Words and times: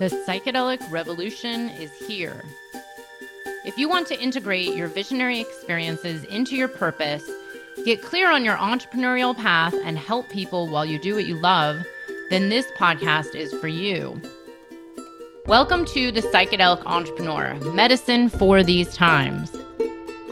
The 0.00 0.08
psychedelic 0.26 0.90
revolution 0.90 1.68
is 1.68 1.92
here. 1.92 2.42
If 3.66 3.76
you 3.76 3.86
want 3.86 4.06
to 4.06 4.18
integrate 4.18 4.74
your 4.74 4.88
visionary 4.88 5.40
experiences 5.40 6.24
into 6.24 6.56
your 6.56 6.68
purpose, 6.68 7.30
get 7.84 8.00
clear 8.00 8.32
on 8.32 8.42
your 8.42 8.56
entrepreneurial 8.56 9.36
path, 9.36 9.74
and 9.84 9.98
help 9.98 10.30
people 10.30 10.68
while 10.68 10.86
you 10.86 10.98
do 10.98 11.14
what 11.16 11.26
you 11.26 11.34
love, 11.34 11.84
then 12.30 12.48
this 12.48 12.64
podcast 12.78 13.34
is 13.34 13.52
for 13.52 13.68
you. 13.68 14.18
Welcome 15.44 15.84
to 15.84 16.10
The 16.10 16.22
Psychedelic 16.22 16.82
Entrepreneur 16.86 17.52
Medicine 17.74 18.30
for 18.30 18.62
These 18.62 18.94
Times. 18.94 19.54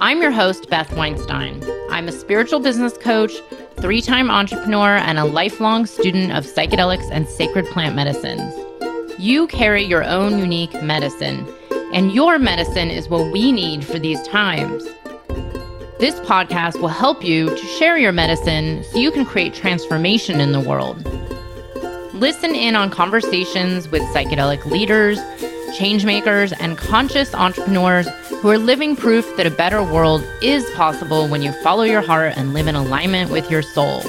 I'm 0.00 0.22
your 0.22 0.30
host, 0.30 0.70
Beth 0.70 0.96
Weinstein. 0.96 1.62
I'm 1.90 2.08
a 2.08 2.12
spiritual 2.12 2.60
business 2.60 2.96
coach, 2.96 3.34
three 3.76 4.00
time 4.00 4.30
entrepreneur, 4.30 4.96
and 4.96 5.18
a 5.18 5.26
lifelong 5.26 5.84
student 5.84 6.32
of 6.32 6.46
psychedelics 6.46 7.10
and 7.12 7.28
sacred 7.28 7.66
plant 7.66 7.94
medicines. 7.94 8.54
You 9.18 9.48
carry 9.48 9.82
your 9.82 10.04
own 10.04 10.38
unique 10.38 10.80
medicine, 10.80 11.44
and 11.92 12.12
your 12.12 12.38
medicine 12.38 12.88
is 12.88 13.08
what 13.08 13.32
we 13.32 13.50
need 13.50 13.84
for 13.84 13.98
these 13.98 14.22
times. 14.22 14.84
This 15.98 16.20
podcast 16.20 16.80
will 16.80 16.86
help 16.86 17.24
you 17.24 17.48
to 17.48 17.66
share 17.78 17.98
your 17.98 18.12
medicine 18.12 18.84
so 18.84 18.96
you 18.98 19.10
can 19.10 19.24
create 19.24 19.54
transformation 19.54 20.40
in 20.40 20.52
the 20.52 20.60
world. 20.60 21.04
Listen 22.14 22.54
in 22.54 22.76
on 22.76 22.90
conversations 22.90 23.88
with 23.88 24.02
psychedelic 24.14 24.64
leaders, 24.66 25.18
changemakers, 25.76 26.56
and 26.60 26.78
conscious 26.78 27.34
entrepreneurs 27.34 28.06
who 28.40 28.48
are 28.50 28.58
living 28.58 28.94
proof 28.94 29.36
that 29.36 29.48
a 29.48 29.50
better 29.50 29.82
world 29.82 30.24
is 30.42 30.64
possible 30.76 31.26
when 31.26 31.42
you 31.42 31.50
follow 31.64 31.82
your 31.82 32.02
heart 32.02 32.34
and 32.36 32.54
live 32.54 32.68
in 32.68 32.76
alignment 32.76 33.32
with 33.32 33.50
your 33.50 33.62
soul. 33.62 34.00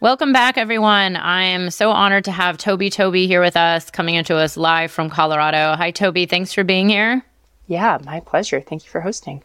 Welcome 0.00 0.32
back, 0.32 0.56
everyone. 0.56 1.16
I 1.16 1.42
am 1.42 1.70
so 1.70 1.90
honored 1.90 2.26
to 2.26 2.30
have 2.30 2.56
Tobey 2.56 2.88
Tobey 2.88 3.26
here 3.26 3.40
with 3.40 3.56
us, 3.56 3.90
coming 3.90 4.14
into 4.14 4.36
us 4.36 4.56
live 4.56 4.92
from 4.92 5.10
Colorado. 5.10 5.74
Hi, 5.74 5.90
Tobey. 5.90 6.24
Thanks 6.26 6.52
for 6.52 6.62
being 6.62 6.88
here. 6.88 7.24
Yeah, 7.66 7.98
my 8.04 8.20
pleasure. 8.20 8.60
Thank 8.60 8.84
you 8.84 8.90
for 8.90 9.00
hosting. 9.00 9.42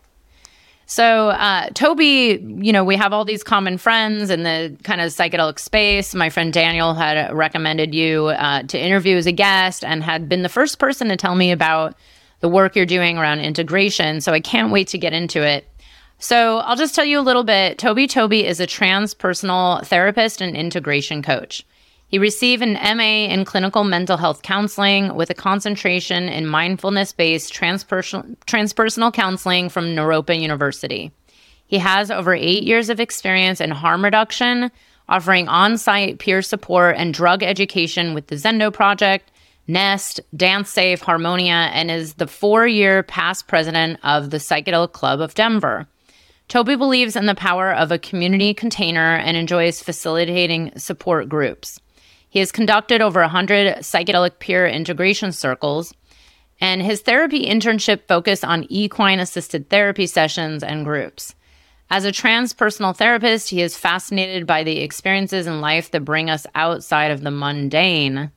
So, 0.85 1.29
uh, 1.29 1.69
Tobey, 1.69 2.39
you 2.61 2.71
know, 2.71 2.83
we 2.83 2.95
have 2.97 3.13
all 3.13 3.25
these 3.25 3.41
common 3.41 3.79
friends 3.79 4.29
in 4.29 4.43
the 4.43 4.77
kind 4.83 5.01
of 5.01 5.09
psychedelic 5.09 5.57
space. 5.57 6.13
My 6.13 6.29
friend 6.29 6.53
Daniel 6.53 6.93
had 6.93 7.33
recommended 7.33 7.95
you 7.95 8.27
uh, 8.27 8.61
to 8.61 8.79
interview 8.79 9.17
as 9.17 9.25
a 9.25 9.31
guest 9.31 9.83
and 9.83 10.03
had 10.03 10.29
been 10.29 10.43
the 10.43 10.49
first 10.49 10.77
person 10.77 11.07
to 11.07 11.17
tell 11.17 11.33
me 11.33 11.51
about 11.51 11.95
the 12.41 12.47
work 12.47 12.75
you're 12.75 12.85
doing 12.85 13.17
around 13.17 13.39
integration. 13.39 14.21
So, 14.21 14.33
I 14.33 14.39
can't 14.39 14.71
wait 14.71 14.89
to 14.89 14.99
get 14.99 15.13
into 15.13 15.41
it. 15.41 15.67
So 16.23 16.59
I'll 16.59 16.77
just 16.77 16.95
tell 16.95 17.03
you 17.03 17.19
a 17.19 17.21
little 17.21 17.43
bit. 17.43 17.77
Tobey 17.77 18.07
Tobey 18.07 18.45
is 18.45 18.61
a 18.61 18.65
transpersonal 18.65 19.85
therapist 19.85 20.39
and 20.39 20.55
integration 20.55 21.21
coach. 21.21 21.65
He 22.07 22.17
received 22.17 22.63
an 22.63 22.75
MA 22.75 23.27
in 23.29 23.43
clinical 23.43 23.83
mental 23.83 24.15
health 24.15 24.41
counseling 24.41 25.15
with 25.15 25.29
a 25.29 25.33
concentration 25.33 26.29
in 26.29 26.47
mindfulness 26.47 27.11
based 27.11 27.53
transpersonal, 27.53 28.37
transpersonal 28.45 29.11
counseling 29.11 29.67
from 29.67 29.87
Naropa 29.87 30.39
University. 30.39 31.11
He 31.67 31.77
has 31.79 32.09
over 32.09 32.33
eight 32.33 32.63
years 32.63 32.89
of 32.89 33.01
experience 33.01 33.59
in 33.59 33.71
harm 33.71 34.01
reduction, 34.05 34.71
offering 35.09 35.49
on 35.49 35.77
site 35.77 36.19
peer 36.19 36.41
support 36.41 36.95
and 36.97 37.13
drug 37.13 37.43
education 37.43 38.13
with 38.13 38.27
the 38.27 38.35
Zendo 38.35 38.71
Project, 38.71 39.29
Nest, 39.67 40.21
DanceSafe, 40.33 41.01
Harmonia, 41.01 41.69
and 41.73 41.91
is 41.91 42.13
the 42.13 42.27
four 42.27 42.65
year 42.65 43.03
past 43.03 43.49
president 43.49 43.99
of 44.03 44.29
the 44.29 44.37
Psychedelic 44.37 44.93
Club 44.93 45.19
of 45.19 45.33
Denver. 45.33 45.85
Tobey 46.47 46.75
believes 46.75 47.15
in 47.15 47.25
the 47.25 47.35
power 47.35 47.73
of 47.73 47.91
a 47.91 47.97
community 47.97 48.53
container 48.53 49.15
and 49.15 49.35
enjoys 49.35 49.81
facilitating 49.81 50.71
support 50.77 51.29
groups. 51.29 51.79
He 52.29 52.39
has 52.39 52.51
conducted 52.51 53.01
over 53.01 53.21
100 53.21 53.77
psychedelic 53.77 54.39
peer 54.39 54.67
integration 54.67 55.31
circles, 55.31 55.93
and 56.59 56.81
his 56.81 57.01
therapy 57.01 57.45
internship 57.45 58.07
focused 58.07 58.43
on 58.43 58.65
equine 58.69 59.19
assisted 59.19 59.69
therapy 59.69 60.07
sessions 60.07 60.63
and 60.63 60.85
groups. 60.85 61.35
As 61.89 62.05
a 62.05 62.11
transpersonal 62.11 62.95
therapist, 62.95 63.49
he 63.49 63.61
is 63.61 63.77
fascinated 63.77 64.47
by 64.47 64.63
the 64.63 64.79
experiences 64.79 65.45
in 65.45 65.61
life 65.61 65.91
that 65.91 66.05
bring 66.05 66.29
us 66.29 66.47
outside 66.55 67.11
of 67.11 67.21
the 67.21 67.31
mundane. 67.31 68.31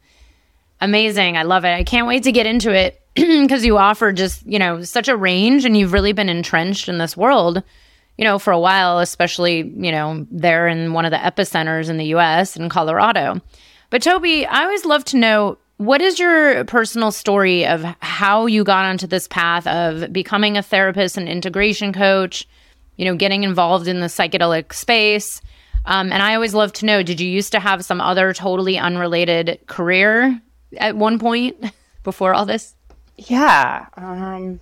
Amazing. 0.80 1.38
I 1.38 1.44
love 1.44 1.64
it. 1.64 1.72
I 1.72 1.84
can't 1.84 2.06
wait 2.06 2.25
to 2.25 2.32
get 2.32 2.47
into 2.47 2.70
it 2.70 3.00
because 3.14 3.64
you 3.64 3.78
offer 3.78 4.12
just, 4.12 4.44
you 4.47 4.59
know, 4.59 4.82
such 4.82 5.09
a 5.09 5.16
range 5.16 5.64
and 5.64 5.76
you've 5.76 5.94
really 5.94 6.12
been 6.12 6.28
entrenched 6.28 6.88
in 6.88 6.98
this 6.98 7.16
world 7.16 7.62
you 8.19 8.25
know, 8.25 8.38
for 8.38 8.53
a 8.53 8.59
while, 8.59 8.99
especially, 8.99 9.59
you 9.59 9.93
know, 9.93 10.27
there 10.31 10.69
in 10.69 10.93
one 10.93 11.04
of 11.04 11.10
the 11.10 11.19
epicenters 11.19 11.88
in 11.88 11.99
the 11.99 12.06
US 12.06 12.56
in 12.56 12.69
Colorado. 12.69 13.41
But 13.91 14.03
Tobey, 14.03 14.47
I 14.47 14.62
always 14.62 14.84
love 14.84 15.04
to 15.06 15.16
know 15.16 15.59
what 15.77 16.00
is 16.00 16.19
your 16.19 16.65
personal 16.65 17.12
story 17.12 17.66
of 17.66 17.82
how 18.00 18.47
you 18.47 18.65
got 18.65 18.87
onto 18.87 19.06
this 19.06 19.28
path 19.28 19.66
of 19.66 20.12
becoming 20.12 20.56
a 20.56 20.62
therapist 20.62 21.19
and 21.19 21.28
integration 21.28 21.93
coach, 21.93 22.49
you 22.97 23.04
know, 23.04 23.15
getting 23.15 23.44
involved 23.44 23.87
in 23.87 24.00
the 24.00 24.06
psychedelic 24.06 24.72
space? 24.72 25.43
Um, 25.84 26.10
and 26.10 26.22
I 26.22 26.34
always 26.34 26.54
love 26.54 26.72
to 26.75 26.87
know 26.87 27.03
did 27.03 27.21
you 27.21 27.28
used 27.28 27.53
to 27.53 27.60
have 27.60 27.84
some 27.84 28.00
other 28.00 28.33
totally 28.33 28.78
unrelated 28.78 29.60
career 29.66 30.41
at 30.78 30.97
one 30.97 31.19
point 31.19 31.56
before 32.03 32.34
all 32.34 32.47
this? 32.47 32.75
Yeah. 33.16 33.87
Um, 33.97 34.60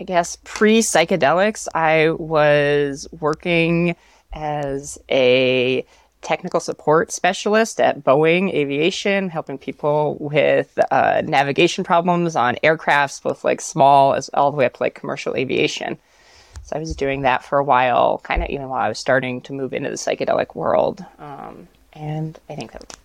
I 0.00 0.04
guess 0.04 0.38
pre 0.44 0.80
psychedelics, 0.80 1.68
I 1.74 2.10
was 2.10 3.06
working 3.20 3.96
as 4.32 4.98
a 5.10 5.84
technical 6.22 6.60
support 6.60 7.12
specialist 7.12 7.80
at 7.80 8.02
Boeing 8.02 8.52
Aviation, 8.52 9.28
helping 9.28 9.58
people 9.58 10.16
with 10.18 10.78
uh, 10.90 11.20
navigation 11.24 11.84
problems 11.84 12.34
on 12.34 12.56
aircrafts, 12.64 13.22
both 13.22 13.44
like 13.44 13.60
small 13.60 14.14
as 14.14 14.30
all 14.30 14.50
the 14.50 14.56
way 14.56 14.64
up 14.64 14.74
to 14.74 14.82
like 14.82 14.94
commercial 14.94 15.36
aviation. 15.36 15.98
So 16.62 16.76
I 16.76 16.78
was 16.78 16.96
doing 16.96 17.22
that 17.22 17.44
for 17.44 17.58
a 17.58 17.64
while, 17.64 18.20
kind 18.22 18.42
of 18.42 18.48
even 18.48 18.70
while 18.70 18.82
I 18.82 18.88
was 18.88 18.98
starting 18.98 19.42
to 19.42 19.52
move 19.52 19.74
into 19.74 19.90
the 19.90 19.96
psychedelic 19.96 20.54
world. 20.54 21.04
Um, 21.18 21.68
and 21.92 22.38
I 22.48 22.54
think 22.54 22.72
that 22.72 22.96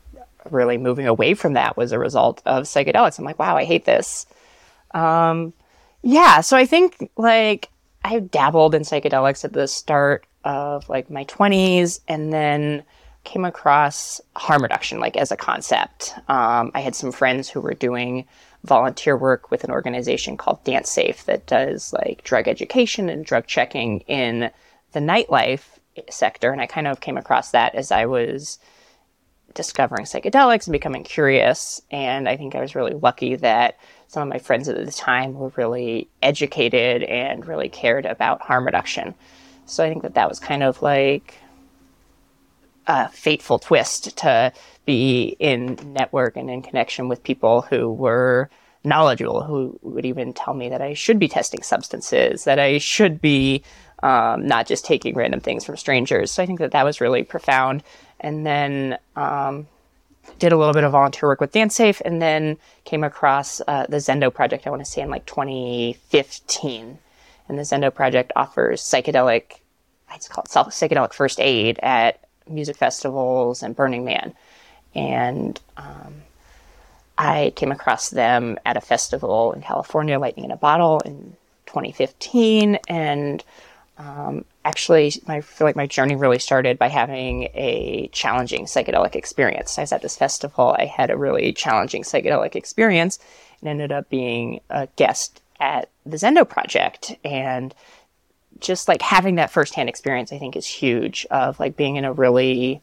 really 0.50 0.78
moving 0.78 1.08
away 1.08 1.34
from 1.34 1.54
that 1.54 1.76
was 1.76 1.92
a 1.92 2.00
result 2.00 2.42
of 2.46 2.64
psychedelics. 2.64 3.20
I'm 3.20 3.26
like, 3.26 3.40
wow, 3.40 3.58
I 3.58 3.66
hate 3.66 3.84
this. 3.84 4.26
Um, 4.92 5.52
yeah, 6.06 6.42
so 6.42 6.56
I 6.56 6.68
think 6.68 7.10
like 7.18 7.70
I 8.04 8.20
dabbled 8.20 8.76
in 8.76 8.84
psychedelics 8.84 9.44
at 9.44 9.54
the 9.54 9.68
start 9.68 10.28
of 10.44 10.88
like 10.88 11.10
my 11.10 11.26
20s 11.26 12.00
and 12.08 12.32
then 12.32 12.84
came 13.24 13.44
across 13.44 14.22
harm 14.36 14.62
reduction 14.62 15.00
like 15.00 15.18
as 15.18 15.32
a 15.32 15.36
concept. 15.36 16.14
Um, 16.28 16.70
I 16.76 16.82
had 16.82 16.94
some 16.94 17.12
friends 17.12 17.50
who 17.50 17.60
were 17.60 17.74
doing 17.74 18.26
volunteer 18.64 19.18
work 19.18 19.50
with 19.50 19.64
an 19.64 19.72
organization 19.72 20.38
called 20.38 20.64
DanceSafe 20.64 21.26
that 21.26 21.48
does 21.48 21.92
like 21.92 22.24
drug 22.24 22.48
education 22.48 23.10
and 23.10 23.26
drug 23.26 23.48
checking 23.48 24.02
in 24.02 24.52
the 24.92 25.00
nightlife 25.00 25.64
sector. 26.12 26.52
And 26.52 26.62
I 26.62 26.68
kind 26.68 26.86
of 26.86 27.00
came 27.00 27.18
across 27.18 27.50
that 27.50 27.74
as 27.74 27.92
I 27.92 28.06
was 28.06 28.60
discovering 29.56 30.06
psychedelics 30.06 30.68
and 30.68 30.72
becoming 30.72 31.04
curious. 31.04 31.82
And 31.90 32.30
I 32.30 32.38
think 32.38 32.54
I 32.54 32.62
was 32.62 32.76
really 32.76 32.94
lucky 32.94 33.38
that 33.38 33.80
some 34.08 34.24
of 34.24 34.30
my 34.30 34.40
friends 34.40 34.70
at 34.70 34.84
the 34.84 34.92
time 34.92 35.34
were 35.34 35.52
really 35.56 36.08
educated 36.22 37.04
and 37.04 37.46
really 37.46 37.70
cared 37.70 38.06
about 38.06 38.42
harm 38.42 38.66
reduction. 38.66 39.16
So 39.66 39.84
I 39.84 39.90
think 39.90 40.04
that 40.04 40.14
that 40.16 40.30
was 40.30 40.40
kind 40.40 40.64
of 40.64 40.82
like 40.82 41.36
a 42.88 43.10
fateful 43.10 43.60
twist 43.60 44.18
to 44.18 44.54
be 44.86 45.36
in 45.40 45.78
network 45.86 46.38
and 46.38 46.50
in 46.50 46.62
connection 46.62 47.08
with 47.08 47.24
people 47.24 47.62
who 47.64 47.92
were 47.92 48.50
knowledgeable, 48.84 49.44
who 49.44 49.80
would 49.82 50.06
even 50.06 50.34
tell 50.34 50.54
me 50.54 50.70
that 50.70 50.82
I 50.82 50.94
should 50.94 51.18
be 51.18 51.28
testing 51.28 51.64
substances, 51.64 52.44
that 52.44 52.60
I 52.60 52.78
should 52.78 53.20
be 53.20 53.64
um, 54.04 54.46
not 54.46 54.68
just 54.68 54.86
taking 54.86 55.16
random 55.16 55.40
things 55.40 55.66
from 55.66 55.78
strangers. 55.78 56.32
So 56.32 56.44
I 56.44 56.46
think 56.46 56.60
that 56.60 56.72
that 56.72 56.86
was 56.86 57.02
really 57.02 57.24
profound. 57.24 57.84
And 58.20 58.46
then 58.46 59.00
um, 59.16 59.68
did 60.40 60.52
a 60.52 60.58
little 60.58 60.74
bit 60.74 60.84
of 60.84 60.92
volunteer 60.92 61.30
work 61.30 61.42
with 61.42 61.52
DanceSafe, 61.52 62.02
and 62.04 62.22
then 62.22 62.58
came 62.84 63.04
across 63.04 63.62
uh, 63.68 63.86
the 63.88 63.98
Zendo 63.98 64.34
project. 64.34 64.68
I 64.68 64.70
want 64.70 64.84
to 64.84 64.90
say 64.90 65.02
in 65.02 65.10
like 65.10 65.26
2015, 65.26 67.00
and 67.48 67.60
the 67.60 67.64
Zendo 67.64 67.94
project 67.94 68.32
offers 68.36 68.82
psychedelic, 68.82 69.60
I 70.10 70.16
just 70.16 70.30
call 70.30 70.44
it 70.44 70.50
psychedelic 70.50 71.14
first 71.14 71.40
aid 71.40 71.80
at 71.82 72.20
music 72.48 72.78
festivals 72.78 73.64
and 73.64 73.76
Burning 73.76 74.06
Man, 74.06 74.34
and 74.94 75.60
um, 75.78 76.24
I 77.18 77.54
came 77.56 77.72
across 77.72 78.10
them 78.10 78.60
at 78.66 78.78
a 78.78 78.82
festival 78.82 79.54
in 79.54 79.62
California, 79.62 80.20
Lightning 80.20 80.46
in 80.46 80.52
a 80.52 80.58
Bottle, 80.58 81.00
in 81.00 81.36
2015, 81.68 82.80
and 82.88 83.44
um, 83.98 84.46
actually, 84.66 85.14
I 85.28 85.40
feel 85.42 85.66
like 85.66 85.76
my 85.76 85.88
journey 85.88 86.16
really 86.16 86.40
started 86.40 86.78
by 86.78 86.90
having 86.90 87.44
a 87.54 88.10
challenging 88.12 88.66
psychedelic 88.66 89.16
experience. 89.16 89.78
I 89.78 89.84
was 89.84 89.94
at 89.94 90.02
this 90.02 90.18
festival, 90.18 90.76
I 90.78 90.86
had 90.86 91.10
a 91.10 91.18
really 91.18 91.54
challenging 91.54 92.04
psychedelic 92.04 92.56
experience 92.56 93.20
and 93.62 93.70
ended 93.70 93.92
up 93.92 94.10
being 94.10 94.60
a 94.70 94.88
guest 94.98 95.42
at 95.60 95.90
the 96.06 96.18
Zendo 96.18 96.48
project. 96.48 97.16
And 97.24 97.74
just 98.60 98.88
like 98.88 99.02
having 99.02 99.36
that 99.36 99.52
firsthand 99.52 99.88
experience, 99.88 100.34
I 100.34 100.40
think 100.40 100.56
is 100.56 100.68
huge 100.68 101.26
of 101.32 101.60
like 101.60 101.78
being 101.78 101.96
in 101.96 102.06
a 102.06 102.12
really 102.12 102.82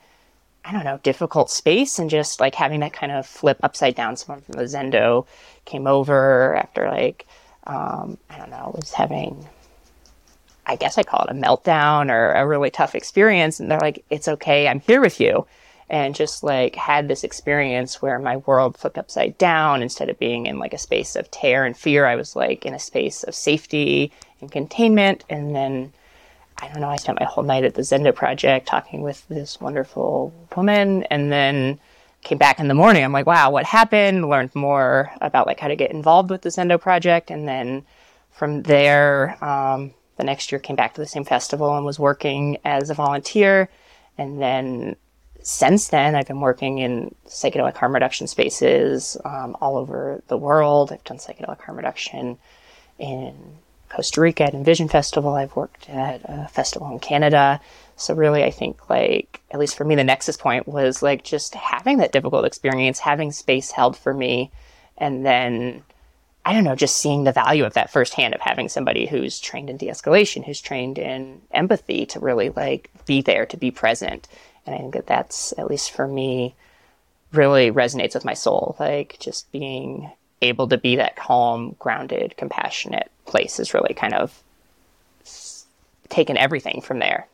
I 0.64 0.70
don't 0.70 0.84
know, 0.84 1.00
difficult 1.02 1.50
space 1.50 1.98
and 1.98 2.08
just 2.08 2.38
like 2.38 2.54
having 2.54 2.80
that 2.80 2.92
kind 2.92 3.10
of 3.10 3.26
flip 3.26 3.58
upside 3.64 3.96
down. 3.96 4.16
Someone 4.16 4.42
from 4.42 4.52
the 4.52 4.62
Zendo 4.62 5.26
came 5.64 5.88
over 5.88 6.54
after 6.54 6.88
like, 6.88 7.26
um, 7.66 8.16
I 8.30 8.38
don't 8.38 8.50
know, 8.50 8.72
was 8.76 8.92
having, 8.92 9.48
I 10.66 10.76
guess 10.76 10.98
I 10.98 11.02
call 11.02 11.24
it 11.24 11.30
a 11.30 11.34
meltdown 11.34 12.10
or 12.10 12.32
a 12.32 12.46
really 12.46 12.70
tough 12.70 12.94
experience. 12.94 13.58
And 13.58 13.70
they're 13.70 13.80
like, 13.80 14.04
it's 14.10 14.28
okay. 14.28 14.68
I'm 14.68 14.80
here 14.80 15.00
with 15.00 15.20
you. 15.20 15.46
And 15.90 16.14
just 16.14 16.42
like 16.42 16.74
had 16.74 17.08
this 17.08 17.24
experience 17.24 18.00
where 18.00 18.18
my 18.18 18.38
world 18.38 18.78
flipped 18.78 18.96
upside 18.96 19.36
down 19.36 19.82
instead 19.82 20.08
of 20.08 20.18
being 20.18 20.46
in 20.46 20.58
like 20.58 20.72
a 20.72 20.78
space 20.78 21.16
of 21.16 21.30
terror 21.30 21.66
and 21.66 21.76
fear. 21.76 22.06
I 22.06 22.16
was 22.16 22.34
like 22.34 22.64
in 22.64 22.74
a 22.74 22.78
space 22.78 23.24
of 23.24 23.34
safety 23.34 24.12
and 24.40 24.50
containment. 24.50 25.24
And 25.28 25.54
then 25.54 25.92
I 26.58 26.68
don't 26.68 26.80
know, 26.80 26.88
I 26.88 26.96
spent 26.96 27.18
my 27.20 27.26
whole 27.26 27.44
night 27.44 27.64
at 27.64 27.74
the 27.74 27.82
Zendo 27.82 28.14
project 28.14 28.66
talking 28.68 29.02
with 29.02 29.26
this 29.28 29.60
wonderful 29.60 30.32
woman 30.54 31.02
and 31.04 31.32
then 31.32 31.80
came 32.22 32.38
back 32.38 32.60
in 32.60 32.68
the 32.68 32.74
morning. 32.74 33.04
I'm 33.04 33.12
like, 33.12 33.26
wow, 33.26 33.50
what 33.50 33.64
happened? 33.64 34.28
Learned 34.28 34.54
more 34.54 35.10
about 35.20 35.46
like 35.46 35.58
how 35.58 35.68
to 35.68 35.76
get 35.76 35.90
involved 35.90 36.30
with 36.30 36.42
the 36.42 36.50
Zendo 36.50 36.80
project. 36.80 37.30
And 37.30 37.48
then 37.48 37.84
from 38.30 38.62
there, 38.62 39.42
um, 39.44 39.92
the 40.16 40.24
next 40.24 40.52
year 40.52 40.58
came 40.58 40.76
back 40.76 40.94
to 40.94 41.00
the 41.00 41.06
same 41.06 41.24
festival 41.24 41.76
and 41.76 41.84
was 41.84 41.98
working 41.98 42.58
as 42.64 42.90
a 42.90 42.94
volunteer. 42.94 43.68
And 44.18 44.40
then 44.40 44.96
since 45.42 45.88
then, 45.88 46.14
I've 46.14 46.28
been 46.28 46.40
working 46.40 46.78
in 46.78 47.14
psychedelic 47.26 47.76
harm 47.76 47.94
reduction 47.94 48.26
spaces 48.26 49.16
um, 49.24 49.56
all 49.60 49.76
over 49.76 50.22
the 50.28 50.36
world. 50.36 50.92
I've 50.92 51.04
done 51.04 51.18
psychedelic 51.18 51.60
harm 51.60 51.76
reduction 51.76 52.38
in 52.98 53.34
Costa 53.88 54.20
Rica 54.20 54.44
at 54.44 54.54
Envision 54.54 54.88
Festival. 54.88 55.34
I've 55.34 55.56
worked 55.56 55.88
at 55.90 56.22
a 56.24 56.48
festival 56.48 56.90
in 56.90 56.98
Canada. 56.98 57.60
So 57.96 58.14
really, 58.14 58.44
I 58.44 58.50
think 58.50 58.88
like 58.88 59.40
at 59.50 59.60
least 59.60 59.76
for 59.76 59.84
me, 59.84 59.94
the 59.94 60.04
nexus 60.04 60.36
point 60.36 60.66
was 60.66 61.02
like 61.02 61.24
just 61.24 61.54
having 61.54 61.98
that 61.98 62.12
difficult 62.12 62.44
experience, 62.44 63.00
having 63.00 63.32
space 63.32 63.70
held 63.70 63.96
for 63.96 64.14
me, 64.14 64.50
and 64.96 65.26
then 65.26 65.82
I 66.44 66.52
don't 66.52 66.64
know, 66.64 66.74
just 66.74 66.98
seeing 66.98 67.24
the 67.24 67.32
value 67.32 67.64
of 67.64 67.74
that 67.74 67.92
firsthand 67.92 68.34
of 68.34 68.40
having 68.40 68.68
somebody 68.68 69.06
who's 69.06 69.38
trained 69.38 69.70
in 69.70 69.76
de-escalation, 69.76 70.44
who's 70.44 70.60
trained 70.60 70.98
in 70.98 71.40
empathy 71.52 72.04
to 72.06 72.20
really 72.20 72.50
like 72.50 72.90
be 73.06 73.22
there, 73.22 73.46
to 73.46 73.56
be 73.56 73.70
present. 73.70 74.26
And 74.66 74.74
I 74.74 74.78
think 74.78 74.94
that 74.94 75.06
that's 75.06 75.54
at 75.56 75.68
least 75.68 75.92
for 75.92 76.08
me 76.08 76.54
really 77.32 77.70
resonates 77.70 78.14
with 78.14 78.24
my 78.24 78.34
soul. 78.34 78.76
Like 78.80 79.16
just 79.20 79.50
being 79.52 80.10
able 80.40 80.68
to 80.68 80.78
be 80.78 80.96
that 80.96 81.16
calm, 81.16 81.76
grounded, 81.78 82.36
compassionate 82.36 83.10
place 83.24 83.60
is 83.60 83.74
really 83.74 83.94
kind 83.94 84.14
of 84.14 84.42
taken 86.08 86.36
everything 86.36 86.80
from 86.80 86.98
there. 86.98 87.28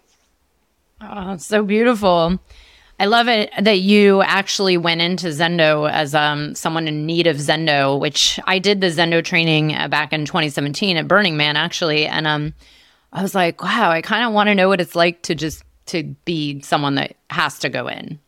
Oh, 1.00 1.36
so 1.38 1.62
beautiful. 1.62 2.38
I 3.00 3.06
love 3.06 3.28
it 3.28 3.52
that 3.60 3.78
you 3.78 4.22
actually 4.22 4.76
went 4.76 5.00
into 5.00 5.28
Zendo 5.28 5.88
as 5.88 6.14
um, 6.14 6.54
someone 6.56 6.88
in 6.88 7.06
need 7.06 7.28
of 7.28 7.36
Zendo, 7.36 7.98
which 7.98 8.40
I 8.44 8.58
did 8.58 8.80
the 8.80 8.88
Zendo 8.88 9.24
training 9.24 9.74
uh, 9.74 9.86
back 9.86 10.12
in 10.12 10.24
2017 10.24 10.96
at 10.96 11.06
Burning 11.06 11.36
Man, 11.36 11.56
actually. 11.56 12.06
And 12.06 12.26
um, 12.26 12.54
I 13.12 13.22
was 13.22 13.36
like, 13.36 13.62
wow, 13.62 13.90
I 13.90 14.02
kind 14.02 14.24
of 14.24 14.32
want 14.32 14.48
to 14.48 14.54
know 14.54 14.68
what 14.68 14.80
it's 14.80 14.96
like 14.96 15.22
to 15.22 15.36
just 15.36 15.62
to 15.86 16.02
be 16.24 16.60
someone 16.62 16.96
that 16.96 17.16
has 17.30 17.60
to 17.60 17.68
go 17.68 17.86
in. 17.86 18.18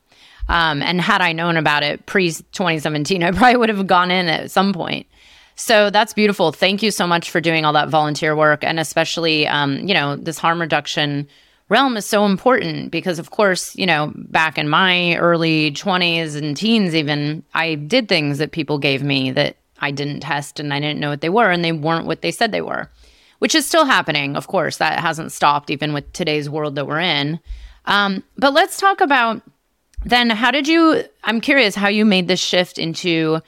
Um, 0.49 0.83
and 0.83 1.01
had 1.01 1.21
I 1.21 1.33
known 1.33 1.57
about 1.57 1.83
it 1.83 2.07
pre 2.07 2.31
2017, 2.31 3.23
I 3.25 3.33
probably 3.33 3.57
would 3.57 3.69
have 3.71 3.87
gone 3.87 4.11
in 4.11 4.29
at 4.29 4.51
some 4.53 4.73
point. 4.73 5.07
So 5.57 5.91
that's 5.91 6.15
beautiful. 6.15 6.53
Thank 6.53 6.83
you 6.83 6.91
so 6.91 7.07
much 7.07 7.31
for 7.31 7.41
doing 7.41 7.65
all 7.65 7.73
that 7.75 7.89
volunteer 7.89 8.35
work. 8.35 8.65
And 8.65 8.81
especially, 8.81 9.47
um, 9.47 9.87
you 9.87 9.95
know, 9.95 10.17
this 10.17 10.39
harm 10.39 10.61
reduction 10.61 11.29
realm 11.71 11.97
is 11.97 12.05
so 12.05 12.27
important 12.27 12.91
because, 12.91 13.19
of 13.19 13.31
course, 13.31 13.75
you 13.77 13.87
know, 13.87 14.13
back 14.15 14.59
in 14.59 14.69
my 14.69 15.17
early 15.17 15.73
20s 15.73 16.37
and 16.37 16.55
teens, 16.55 16.95
even, 16.95 17.43
I 17.55 17.77
did 17.77 18.09
things 18.09 18.37
that 18.39 18.53
people 18.53 18.79
gave 18.79 19.03
me 19.03 19.31
that 19.31 19.57
I 19.79 19.91
didn't 19.91 20.21
test 20.21 20.61
and 20.61 20.75
I 20.75 20.81
didn't 20.81 21.01
know 21.01 21.09
what 21.09 21.23
they 21.23 21.31
were 21.31 21.51
and 21.51 21.65
they 21.65 21.73
weren't 21.73 22.07
what 22.07 22.21
they 22.21 22.31
said 22.31 22.53
they 22.53 22.61
were, 22.61 22.91
which 23.39 23.55
is 23.55 23.65
still 23.65 23.87
happening. 23.87 24.37
Of 24.37 24.49
course, 24.49 24.77
that 24.77 25.01
hasn't 25.01 25.33
stopped 25.33 25.71
even 25.71 25.95
with 25.95 26.13
today's 26.13 26.51
world 26.51 26.75
that 26.75 26.87
we're 26.87 27.01
in. 27.01 27.41
Um, 27.87 28.23
but 28.37 28.53
let's 28.53 28.77
talk 28.77 29.01
about 29.01 29.41
then 30.05 30.31
how 30.31 30.51
did 30.51 30.67
you 30.67 31.05
i'm 31.25 31.41
curious 31.41 31.75
how 31.75 31.89
you 31.89 32.05
made 32.05 32.29
this 32.29 32.41
shift 32.41 32.79
into 32.79 33.41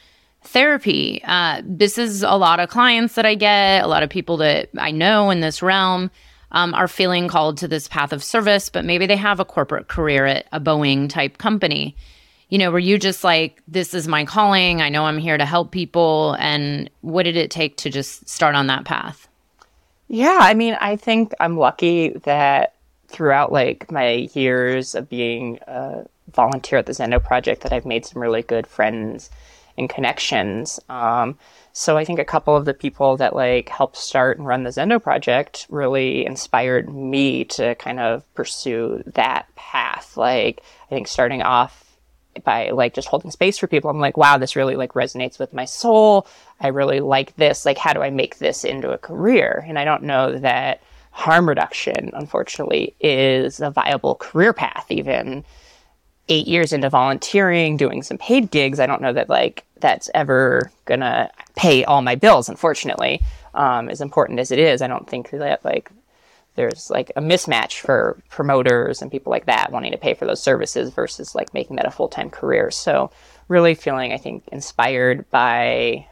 therapy 0.45 1.23
uh, 1.25 1.63
this 1.65 1.99
is 1.99 2.23
a 2.23 2.33
lot 2.33 2.61
of 2.61 2.69
clients 2.69 3.15
that 3.15 3.25
i 3.25 3.35
get 3.35 3.83
a 3.83 3.87
lot 3.87 4.03
of 4.03 4.11
people 4.11 4.37
that 4.37 4.69
i 4.79 4.91
know 4.91 5.31
in 5.31 5.41
this 5.41 5.63
realm 5.63 6.11
um, 6.53 6.75
are 6.75 6.89
feeling 6.89 7.29
called 7.29 7.59
to 7.59 7.69
this 7.69 7.89
path 7.89 8.13
of 8.13 8.23
service 8.23 8.69
but 8.69 8.85
maybe 8.85 9.07
they 9.07 9.17
have 9.17 9.41
a 9.41 9.45
corporate 9.45 9.89
career 9.89 10.27
at 10.27 10.47
a 10.53 10.61
boeing 10.61 11.09
type 11.09 11.39
company. 11.39 11.97
You 12.49 12.59
know 12.59 12.71
were 12.71 12.79
you 12.79 12.99
just 12.99 13.25
like 13.25 13.63
this 13.67 13.95
is 13.95 14.07
my 14.07 14.25
calling. 14.25 14.81
I 14.81 14.89
know 14.89 15.05
i'm 15.05 15.19
here 15.19 15.39
to 15.39 15.47
help 15.47 15.71
people. 15.73 16.37
And 16.39 16.89
what 17.01 17.25
did 17.25 17.37
it 17.37 17.51
take 17.51 17.77
to 17.79 17.91
just 17.91 18.29
start 18.29 18.55
on 18.55 18.69
that 18.69 18.85
path? 18.85 19.29
Yeah 20.09 20.39
i 20.41 20.55
mean 20.55 20.77
i 20.81 20.97
think 20.97 21.33
i'm 21.41 21.57
lucky 21.57 22.11
that 22.25 22.75
throughout 23.09 23.53
like 23.53 23.91
my 23.91 24.29
years 24.35 24.95
of 24.95 25.09
being 25.09 25.59
a 25.67 26.05
volunteer 26.33 26.79
at 26.79 26.87
the 26.87 26.93
Zendo 26.93 27.23
project 27.23 27.63
that 27.63 27.73
I've 27.73 27.87
made 27.87 28.05
some 28.07 28.21
really 28.21 28.43
good 28.43 28.67
friends 28.67 29.31
and 29.79 29.89
connections. 29.89 30.81
Um, 30.89 31.39
so 31.73 31.97
I 31.97 32.05
think 32.05 32.19
a 32.19 32.25
couple 32.25 32.55
of 32.55 32.65
the 32.65 32.75
people 32.75 33.17
that 33.17 33.35
like 33.35 33.69
helped 33.69 33.97
start 33.97 34.39
and 34.39 34.47
run 34.47 34.63
the 34.63 34.71
Zendo 34.71 35.03
project 35.03 35.67
really 35.71 36.27
inspired 36.27 36.93
me 36.93 37.45
to 37.45 37.75
kind 37.77 37.99
of 37.99 38.25
pursue 38.35 39.03
that 39.07 39.47
path. 39.57 40.17
Like 40.17 40.63
I 40.87 40.95
think 40.95 41.09
starting 41.09 41.43
off 41.43 41.83
by 42.45 42.71
like 42.71 42.95
just 42.95 43.09
holding 43.09 43.31
space 43.31 43.59
for 43.59 43.67
people, 43.67 43.91
I'm 43.91 44.01
like, 44.01 44.17
wow, 44.17 44.39
this 44.39 44.57
really 44.57 44.77
like 44.77 44.93
resonates 44.93 45.39
with 45.39 45.53
my 45.53 45.65
soul. 45.65 46.27
I 46.61 46.69
really 46.69 47.01
like 47.01 47.37
this. 47.37 47.65
Like, 47.65 47.79
how 47.79 47.93
do 47.93 48.03
I 48.03 48.11
make 48.11 48.39
this 48.39 48.65
into 48.65 48.91
a 48.91 48.99
career? 48.99 49.65
And 49.67 49.79
I 49.79 49.85
don't 49.85 50.05
know 50.05 50.39
that 50.39 50.83
harm 51.11 51.49
reduction, 51.49 52.11
unfortunately, 52.15 52.95
is 53.01 53.61
a 53.61 53.71
viable 53.71 54.15
career 54.15 54.53
path, 54.53 54.87
even 54.91 55.45
eight 56.29 56.47
years 56.47 56.73
into 56.73 56.89
volunteering, 56.89 57.77
doing 57.77 58.03
some 58.03 58.19
paid 58.19 58.51
gigs, 58.51 58.81
I 58.81 58.87
don't 58.87 59.03
know 59.03 59.13
that 59.13 59.29
like 59.29 59.65
that's 59.81 60.09
ever 60.15 60.71
gonna 60.85 61.31
pay 61.57 61.85
all 61.85 62.03
my 62.03 62.15
bills. 62.15 62.49
Unfortunately, 62.49 63.21
um, 63.55 63.89
as 63.89 64.01
important 64.01 64.39
as 64.39 64.51
it 64.51 64.59
is, 64.59 64.83
I 64.83 64.87
don't 64.87 65.09
think 65.09 65.31
that 65.31 65.65
like 65.65 65.91
there's 66.55 66.91
like 66.91 67.11
a 67.17 67.21
mismatch 67.21 67.81
for 67.81 68.19
promoters 68.29 69.01
and 69.01 69.11
people 69.11 69.31
like 69.31 69.47
that 69.47 69.73
wanting 69.73 69.93
to 69.93 69.99
pay 69.99 70.15
for 70.15 70.27
those 70.27 70.43
services 70.43 70.91
versus 70.91 71.35
like 71.35 71.55
making 71.55 71.77
that 71.77 71.87
a 71.87 71.91
full 71.91 72.09
time 72.09 72.31
career. 72.31 72.71
So 72.71 73.11
really 73.49 73.75
feeling, 73.75 74.13
I 74.13 74.19
think, 74.19 74.45
inspired 74.53 75.29
by 75.31 76.07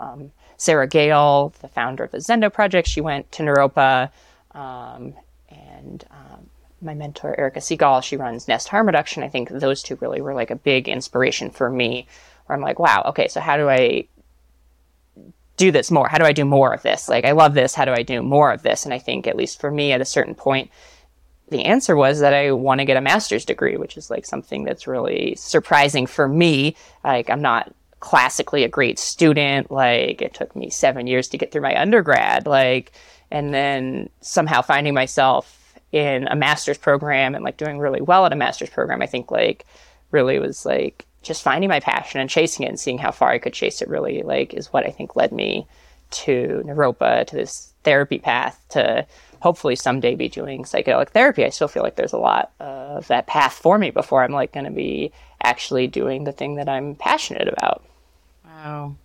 um, 0.00 0.32
Sara 0.56 0.86
Gael, 0.86 1.54
the 1.60 1.68
founder 1.68 2.04
of 2.04 2.10
the 2.10 2.18
Zendo 2.18 2.52
project. 2.52 2.88
She 2.88 3.00
went 3.00 3.30
to 3.32 3.42
Naropa 3.42 4.10
um, 4.52 5.14
and 5.48 6.04
um, 6.10 6.43
my 6.84 6.94
mentor 6.94 7.38
Erica 7.38 7.60
Segal, 7.60 8.02
she 8.02 8.16
runs 8.16 8.46
Nest 8.46 8.68
Harm 8.68 8.86
Reduction. 8.86 9.22
I 9.22 9.28
think 9.28 9.48
those 9.48 9.82
two 9.82 9.96
really 10.00 10.20
were 10.20 10.34
like 10.34 10.50
a 10.50 10.56
big 10.56 10.88
inspiration 10.88 11.50
for 11.50 11.70
me. 11.70 12.06
Where 12.46 12.56
I'm 12.56 12.62
like, 12.62 12.78
wow, 12.78 13.02
okay, 13.06 13.28
so 13.28 13.40
how 13.40 13.56
do 13.56 13.68
I 13.68 14.06
do 15.56 15.70
this 15.70 15.90
more? 15.90 16.08
How 16.08 16.18
do 16.18 16.24
I 16.24 16.32
do 16.32 16.44
more 16.44 16.72
of 16.74 16.82
this? 16.82 17.08
Like, 17.08 17.24
I 17.24 17.32
love 17.32 17.54
this. 17.54 17.74
How 17.74 17.84
do 17.84 17.92
I 17.92 18.02
do 18.02 18.22
more 18.22 18.52
of 18.52 18.62
this? 18.62 18.84
And 18.84 18.92
I 18.92 18.98
think, 18.98 19.26
at 19.26 19.36
least 19.36 19.60
for 19.60 19.70
me, 19.70 19.92
at 19.92 20.00
a 20.00 20.04
certain 20.04 20.34
point, 20.34 20.70
the 21.48 21.64
answer 21.64 21.96
was 21.96 22.20
that 22.20 22.34
I 22.34 22.52
want 22.52 22.80
to 22.80 22.84
get 22.84 22.96
a 22.96 23.02
master's 23.02 23.44
degree, 23.44 23.76
which 23.76 23.96
is 23.96 24.10
like 24.10 24.26
something 24.26 24.64
that's 24.64 24.86
really 24.86 25.34
surprising 25.36 26.06
for 26.06 26.26
me. 26.26 26.76
Like, 27.02 27.30
I'm 27.30 27.42
not 27.42 27.72
classically 28.00 28.64
a 28.64 28.68
great 28.68 28.98
student. 28.98 29.70
Like, 29.70 30.20
it 30.20 30.34
took 30.34 30.54
me 30.56 30.70
seven 30.70 31.06
years 31.06 31.28
to 31.28 31.38
get 31.38 31.52
through 31.52 31.62
my 31.62 31.80
undergrad. 31.80 32.46
Like, 32.46 32.92
and 33.30 33.54
then 33.54 34.10
somehow 34.20 34.60
finding 34.62 34.94
myself 34.94 35.63
in 35.94 36.26
a 36.26 36.34
master's 36.34 36.76
program 36.76 37.36
and 37.36 37.44
like 37.44 37.56
doing 37.56 37.78
really 37.78 38.00
well 38.00 38.26
at 38.26 38.32
a 38.32 38.36
master's 38.36 38.68
program, 38.68 39.00
I 39.00 39.06
think 39.06 39.30
like 39.30 39.64
really 40.10 40.40
was 40.40 40.66
like 40.66 41.06
just 41.22 41.44
finding 41.44 41.68
my 41.68 41.78
passion 41.78 42.20
and 42.20 42.28
chasing 42.28 42.66
it 42.66 42.68
and 42.68 42.80
seeing 42.80 42.98
how 42.98 43.12
far 43.12 43.30
I 43.30 43.38
could 43.38 43.54
chase 43.54 43.80
it 43.80 43.88
really 43.88 44.22
like 44.24 44.52
is 44.52 44.72
what 44.72 44.84
I 44.84 44.90
think 44.90 45.14
led 45.14 45.30
me 45.30 45.68
to 46.10 46.64
Naropa, 46.66 47.24
to 47.28 47.36
this 47.36 47.72
therapy 47.84 48.18
path, 48.18 48.60
to 48.70 49.06
hopefully 49.40 49.76
someday 49.76 50.16
be 50.16 50.28
doing 50.28 50.64
psychedelic 50.64 51.10
therapy. 51.10 51.44
I 51.44 51.50
still 51.50 51.68
feel 51.68 51.84
like 51.84 51.94
there's 51.94 52.12
a 52.12 52.18
lot 52.18 52.50
of 52.58 53.06
that 53.06 53.28
path 53.28 53.52
for 53.52 53.78
me 53.78 53.90
before 53.90 54.24
I'm 54.24 54.32
like 54.32 54.52
going 54.52 54.66
to 54.66 54.72
be 54.72 55.12
actually 55.44 55.86
doing 55.86 56.24
the 56.24 56.32
thing 56.32 56.56
that 56.56 56.68
I'm 56.68 56.96
passionate 56.96 57.46
about. 57.46 57.84
Wow. 58.44 58.96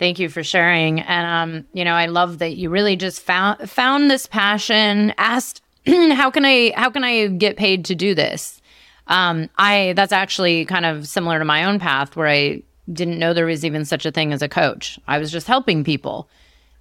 Thank 0.00 0.18
you 0.18 0.28
for 0.28 0.42
sharing. 0.42 1.00
And 1.00 1.26
um, 1.26 1.66
you 1.72 1.84
know, 1.84 1.94
I 1.94 2.06
love 2.06 2.38
that 2.40 2.56
you 2.56 2.70
really 2.70 2.96
just 2.96 3.20
found 3.20 3.70
found 3.70 4.10
this 4.10 4.26
passion, 4.26 5.14
asked 5.16 5.63
how 6.12 6.30
can 6.30 6.44
I 6.44 6.72
how 6.76 6.90
can 6.90 7.04
I 7.04 7.28
get 7.28 7.56
paid 7.56 7.84
to 7.86 7.94
do 7.94 8.14
this? 8.14 8.60
Um, 9.06 9.50
I 9.58 9.92
that's 9.96 10.12
actually 10.12 10.64
kind 10.64 10.86
of 10.86 11.06
similar 11.06 11.38
to 11.38 11.44
my 11.44 11.64
own 11.64 11.78
path 11.78 12.16
where 12.16 12.28
I 12.28 12.62
didn't 12.92 13.18
know 13.18 13.32
there 13.32 13.46
was 13.46 13.64
even 13.64 13.84
such 13.84 14.06
a 14.06 14.10
thing 14.12 14.32
as 14.32 14.42
a 14.42 14.48
coach. 14.48 14.98
I 15.06 15.18
was 15.18 15.30
just 15.30 15.46
helping 15.46 15.84
people. 15.84 16.28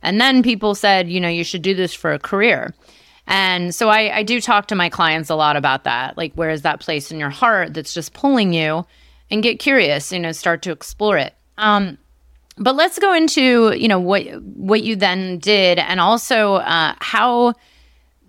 And 0.01 0.19
then 0.19 0.43
people 0.43 0.75
said, 0.75 1.09
you 1.09 1.19
know, 1.19 1.29
you 1.29 1.43
should 1.43 1.61
do 1.61 1.73
this 1.73 1.93
for 1.93 2.11
a 2.11 2.19
career. 2.19 2.73
And 3.25 3.73
so 3.73 3.87
I, 3.87 4.17
I 4.17 4.23
do 4.23 4.41
talk 4.41 4.67
to 4.67 4.75
my 4.75 4.89
clients 4.89 5.29
a 5.29 5.35
lot 5.35 5.55
about 5.55 5.85
that. 5.85 6.17
Like, 6.17 6.33
where 6.33 6.49
is 6.49 6.63
that 6.63 6.81
place 6.81 7.09
in 7.09 7.19
your 7.19 7.29
heart 7.29 7.73
that's 7.73 7.93
just 7.93 8.13
pulling 8.13 8.53
you 8.53 8.85
and 9.31 9.41
get 9.41 9.59
curious, 9.59 10.11
you 10.11 10.19
know, 10.19 10.33
start 10.33 10.61
to 10.63 10.71
explore 10.71 11.17
it. 11.17 11.33
Um, 11.57 11.97
but 12.57 12.75
let's 12.75 12.99
go 12.99 13.13
into, 13.13 13.73
you 13.73 13.87
know, 13.87 13.99
what, 13.99 14.23
what 14.41 14.83
you 14.83 14.97
then 14.97 15.39
did 15.39 15.79
and 15.79 16.01
also 16.01 16.55
uh, 16.55 16.95
how 16.99 17.53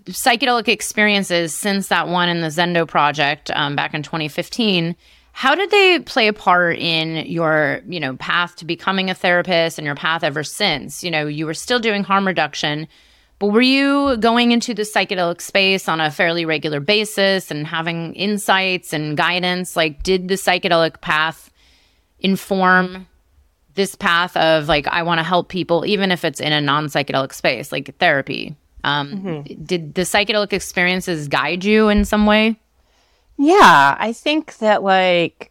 psychedelic 0.07 0.69
experiences 0.69 1.55
since 1.55 1.89
that 1.89 2.09
one 2.09 2.29
in 2.29 2.41
the 2.41 2.49
Zendo 2.49 2.87
project 2.87 3.51
um, 3.53 3.75
back 3.77 3.95
in 3.95 4.03
2015 4.03 4.97
how 5.37 5.57
did 5.57 5.69
they 5.73 5.99
play 5.99 6.29
a 6.29 6.33
part 6.33 6.79
in 6.79 7.27
your, 7.27 7.81
you 7.89 7.99
know, 7.99 8.15
path 8.17 8.55
to 8.57 8.65
becoming 8.65 9.11
a 9.11 9.15
therapist 9.15 9.79
and 9.79 9.85
your 9.85 9.97
path 9.97 10.23
ever 10.23 10.45
since? 10.45 11.03
You 11.03 11.11
know, 11.11 11.27
you 11.27 11.45
were 11.45 11.55
still 11.55 11.81
doing 11.81 12.05
harm 12.05 12.25
reduction, 12.25 12.87
but 13.41 13.49
were 13.49 13.61
you 13.61 14.17
going 14.19 14.53
into 14.53 14.75
the 14.75 14.83
psychedelic 14.83 15.41
space 15.41 15.89
on 15.89 16.01
a 16.01 16.13
fairly 16.13 16.45
regular 16.45 16.79
basis 16.79 17.51
and 17.51 17.67
having 17.67 18.15
insights 18.15 18.93
and 18.93 19.17
guidance? 19.17 19.75
Like, 19.75 20.05
did 20.05 20.29
the 20.29 20.37
psychedelic 20.37 21.01
path 21.01 21.51
inform 22.21 23.09
this 23.75 23.97
path 23.97 24.37
of 24.37 24.69
like, 24.69 24.87
I 24.87 25.03
want 25.03 25.19
to 25.19 25.25
help 25.25 25.49
people, 25.49 25.85
even 25.85 26.13
if 26.13 26.25
it's 26.25 26.41
in 26.41 26.53
a 26.53 26.61
non 26.61 26.87
psychedelic 26.87 27.33
space, 27.33 27.73
like 27.73 27.99
therapy? 27.99 28.55
Um, 28.85 29.13
mm-hmm. 29.13 29.65
Did 29.65 29.95
the 29.95 30.03
psychedelic 30.03 30.53
experiences 30.53 31.29
guide 31.29 31.65
you 31.65 31.89
in 31.89 32.05
some 32.05 32.27
way? 32.27 32.57
Yeah, 33.37 33.97
I 33.99 34.13
think 34.13 34.59
that 34.59 34.83
like 34.83 35.51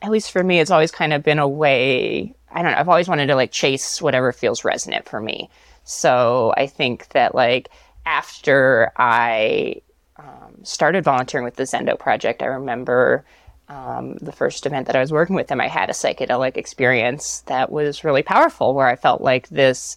at 0.00 0.10
least 0.10 0.32
for 0.32 0.42
me 0.42 0.58
it's 0.58 0.70
always 0.70 0.90
kind 0.90 1.12
of 1.12 1.22
been 1.22 1.38
a 1.38 1.46
way 1.46 2.34
I 2.50 2.62
don't 2.62 2.72
know, 2.72 2.78
I've 2.78 2.88
always 2.88 3.08
wanted 3.08 3.26
to 3.26 3.34
like 3.34 3.50
chase 3.50 4.02
whatever 4.02 4.32
feels 4.32 4.64
resonant 4.64 5.08
for 5.08 5.20
me. 5.20 5.48
So 5.84 6.52
I 6.56 6.66
think 6.66 7.08
that 7.08 7.34
like 7.34 7.70
after 8.04 8.92
I 8.96 9.80
um, 10.16 10.56
started 10.62 11.04
volunteering 11.04 11.44
with 11.44 11.56
the 11.56 11.64
Zendo 11.64 11.98
project, 11.98 12.42
I 12.42 12.46
remember 12.46 13.24
um, 13.68 14.16
the 14.16 14.32
first 14.32 14.66
event 14.66 14.86
that 14.86 14.96
I 14.96 15.00
was 15.00 15.12
working 15.12 15.36
with 15.36 15.46
them, 15.46 15.60
I 15.60 15.68
had 15.68 15.88
a 15.88 15.94
psychedelic 15.94 16.56
experience 16.56 17.40
that 17.46 17.72
was 17.72 18.04
really 18.04 18.22
powerful 18.22 18.74
where 18.74 18.86
I 18.86 18.96
felt 18.96 19.22
like 19.22 19.48
this 19.48 19.96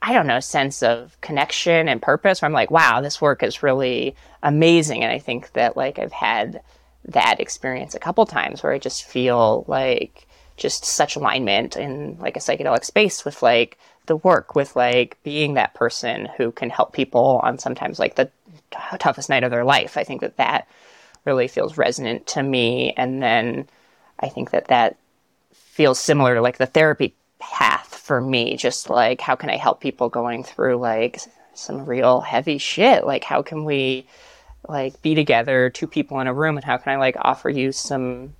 I 0.00 0.12
don't 0.12 0.26
know, 0.26 0.40
sense 0.40 0.82
of 0.82 1.20
connection 1.20 1.88
and 1.88 2.00
purpose 2.00 2.40
where 2.40 2.46
I'm 2.46 2.52
like, 2.52 2.70
wow, 2.70 3.00
this 3.00 3.20
work 3.20 3.42
is 3.42 3.62
really 3.62 4.14
amazing. 4.42 5.02
And 5.02 5.12
I 5.12 5.18
think 5.18 5.52
that 5.52 5.76
like 5.76 5.98
I've 5.98 6.12
had 6.12 6.62
that 7.06 7.40
experience 7.40 7.94
a 7.94 8.00
couple 8.00 8.24
times 8.26 8.62
where 8.62 8.72
I 8.72 8.78
just 8.78 9.04
feel 9.04 9.64
like 9.66 10.26
just 10.56 10.84
such 10.84 11.16
alignment 11.16 11.76
in 11.76 12.16
like 12.18 12.36
a 12.36 12.40
psychedelic 12.40 12.84
space 12.84 13.24
with 13.24 13.42
like 13.42 13.78
the 14.06 14.16
work 14.16 14.54
with 14.54 14.76
like 14.76 15.16
being 15.22 15.54
that 15.54 15.74
person 15.74 16.28
who 16.36 16.52
can 16.52 16.70
help 16.70 16.92
people 16.92 17.40
on 17.42 17.58
sometimes 17.58 17.98
like 17.98 18.16
the 18.16 18.26
t- 18.70 18.96
toughest 18.98 19.28
night 19.28 19.44
of 19.44 19.50
their 19.50 19.64
life. 19.64 19.96
I 19.96 20.04
think 20.04 20.20
that 20.20 20.36
that 20.36 20.68
really 21.24 21.48
feels 21.48 21.76
resonant 21.76 22.26
to 22.28 22.42
me. 22.42 22.92
And 22.96 23.22
then 23.22 23.68
I 24.20 24.28
think 24.28 24.50
that 24.50 24.68
that 24.68 24.96
feels 25.52 25.98
similar 26.00 26.34
to 26.34 26.42
like 26.42 26.58
the 26.58 26.66
therapy 26.66 27.14
path 27.38 27.94
for 27.94 28.20
me. 28.20 28.56
Just 28.56 28.90
like, 28.90 29.20
how 29.20 29.36
can 29.36 29.50
I 29.50 29.56
help 29.56 29.80
people 29.80 30.08
going 30.08 30.44
through 30.44 30.76
like 30.76 31.20
some 31.54 31.86
real 31.86 32.20
heavy 32.20 32.58
shit? 32.58 33.06
Like, 33.06 33.24
how 33.24 33.42
can 33.42 33.64
we 33.64 34.06
like 34.68 35.00
be 35.02 35.14
together, 35.14 35.70
two 35.70 35.86
people 35.86 36.20
in 36.20 36.26
a 36.26 36.34
room, 36.34 36.56
and 36.56 36.64
how 36.64 36.76
can 36.76 36.92
I 36.92 36.96
like 36.96 37.16
offer 37.20 37.48
you 37.48 37.72
some 37.72 38.34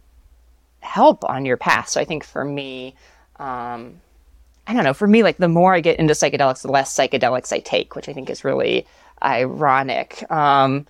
help 0.81 1.25
on 1.25 1.45
your 1.45 1.57
path? 1.57 1.88
So 1.88 2.00
I 2.00 2.05
think 2.05 2.25
for 2.25 2.45
me, 2.45 2.95
um, 3.37 4.00
I 4.67 4.75
don't 4.75 4.85
know, 4.85 4.95
for 4.95 5.07
me, 5.07 5.23
like 5.23 5.38
the 5.38 5.49
more 5.49 5.75
I 5.75 5.81
get 5.81 5.99
into 5.99 6.12
psychedelics, 6.12 6.62
the 6.62 6.71
less 6.71 6.95
psychedelics 6.95 7.52
I 7.52 7.61
take, 7.61 7.97
which 7.97 8.09
I 8.09 8.12
think 8.12 8.28
is 8.28 8.45
really 8.45 8.87
ironic. 9.23 10.31
Um, 10.31 10.87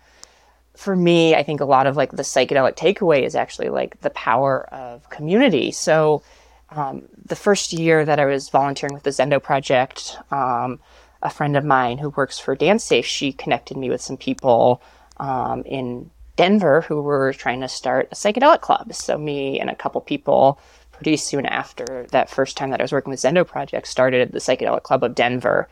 for 0.74 0.94
me, 0.94 1.34
I 1.34 1.42
think 1.42 1.60
a 1.60 1.64
lot 1.64 1.86
of 1.86 1.96
like 1.96 2.12
the 2.12 2.22
psychedelic 2.22 2.76
takeaway 2.76 3.22
is 3.22 3.34
actually 3.34 3.68
like 3.68 4.00
the 4.00 4.10
power 4.10 4.66
of 4.72 5.08
community. 5.10 5.70
So 5.70 6.22
um, 6.70 7.08
the 7.24 7.36
first 7.36 7.72
year 7.72 8.04
that 8.04 8.18
I 8.18 8.26
was 8.26 8.48
volunteering 8.48 8.94
with 8.94 9.04
the 9.04 9.10
Zendo 9.10 9.42
Project, 9.42 10.16
um, 10.30 10.80
a 11.22 11.30
friend 11.30 11.56
of 11.56 11.64
mine 11.64 11.98
who 11.98 12.10
works 12.10 12.38
for 12.38 12.54
DanceSafe, 12.54 13.04
she 13.04 13.32
connected 13.32 13.76
me 13.76 13.90
with 13.90 14.00
some 14.00 14.16
people 14.16 14.82
um, 15.16 15.62
in 15.64 16.10
Denver 16.36 16.82
who 16.82 17.02
were 17.02 17.32
trying 17.32 17.60
to 17.62 17.68
start 17.68 18.08
a 18.12 18.14
psychedelic 18.14 18.60
club. 18.60 18.94
So 18.94 19.18
me 19.18 19.58
and 19.58 19.68
a 19.70 19.74
couple 19.74 20.00
people 20.00 20.60
pretty 20.92 21.16
soon 21.16 21.46
after 21.46 22.06
that 22.10 22.30
first 22.30 22.56
time 22.56 22.70
that 22.70 22.80
I 22.80 22.84
was 22.84 22.92
working 22.92 23.10
with 23.10 23.20
Zendo 23.20 23.46
Project 23.46 23.88
started 23.88 24.32
the 24.32 24.38
Psychedelic 24.38 24.82
Club 24.82 25.02
of 25.02 25.14
Denver. 25.14 25.68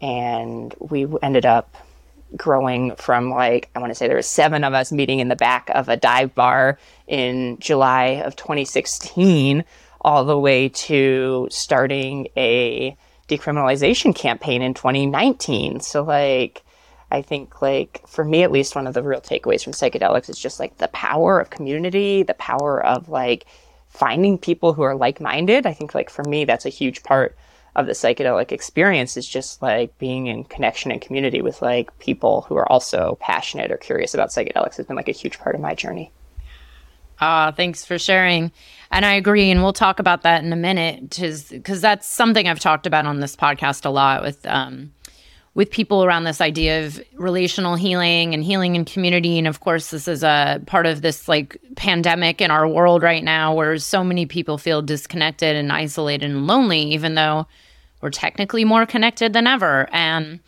And 0.00 0.74
we 0.78 1.06
ended 1.22 1.44
up 1.46 1.76
growing 2.36 2.94
from 2.96 3.30
like, 3.30 3.70
I 3.74 3.78
want 3.78 3.90
to 3.90 3.94
say 3.94 4.06
there 4.06 4.16
were 4.16 4.22
seven 4.22 4.64
of 4.64 4.74
us 4.74 4.92
meeting 4.92 5.20
in 5.20 5.28
the 5.28 5.36
back 5.36 5.70
of 5.70 5.88
a 5.88 5.96
dive 5.96 6.34
bar 6.34 6.78
in 7.06 7.58
July 7.58 8.22
of 8.24 8.36
2016 8.36 9.64
all 10.00 10.24
the 10.24 10.38
way 10.38 10.68
to 10.68 11.48
starting 11.50 12.28
a 12.36 12.96
decriminalization 13.28 14.14
campaign 14.14 14.62
in 14.62 14.74
2019. 14.74 15.80
So 15.80 16.02
like 16.02 16.64
I 17.10 17.22
think 17.22 17.62
like 17.62 18.02
for 18.06 18.24
me 18.24 18.42
at 18.42 18.52
least 18.52 18.74
one 18.74 18.86
of 18.86 18.94
the 18.94 19.02
real 19.02 19.20
takeaways 19.20 19.64
from 19.64 19.72
psychedelics 19.72 20.28
is 20.28 20.38
just 20.38 20.60
like 20.60 20.78
the 20.78 20.88
power 20.88 21.40
of 21.40 21.50
community, 21.50 22.22
the 22.22 22.34
power 22.34 22.84
of 22.84 23.08
like 23.08 23.46
finding 23.88 24.38
people 24.38 24.72
who 24.72 24.82
are 24.82 24.94
like-minded. 24.94 25.66
I 25.66 25.72
think 25.72 25.94
like 25.94 26.10
for 26.10 26.24
me 26.24 26.44
that's 26.44 26.66
a 26.66 26.70
huge 26.70 27.02
part 27.02 27.36
of 27.76 27.86
the 27.86 27.92
psychedelic 27.92 28.50
experience 28.50 29.16
is 29.16 29.26
just 29.26 29.62
like 29.62 29.96
being 29.98 30.26
in 30.26 30.44
connection 30.44 30.90
and 30.90 31.00
community 31.00 31.42
with 31.42 31.62
like 31.62 31.96
people 31.98 32.42
who 32.42 32.56
are 32.56 32.70
also 32.70 33.16
passionate 33.20 33.70
or 33.70 33.76
curious 33.76 34.14
about 34.14 34.30
psychedelics 34.30 34.76
has 34.76 34.86
been 34.86 34.96
like 34.96 35.08
a 35.08 35.12
huge 35.12 35.38
part 35.38 35.54
of 35.54 35.60
my 35.60 35.74
journey. 35.74 36.10
Ah, 37.20 37.52
thanks 37.56 37.84
for 37.84 37.98
sharing. 37.98 38.52
And 38.90 39.04
I 39.04 39.14
agree, 39.14 39.50
and 39.50 39.62
we'll 39.62 39.74
talk 39.74 39.98
about 39.98 40.22
that 40.22 40.42
in 40.42 40.52
a 40.52 40.56
minute, 40.56 41.10
because 41.10 41.80
that's 41.80 42.06
something 42.06 42.48
I've 42.48 42.58
talked 42.58 42.86
about 42.86 43.04
on 43.04 43.20
this 43.20 43.36
podcast 43.36 43.84
a 43.84 43.90
lot 43.90 44.22
with 44.22 44.46
um, 44.46 44.92
with 45.54 45.70
people 45.70 46.04
around 46.04 46.24
this 46.24 46.40
idea 46.40 46.86
of 46.86 47.02
relational 47.14 47.74
healing 47.74 48.32
and 48.32 48.44
healing 48.44 48.76
in 48.76 48.84
community. 48.84 49.38
And 49.38 49.48
of 49.48 49.60
course, 49.60 49.90
this 49.90 50.06
is 50.06 50.22
a 50.22 50.62
part 50.66 50.86
of 50.86 51.02
this 51.02 51.28
like 51.28 51.58
pandemic 51.76 52.40
in 52.40 52.50
our 52.50 52.66
world 52.66 53.02
right 53.02 53.24
now, 53.24 53.52
where 53.54 53.76
so 53.76 54.02
many 54.02 54.24
people 54.24 54.56
feel 54.56 54.80
disconnected 54.80 55.54
and 55.54 55.72
isolated 55.72 56.30
and 56.30 56.46
lonely, 56.46 56.80
even 56.80 57.14
though 57.14 57.46
we're 58.00 58.10
technically 58.10 58.64
more 58.64 58.86
connected 58.86 59.32
than 59.32 59.46
ever. 59.46 59.88
And 59.92 60.40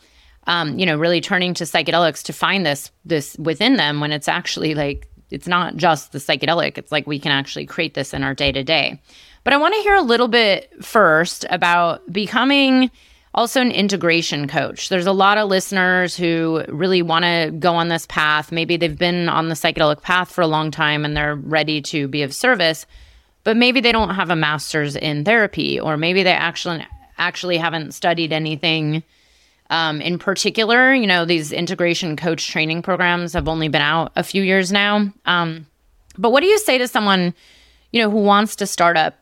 um, 0.47 0.79
you 0.79 0.87
know, 0.87 0.97
really 0.97 1.21
turning 1.21 1.53
to 1.55 1.65
psychedelics 1.65 2.23
to 2.25 2.33
find 2.33 2.65
this 2.65 2.91
this 3.05 3.37
within 3.37 3.77
them 3.77 4.01
when 4.01 4.13
it's 4.13 4.29
actually 4.29 4.75
like 4.75 5.09
it's 5.31 5.47
not 5.47 5.77
just 5.77 6.13
the 6.13 6.19
psychedelic. 6.19 6.79
It's 6.79 6.93
like 6.93 7.07
we 7.07 7.19
can 7.19 7.33
actually 7.33 7.67
create 7.67 7.95
this 7.95 8.13
in 8.15 8.23
our 8.23 8.35
day 8.35 8.53
to 8.53 8.63
day. 8.63 9.01
But 9.45 9.53
I 9.53 9.57
want 9.57 9.75
to 9.75 9.81
hear 9.81 9.95
a 9.95 10.03
little 10.03 10.29
bit 10.29 10.85
first 10.85 11.47
about 11.51 12.13
becoming 12.13 12.91
also 13.33 13.61
an 13.61 13.71
integration 13.71 14.49
coach. 14.49 14.89
There's 14.89 15.07
a 15.07 15.13
lot 15.13 15.39
of 15.39 15.49
listeners 15.49 16.17
who 16.17 16.65
really 16.69 17.01
want 17.01 17.25
to 17.25 17.53
go 17.59 17.75
on 17.75 17.89
this 17.89 18.07
path. 18.07 18.51
Maybe 18.51 18.77
they've 18.77 18.99
been 18.99 19.29
on 19.29 19.49
the 19.49 19.55
psychedelic 19.55 20.03
path 20.03 20.33
for 20.33 20.43
a 20.43 20.47
long 20.47 20.71
time 20.71 21.05
and 21.05 21.17
they're 21.17 21.37
ready 21.37 21.81
to 21.83 22.09
be 22.09 22.23
of 22.23 22.35
service, 22.35 22.87
but 23.45 23.57
maybe 23.57 23.81
they 23.81 23.93
don't 23.93 24.15
have 24.15 24.31
a 24.31 24.37
master's 24.37 24.97
in 24.97 25.25
therapy 25.25 25.79
or 25.79 25.97
maybe 25.97 26.23
they 26.23 26.33
actually 26.33 26.87
actually 27.19 27.59
haven't 27.59 27.93
studied 27.93 28.33
anything 28.33 29.03
um, 29.71 30.01
in 30.01 30.19
particular, 30.19 30.93
you 30.93 31.07
know, 31.07 31.25
these 31.25 31.53
integration 31.53 32.17
coach 32.17 32.49
training 32.49 32.83
programs 32.83 33.33
have 33.33 33.49
only 33.49 33.69
been 33.69 33.81
out 33.81 34.13
a 34.17 34.25
few 34.25 34.43
years 34.43 34.73
now. 34.73 35.11
Um, 35.27 35.67
but 36.19 36.31
what 36.31 36.41
do 36.41 36.47
you 36.47 36.59
say 36.59 36.77
to 36.77 36.89
someone, 36.89 37.33
you 37.93 38.03
know, 38.03 38.11
who 38.11 38.23
wants 38.23 38.57
to 38.57 38.67
start 38.67 38.97
up, 38.97 39.15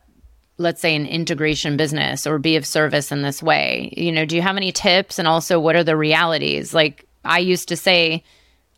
let's 0.57 0.81
say, 0.81 0.95
an 0.95 1.05
integration 1.05 1.77
business 1.77 2.25
or 2.25 2.39
be 2.39 2.55
of 2.55 2.65
service 2.65 3.11
in 3.11 3.21
this 3.21 3.43
way? 3.43 3.93
You 3.95 4.11
know, 4.11 4.25
do 4.25 4.35
you 4.35 4.41
have 4.41 4.57
any 4.57 4.71
tips? 4.71 5.19
And 5.19 5.27
also, 5.27 5.59
what 5.59 5.75
are 5.75 5.83
the 5.83 5.95
realities? 5.95 6.73
Like 6.73 7.05
I 7.23 7.39
used 7.39 7.69
to 7.69 7.77
say, 7.77 8.23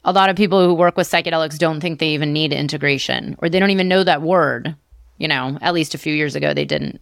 a 0.04 0.12
lot 0.12 0.30
of 0.30 0.36
people 0.36 0.66
who 0.66 0.74
work 0.74 0.98
with 0.98 1.10
psychedelics 1.10 1.58
don't 1.58 1.80
think 1.80 2.00
they 2.00 2.10
even 2.10 2.34
need 2.34 2.52
integration 2.52 3.36
or 3.40 3.50
they 3.50 3.60
don't 3.60 3.70
even 3.70 3.88
know 3.88 4.04
that 4.04 4.22
word. 4.22 4.76
You 5.20 5.28
know, 5.28 5.58
at 5.62 5.74
least 5.76 5.94
a 5.94 6.00
few 6.00 6.14
years 6.14 6.36
ago, 6.36 6.54
they 6.54 6.66
didn't. 6.66 7.00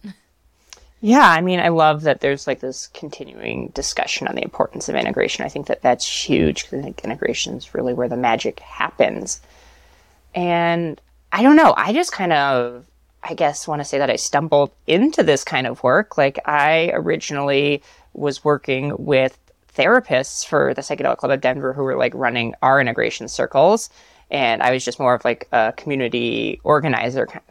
Yeah, 1.02 1.26
I 1.26 1.40
mean, 1.40 1.60
I 1.60 1.68
love 1.68 2.02
that 2.02 2.20
there's 2.20 2.46
like 2.46 2.60
this 2.60 2.88
continuing 2.88 3.68
discussion 3.68 4.28
on 4.28 4.34
the 4.34 4.44
importance 4.44 4.88
of 4.88 4.94
integration. 4.94 5.44
I 5.44 5.48
think 5.48 5.66
that 5.68 5.80
that's 5.80 6.06
huge 6.06 6.64
because 6.64 6.80
I 6.80 6.82
think 6.82 7.00
integration 7.02 7.54
is 7.54 7.74
really 7.74 7.94
where 7.94 8.08
the 8.08 8.18
magic 8.18 8.60
happens. 8.60 9.40
And 10.34 11.00
I 11.32 11.42
don't 11.42 11.56
know, 11.56 11.72
I 11.76 11.94
just 11.94 12.12
kind 12.12 12.34
of, 12.34 12.84
I 13.22 13.34
guess, 13.34 13.66
want 13.66 13.80
to 13.80 13.84
say 13.84 13.98
that 13.98 14.10
I 14.10 14.16
stumbled 14.16 14.72
into 14.86 15.22
this 15.22 15.42
kind 15.42 15.66
of 15.66 15.82
work. 15.82 16.18
Like, 16.18 16.38
I 16.46 16.90
originally 16.92 17.82
was 18.12 18.44
working 18.44 18.92
with 18.98 19.38
therapists 19.74 20.44
for 20.44 20.74
the 20.74 20.82
Psychedelic 20.82 21.18
Club 21.18 21.32
of 21.32 21.40
Denver 21.40 21.72
who 21.72 21.82
were 21.82 21.96
like 21.96 22.12
running 22.14 22.54
our 22.60 22.80
integration 22.80 23.28
circles. 23.28 23.88
And 24.30 24.62
I 24.62 24.70
was 24.72 24.84
just 24.84 25.00
more 25.00 25.14
of 25.14 25.24
like 25.24 25.48
a 25.52 25.72
community 25.76 26.60
organizer 26.62 27.26
kind 27.26 27.42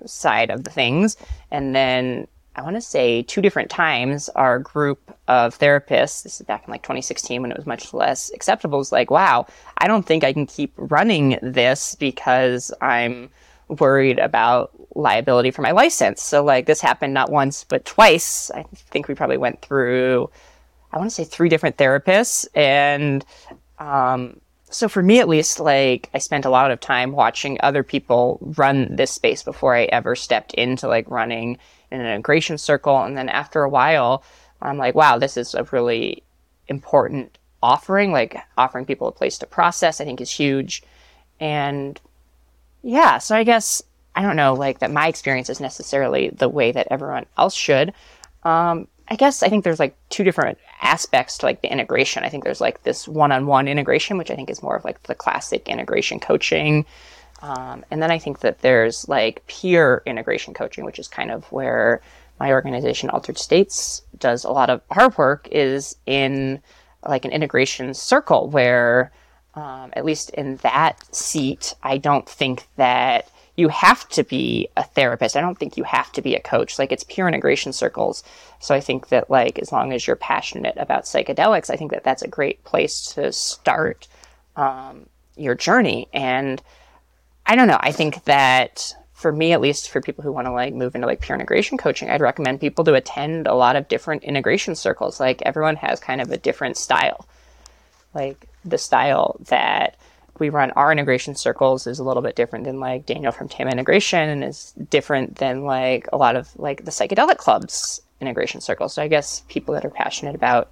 of 0.00 0.10
side 0.10 0.50
of 0.50 0.64
the 0.64 0.70
things. 0.70 1.16
And 1.50 1.74
then 1.74 2.26
I 2.58 2.62
want 2.62 2.74
to 2.74 2.80
say 2.80 3.22
two 3.22 3.40
different 3.40 3.70
times, 3.70 4.28
our 4.30 4.58
group 4.58 5.16
of 5.28 5.56
therapists, 5.56 6.24
this 6.24 6.40
is 6.40 6.42
back 6.44 6.64
in 6.66 6.72
like 6.72 6.82
2016 6.82 7.40
when 7.40 7.52
it 7.52 7.56
was 7.56 7.66
much 7.66 7.94
less 7.94 8.32
acceptable, 8.34 8.78
was 8.78 8.90
like, 8.90 9.12
wow, 9.12 9.46
I 9.78 9.86
don't 9.86 10.04
think 10.04 10.24
I 10.24 10.32
can 10.32 10.44
keep 10.44 10.72
running 10.76 11.38
this 11.40 11.94
because 11.94 12.72
I'm 12.80 13.30
worried 13.68 14.18
about 14.18 14.72
liability 14.96 15.52
for 15.52 15.62
my 15.62 15.70
license. 15.70 16.20
So, 16.20 16.42
like, 16.42 16.66
this 16.66 16.80
happened 16.80 17.14
not 17.14 17.30
once, 17.30 17.62
but 17.62 17.84
twice. 17.84 18.50
I 18.50 18.64
think 18.74 19.06
we 19.06 19.14
probably 19.14 19.38
went 19.38 19.62
through, 19.62 20.28
I 20.92 20.98
want 20.98 21.10
to 21.10 21.14
say 21.14 21.22
three 21.22 21.48
different 21.48 21.76
therapists. 21.76 22.44
And, 22.56 23.24
um, 23.78 24.40
so 24.70 24.88
for 24.88 25.02
me 25.02 25.20
at 25.20 25.28
least, 25.28 25.60
like 25.60 26.10
I 26.12 26.18
spent 26.18 26.44
a 26.44 26.50
lot 26.50 26.70
of 26.70 26.80
time 26.80 27.12
watching 27.12 27.56
other 27.62 27.82
people 27.82 28.38
run 28.40 28.96
this 28.96 29.12
space 29.12 29.42
before 29.42 29.74
I 29.74 29.84
ever 29.84 30.14
stepped 30.14 30.52
into 30.54 30.88
like 30.88 31.08
running 31.08 31.56
in 31.90 32.00
an 32.00 32.06
integration 32.06 32.58
circle. 32.58 33.02
And 33.02 33.16
then 33.16 33.28
after 33.28 33.62
a 33.62 33.68
while, 33.68 34.22
I'm 34.60 34.78
like, 34.78 34.94
wow, 34.94 35.18
this 35.18 35.36
is 35.36 35.54
a 35.54 35.64
really 35.64 36.22
important 36.68 37.38
offering. 37.62 38.12
Like 38.12 38.36
offering 38.56 38.84
people 38.84 39.08
a 39.08 39.12
place 39.12 39.38
to 39.38 39.46
process, 39.46 40.00
I 40.00 40.04
think 40.04 40.20
is 40.20 40.30
huge. 40.30 40.82
And 41.40 42.00
yeah, 42.82 43.18
so 43.18 43.36
I 43.36 43.44
guess 43.44 43.82
I 44.14 44.22
don't 44.22 44.36
know, 44.36 44.54
like 44.54 44.80
that 44.80 44.90
my 44.90 45.06
experience 45.06 45.48
is 45.48 45.60
necessarily 45.60 46.30
the 46.30 46.48
way 46.48 46.72
that 46.72 46.88
everyone 46.90 47.26
else 47.36 47.54
should. 47.54 47.92
Um, 48.42 48.88
I 49.10 49.16
guess 49.16 49.42
I 49.42 49.48
think 49.48 49.64
there's 49.64 49.78
like 49.78 49.96
two 50.10 50.24
different 50.24 50.58
aspects 50.82 51.38
to 51.38 51.46
like 51.46 51.62
the 51.62 51.72
integration. 51.72 52.24
I 52.24 52.28
think 52.28 52.44
there's 52.44 52.60
like 52.60 52.82
this 52.82 53.08
one-on-one 53.08 53.68
integration, 53.68 54.18
which 54.18 54.30
I 54.30 54.34
think 54.34 54.50
is 54.50 54.62
more 54.62 54.76
of 54.76 54.84
like 54.84 55.02
the 55.04 55.14
classic 55.14 55.68
integration 55.68 56.20
coaching 56.20 56.84
um, 57.40 57.84
and 57.90 58.02
then 58.02 58.10
I 58.10 58.18
think 58.18 58.40
that 58.40 58.60
there's 58.60 59.08
like 59.08 59.46
peer 59.46 60.02
integration 60.06 60.54
coaching, 60.54 60.84
which 60.84 60.98
is 60.98 61.08
kind 61.08 61.30
of 61.30 61.50
where 61.52 62.00
my 62.40 62.52
organization, 62.52 63.10
Altered 63.10 63.38
States, 63.38 64.02
does 64.18 64.44
a 64.44 64.50
lot 64.50 64.70
of 64.70 64.80
our 64.90 65.10
work 65.16 65.48
is 65.50 65.96
in 66.06 66.60
like 67.06 67.24
an 67.24 67.30
integration 67.30 67.94
circle 67.94 68.48
where, 68.48 69.12
um, 69.54 69.90
at 69.94 70.04
least 70.04 70.30
in 70.30 70.56
that 70.56 71.14
seat, 71.14 71.74
I 71.82 71.98
don't 71.98 72.28
think 72.28 72.66
that 72.76 73.30
you 73.56 73.68
have 73.68 74.08
to 74.10 74.22
be 74.22 74.68
a 74.76 74.84
therapist. 74.84 75.36
I 75.36 75.40
don't 75.40 75.58
think 75.58 75.76
you 75.76 75.82
have 75.82 76.12
to 76.12 76.22
be 76.22 76.36
a 76.36 76.40
coach. 76.40 76.78
Like 76.78 76.92
it's 76.92 77.02
peer 77.04 77.26
integration 77.26 77.72
circles. 77.72 78.22
So 78.60 78.72
I 78.72 78.80
think 78.80 79.08
that 79.08 79.30
like 79.30 79.58
as 79.58 79.72
long 79.72 79.92
as 79.92 80.06
you're 80.06 80.16
passionate 80.16 80.76
about 80.76 81.04
psychedelics, 81.04 81.70
I 81.70 81.76
think 81.76 81.90
that 81.90 82.04
that's 82.04 82.22
a 82.22 82.28
great 82.28 82.62
place 82.62 83.12
to 83.14 83.32
start 83.32 84.06
um, 84.54 85.06
your 85.36 85.56
journey. 85.56 86.08
And 86.12 86.62
I 87.48 87.56
don't 87.56 87.66
know. 87.66 87.78
I 87.80 87.92
think 87.92 88.24
that 88.24 88.94
for 89.14 89.32
me, 89.32 89.52
at 89.52 89.60
least 89.60 89.90
for 89.90 90.02
people 90.02 90.22
who 90.22 90.30
want 90.30 90.46
to 90.46 90.52
like 90.52 90.74
move 90.74 90.94
into 90.94 91.06
like 91.06 91.22
peer 91.22 91.34
integration 91.34 91.78
coaching, 91.78 92.10
I'd 92.10 92.20
recommend 92.20 92.60
people 92.60 92.84
to 92.84 92.94
attend 92.94 93.46
a 93.46 93.54
lot 93.54 93.74
of 93.74 93.88
different 93.88 94.22
integration 94.22 94.76
circles. 94.76 95.18
Like 95.18 95.42
everyone 95.42 95.76
has 95.76 95.98
kind 95.98 96.20
of 96.20 96.30
a 96.30 96.36
different 96.36 96.76
style. 96.76 97.26
Like 98.14 98.46
the 98.64 98.78
style 98.78 99.40
that 99.48 99.96
we 100.38 100.50
run 100.50 100.70
our 100.72 100.92
integration 100.92 101.34
circles 101.34 101.86
is 101.86 101.98
a 101.98 102.04
little 102.04 102.22
bit 102.22 102.36
different 102.36 102.66
than 102.66 102.80
like 102.80 103.06
Daniel 103.06 103.32
from 103.32 103.48
TAM 103.48 103.68
Integration 103.68 104.28
and 104.28 104.44
is 104.44 104.72
different 104.90 105.36
than 105.36 105.64
like 105.64 106.06
a 106.12 106.16
lot 106.16 106.36
of 106.36 106.54
like 106.56 106.84
the 106.84 106.90
psychedelic 106.90 107.38
clubs 107.38 108.02
integration 108.20 108.60
circles. 108.60 108.92
So 108.94 109.02
I 109.02 109.08
guess 109.08 109.42
people 109.48 109.74
that 109.74 109.84
are 109.84 109.90
passionate 109.90 110.34
about 110.34 110.70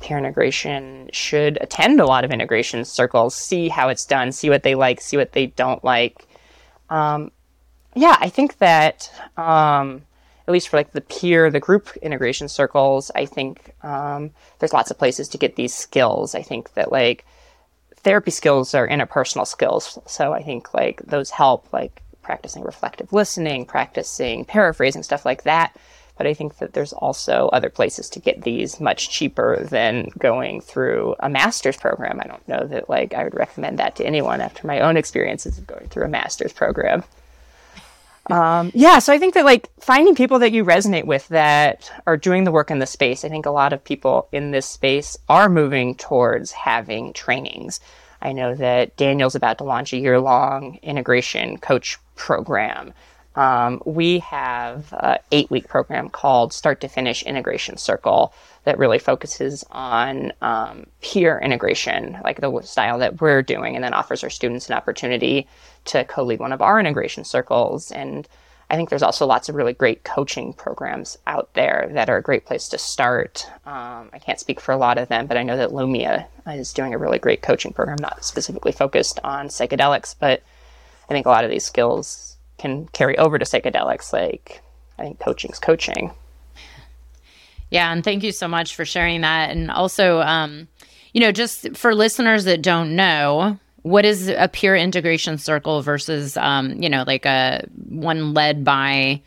peer 0.00 0.18
integration 0.18 1.08
should 1.12 1.58
attend 1.60 2.00
a 2.00 2.06
lot 2.06 2.24
of 2.24 2.30
integration 2.30 2.84
circles, 2.84 3.34
see 3.34 3.68
how 3.68 3.88
it's 3.88 4.04
done, 4.04 4.32
see 4.32 4.50
what 4.50 4.62
they 4.62 4.74
like, 4.74 5.00
see 5.00 5.16
what 5.16 5.32
they 5.32 5.46
don't 5.46 5.84
like. 5.84 6.26
Um, 6.88 7.30
yeah, 7.94 8.16
I 8.20 8.28
think 8.28 8.58
that 8.58 9.10
um, 9.36 10.02
at 10.48 10.52
least 10.52 10.68
for 10.68 10.76
like 10.76 10.92
the 10.92 11.00
peer, 11.00 11.50
the 11.50 11.60
group 11.60 11.96
integration 11.98 12.48
circles, 12.48 13.10
I 13.14 13.26
think 13.26 13.74
um, 13.82 14.30
there's 14.58 14.72
lots 14.72 14.90
of 14.90 14.98
places 14.98 15.28
to 15.28 15.38
get 15.38 15.56
these 15.56 15.74
skills. 15.74 16.34
I 16.34 16.42
think 16.42 16.74
that 16.74 16.90
like 16.90 17.24
therapy 17.96 18.30
skills 18.30 18.74
are 18.74 18.88
interpersonal 18.88 19.46
skills, 19.46 19.98
so 20.06 20.32
I 20.32 20.42
think 20.42 20.74
like 20.74 21.02
those 21.02 21.30
help, 21.30 21.72
like 21.72 22.02
practicing 22.22 22.62
reflective 22.62 23.12
listening, 23.12 23.64
practicing 23.64 24.44
paraphrasing, 24.44 25.02
stuff 25.02 25.24
like 25.24 25.44
that 25.44 25.76
but 26.20 26.26
I 26.26 26.34
think 26.34 26.58
that 26.58 26.74
there's 26.74 26.92
also 26.92 27.48
other 27.50 27.70
places 27.70 28.10
to 28.10 28.20
get 28.20 28.42
these 28.42 28.78
much 28.78 29.08
cheaper 29.08 29.64
than 29.64 30.10
going 30.18 30.60
through 30.60 31.14
a 31.18 31.30
master's 31.30 31.78
program. 31.78 32.20
I 32.22 32.28
don't 32.28 32.46
know 32.46 32.66
that 32.66 32.90
like 32.90 33.14
I 33.14 33.24
would 33.24 33.32
recommend 33.32 33.78
that 33.78 33.96
to 33.96 34.04
anyone 34.04 34.42
after 34.42 34.66
my 34.66 34.80
own 34.80 34.98
experiences 34.98 35.56
of 35.56 35.66
going 35.66 35.88
through 35.88 36.04
a 36.04 36.08
master's 36.08 36.52
program. 36.52 37.04
Um, 38.30 38.70
yeah, 38.74 38.98
so 38.98 39.14
I 39.14 39.18
think 39.18 39.32
that 39.32 39.46
like 39.46 39.70
finding 39.80 40.14
people 40.14 40.40
that 40.40 40.52
you 40.52 40.62
resonate 40.62 41.06
with 41.06 41.26
that 41.28 41.90
are 42.06 42.18
doing 42.18 42.44
the 42.44 42.52
work 42.52 42.70
in 42.70 42.80
the 42.80 42.86
space. 42.86 43.24
I 43.24 43.30
think 43.30 43.46
a 43.46 43.50
lot 43.50 43.72
of 43.72 43.82
people 43.82 44.28
in 44.30 44.50
this 44.50 44.66
space 44.66 45.16
are 45.30 45.48
moving 45.48 45.94
towards 45.94 46.52
having 46.52 47.14
trainings. 47.14 47.80
I 48.20 48.32
know 48.32 48.54
that 48.56 48.94
Daniel's 48.98 49.36
about 49.36 49.56
to 49.56 49.64
launch 49.64 49.94
a 49.94 49.96
year 49.96 50.20
long 50.20 50.78
integration 50.82 51.56
coach 51.56 51.96
program 52.14 52.92
um, 53.36 53.80
we 53.84 54.18
have 54.20 54.92
an 54.98 55.18
eight 55.30 55.50
week 55.50 55.68
program 55.68 56.08
called 56.08 56.52
Start 56.52 56.80
to 56.80 56.88
Finish 56.88 57.22
Integration 57.22 57.76
Circle 57.76 58.34
that 58.64 58.78
really 58.78 58.98
focuses 58.98 59.64
on 59.70 60.32
um, 60.42 60.86
peer 61.00 61.38
integration, 61.38 62.18
like 62.24 62.40
the 62.40 62.60
style 62.62 62.98
that 62.98 63.20
we're 63.20 63.42
doing, 63.42 63.74
and 63.74 63.84
then 63.84 63.94
offers 63.94 64.24
our 64.24 64.30
students 64.30 64.68
an 64.68 64.76
opportunity 64.76 65.46
to 65.86 66.04
co 66.04 66.24
lead 66.24 66.40
one 66.40 66.52
of 66.52 66.60
our 66.60 66.80
integration 66.80 67.24
circles. 67.24 67.92
And 67.92 68.28
I 68.68 68.76
think 68.76 68.88
there's 68.88 69.02
also 69.02 69.26
lots 69.26 69.48
of 69.48 69.54
really 69.54 69.72
great 69.72 70.04
coaching 70.04 70.52
programs 70.52 71.16
out 71.26 71.54
there 71.54 71.88
that 71.92 72.10
are 72.10 72.16
a 72.16 72.22
great 72.22 72.46
place 72.46 72.68
to 72.68 72.78
start. 72.78 73.46
Um, 73.64 74.10
I 74.12 74.20
can't 74.20 74.38
speak 74.38 74.60
for 74.60 74.72
a 74.72 74.76
lot 74.76 74.98
of 74.98 75.08
them, 75.08 75.26
but 75.26 75.36
I 75.36 75.42
know 75.42 75.56
that 75.56 75.70
Lumia 75.70 76.26
is 76.48 76.72
doing 76.72 76.94
a 76.94 76.98
really 76.98 77.18
great 77.18 77.42
coaching 77.42 77.72
program, 77.72 77.98
not 78.00 78.24
specifically 78.24 78.72
focused 78.72 79.18
on 79.24 79.48
psychedelics, 79.48 80.14
but 80.18 80.42
I 81.08 81.12
think 81.12 81.26
a 81.26 81.30
lot 81.30 81.44
of 81.44 81.50
these 81.50 81.64
skills 81.64 82.29
can 82.60 82.86
carry 82.88 83.16
over 83.18 83.38
to 83.38 83.44
psychedelics. 83.44 84.12
Like, 84.12 84.62
I 84.98 85.04
think 85.04 85.18
coaching's 85.18 85.58
coaching. 85.58 86.12
Yeah, 87.70 87.92
and 87.92 88.04
thank 88.04 88.22
you 88.22 88.32
so 88.32 88.48
much 88.48 88.74
for 88.74 88.84
sharing 88.84 89.22
that. 89.22 89.50
And 89.50 89.70
also, 89.70 90.20
um, 90.20 90.68
you 91.12 91.20
know, 91.20 91.32
just 91.32 91.76
for 91.76 91.94
listeners 91.94 92.44
that 92.44 92.62
don't 92.62 92.94
know, 92.96 93.58
what 93.82 94.04
is 94.04 94.28
a 94.28 94.48
peer 94.48 94.76
integration 94.76 95.38
circle 95.38 95.80
versus, 95.80 96.36
um, 96.36 96.82
you 96.82 96.88
know, 96.88 97.04
like 97.06 97.24
a 97.24 97.64
one 97.88 98.34
led 98.34 98.64
by 98.64 99.22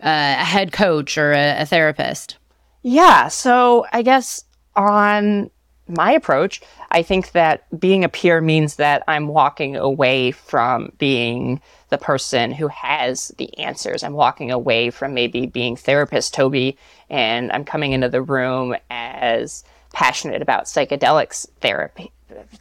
a 0.00 0.34
head 0.34 0.72
coach 0.72 1.16
or 1.16 1.32
a, 1.32 1.60
a 1.60 1.66
therapist? 1.66 2.38
Yeah, 2.82 3.28
so 3.28 3.86
I 3.92 4.02
guess 4.02 4.44
on 4.76 5.50
my 5.86 6.12
approach, 6.12 6.60
I 6.90 7.02
think 7.02 7.32
that 7.32 7.68
being 7.78 8.04
a 8.04 8.08
peer 8.08 8.40
means 8.40 8.76
that 8.76 9.04
I'm 9.06 9.28
walking 9.28 9.76
away 9.76 10.30
from 10.32 10.90
being 10.98 11.60
the 11.94 12.04
person 12.04 12.50
who 12.50 12.66
has 12.66 13.28
the 13.38 13.56
answers. 13.56 14.02
I'm 14.02 14.14
walking 14.14 14.50
away 14.50 14.90
from 14.90 15.14
maybe 15.14 15.46
being 15.46 15.76
therapist 15.76 16.34
Tobey 16.34 16.76
and 17.08 17.52
I'm 17.52 17.64
coming 17.64 17.92
into 17.92 18.08
the 18.08 18.20
room 18.20 18.74
as 18.90 19.62
passionate 19.92 20.42
about 20.42 20.64
psychedelics 20.64 21.46
therapy 21.60 22.10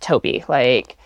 Tobey. 0.01 0.45
Like 0.47 0.97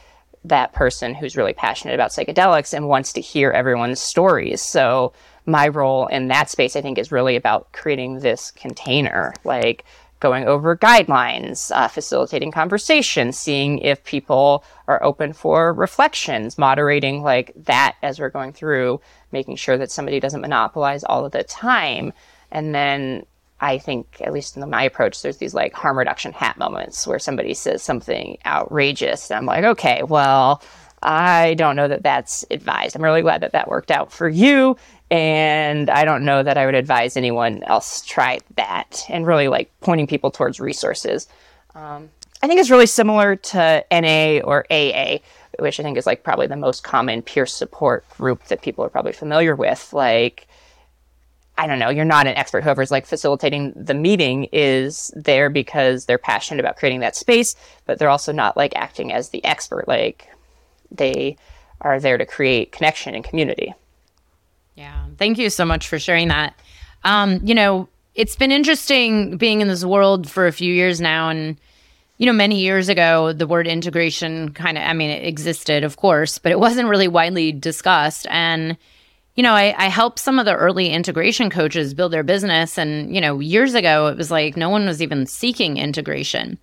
that 0.44 0.74
person 0.74 1.16
who's 1.16 1.38
really 1.38 1.54
passionate 1.54 1.94
about 1.94 2.12
psychedelics 2.12 2.74
and 2.74 2.90
wants 2.90 3.14
to 3.14 3.22
hear 3.22 3.52
everyone's 3.52 4.02
stories. 4.02 4.62
So 4.62 5.14
my 5.46 5.70
role 5.70 6.08
in 6.08 6.28
that 6.28 6.50
space, 6.50 6.76
I 6.76 6.82
think, 6.82 6.98
is 6.98 7.14
really 7.14 7.38
about 7.38 7.72
creating 7.72 8.20
this 8.20 8.52
container. 8.52 9.34
Like 9.46 9.86
going 10.20 10.46
over 10.48 10.76
guidelines, 10.76 11.72
uh, 11.76 11.88
facilitating 11.88 12.52
conversation, 12.52 13.32
seeing 13.32 13.80
if 13.80 14.04
people 14.04 14.64
are 14.88 15.04
open 15.04 15.34
for 15.34 15.74
reflections, 15.74 16.58
moderating 16.58 17.22
like 17.22 17.52
that 17.56 17.96
as 18.02 18.20
we're 18.20 18.30
going 18.30 18.54
through, 18.54 19.00
making 19.32 19.56
sure 19.56 19.78
that 19.78 19.92
somebody 19.92 20.20
doesn't 20.20 20.42
monopolize 20.42 21.04
all 21.04 21.26
of 21.26 21.32
the 21.32 21.44
time. 21.44 22.14
And 22.52 22.74
then 22.74 23.26
I 23.60 23.78
think, 23.78 24.22
at 24.22 24.34
least 24.34 24.56
in 24.56 24.70
my 24.70 24.84
approach, 24.84 25.22
there's 25.22 25.38
these 25.38 25.54
like 25.54 25.74
harm 25.74 25.98
reduction 25.98 26.32
hat 26.32 26.58
moments 26.58 27.08
where 27.08 27.20
somebody 27.20 27.54
says 27.54 27.82
something 27.82 28.38
outrageous. 28.46 29.30
And 29.30 29.38
I'm 29.38 29.46
like, 29.46 29.64
okay, 29.64 30.04
well, 30.04 30.62
I 31.02 31.54
don't 31.56 31.76
know 31.76 31.88
that 31.88 32.04
that's 32.04 32.46
advised. 32.50 32.96
I'm 32.96 33.04
really 33.04 33.22
glad 33.22 33.42
that 33.42 33.52
that 33.52 33.68
worked 33.68 33.92
out 33.92 34.12
for 34.12 34.28
you. 34.28 34.78
And 35.10 35.90
I 35.90 36.04
don't 36.04 36.26
know 36.26 36.44
that 36.44 36.58
I 36.58 36.66
would 36.66 36.76
advise 36.76 37.16
anyone 37.16 37.64
else 37.64 38.02
try 38.06 38.40
that 38.56 39.06
and 39.08 39.26
really 39.26 39.48
like 39.48 39.72
pointing 39.80 40.08
people 40.08 40.32
towards 40.32 40.60
resources. 40.60 41.28
Um, 41.76 42.10
I 42.42 42.48
think 42.48 42.60
it's 42.60 42.70
really 42.70 42.88
similar 42.88 43.36
to 43.36 43.86
NA 43.92 44.40
or 44.44 44.66
AA, 44.70 45.20
which 45.60 45.80
I 45.80 45.84
think 45.84 45.98
is 45.98 46.06
like 46.06 46.24
probably 46.24 46.48
the 46.48 46.58
most 46.58 46.84
common 46.84 47.22
peer 47.22 47.46
support 47.46 48.08
group 48.10 48.46
that 48.46 48.62
people 48.62 48.84
are 48.84 48.90
probably 48.90 49.14
familiar 49.14 49.56
with. 49.56 49.92
Like, 49.94 50.48
I 51.58 51.66
don't 51.68 51.80
know, 51.80 51.90
you're 51.90 52.06
not 52.06 52.28
an 52.28 52.36
expert. 52.36 52.64
Whoever's 52.64 52.92
like 52.92 53.06
facilitating 53.06 53.74
the 53.76 53.96
meeting 53.96 54.50
is 54.52 55.12
there 55.16 55.50
because 55.50 56.06
they're 56.06 56.20
passionate 56.20 56.60
about 56.60 56.78
creating 56.78 57.00
that 57.00 57.16
space, 57.16 57.56
but 57.86 57.98
they're 57.98 58.10
also 58.10 58.32
not 58.32 58.58
like 58.58 58.76
acting 58.76 59.12
as 59.12 59.30
the 59.30 59.44
expert. 59.44 59.88
Like, 59.88 60.30
they 60.92 61.38
are 61.82 62.00
there 62.00 62.18
to 62.18 62.26
create 62.26 62.72
connection 62.72 63.16
and 63.16 63.24
community. 63.24 63.74
Yeah. 64.78 65.08
Thank 65.18 65.38
you 65.38 65.50
so 65.50 65.66
much 65.66 65.88
for 65.88 66.00
sharing 66.00 66.30
that. 66.30 66.58
Um, 67.04 67.42
you 67.44 67.56
know, 67.56 67.90
it's 68.16 68.36
been 68.36 68.52
interesting 68.52 69.38
being 69.38 69.60
in 69.60 69.68
this 69.68 69.84
world 69.84 70.30
for 70.30 70.48
a 70.48 70.54
few 70.54 70.74
years 70.74 71.02
now 71.02 71.30
and 71.30 71.58
you 72.18 72.26
know, 72.26 72.34
many 72.34 72.60
years 72.60 72.90
ago, 72.90 73.32
the 73.32 73.46
word 73.46 73.68
integration 73.68 74.52
kind 74.54 74.78
of, 74.78 74.84
I 74.84 74.94
mean, 74.94 75.12
it 75.12 75.24
existed, 75.24 75.84
of 75.84 75.98
course, 75.98 76.40
but 76.40 76.52
it 76.52 76.60
wasn't 76.60 76.90
really 76.90 77.08
widely 77.08 77.52
discussed. 77.52 78.26
And, 78.32 78.76
you 79.36 79.44
know, 79.44 79.54
I, 79.54 79.76
I 79.78 79.88
helped 79.88 80.18
some 80.18 80.40
of 80.40 80.46
the 80.46 80.56
early 80.56 80.90
integration 80.90 81.52
coaches 81.52 81.94
build 81.94 82.12
their 82.12 82.24
business. 82.24 82.78
And, 82.78 83.14
you 83.14 83.22
know, 83.22 83.40
years 83.40 83.76
ago, 83.76 84.08
it 84.08 84.18
was 84.18 84.32
like 84.32 84.58
no 84.58 84.70
one 84.70 84.88
was 84.88 85.00
even 85.02 85.28
seeking 85.28 85.78
integration. 85.78 86.58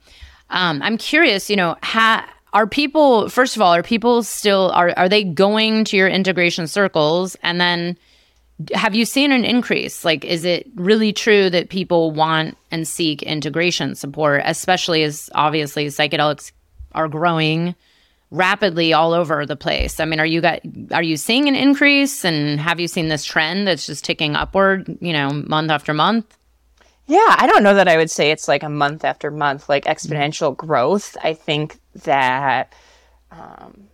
Um, 0.50 0.83
I'm 0.83 0.98
curious, 0.98 1.48
you 1.48 1.57
know, 1.57 1.77
ha- 1.83 2.29
are 2.55 2.67
people, 2.69 3.29
first 3.29 3.57
of 3.57 3.62
all, 3.62 3.75
are 3.75 3.83
people 3.83 4.23
still, 4.23 4.71
are, 4.71 4.95
are 4.97 5.09
they 5.09 5.25
going 5.25 5.85
to 5.87 5.97
your 5.97 6.09
integration 6.09 6.67
circles? 6.69 7.37
And 7.43 7.61
then, 7.61 7.99
have 8.73 8.95
you 8.95 9.05
seen 9.05 9.33
an 9.33 9.45
increase? 9.45 10.05
Like, 10.05 10.25
is 10.25 10.45
it 10.45 10.69
really 10.77 11.12
true 11.12 11.51
that 11.51 11.69
people 11.69 12.12
want 12.12 12.57
and 12.71 12.87
seek 12.87 13.23
integration 13.25 13.97
support, 13.97 14.43
especially 14.45 15.03
as 15.03 15.29
obviously 15.35 15.87
psychedelics 15.87 16.53
are 16.93 17.09
growing 17.09 17.75
rapidly 18.31 18.93
all 18.93 19.12
over 19.12 19.45
the 19.45 19.57
place? 19.57 19.99
I 19.99 20.05
mean, 20.05 20.21
are 20.21 20.27
you 20.27 20.40
got 20.40 20.61
are 20.93 21.03
you 21.03 21.17
seeing 21.17 21.49
an 21.49 21.57
increase, 21.57 22.25
and 22.25 22.61
have 22.61 22.79
you 22.79 22.87
seen 22.87 23.09
this 23.09 23.25
trend 23.25 23.67
that's 23.67 23.87
just 23.87 24.05
ticking 24.05 24.37
upward? 24.37 24.99
You 25.01 25.12
know, 25.12 25.31
month 25.31 25.73
after 25.73 25.93
month. 25.93 26.38
Yeah, 27.07 27.37
I 27.38 27.47
don't 27.47 27.62
know 27.62 27.75
that 27.75 27.88
I 27.88 27.97
would 27.97 28.11
say 28.11 28.31
it's 28.31 28.49
like 28.49 28.62
a 28.62 28.69
month 28.69 29.05
after 29.05 29.31
month, 29.31 29.69
like 29.69 29.85
exponential 29.85 30.57
growth. 30.57 31.17
I 31.23 31.35
think 31.35 31.79
that. 32.05 32.73
Um, 33.31 33.88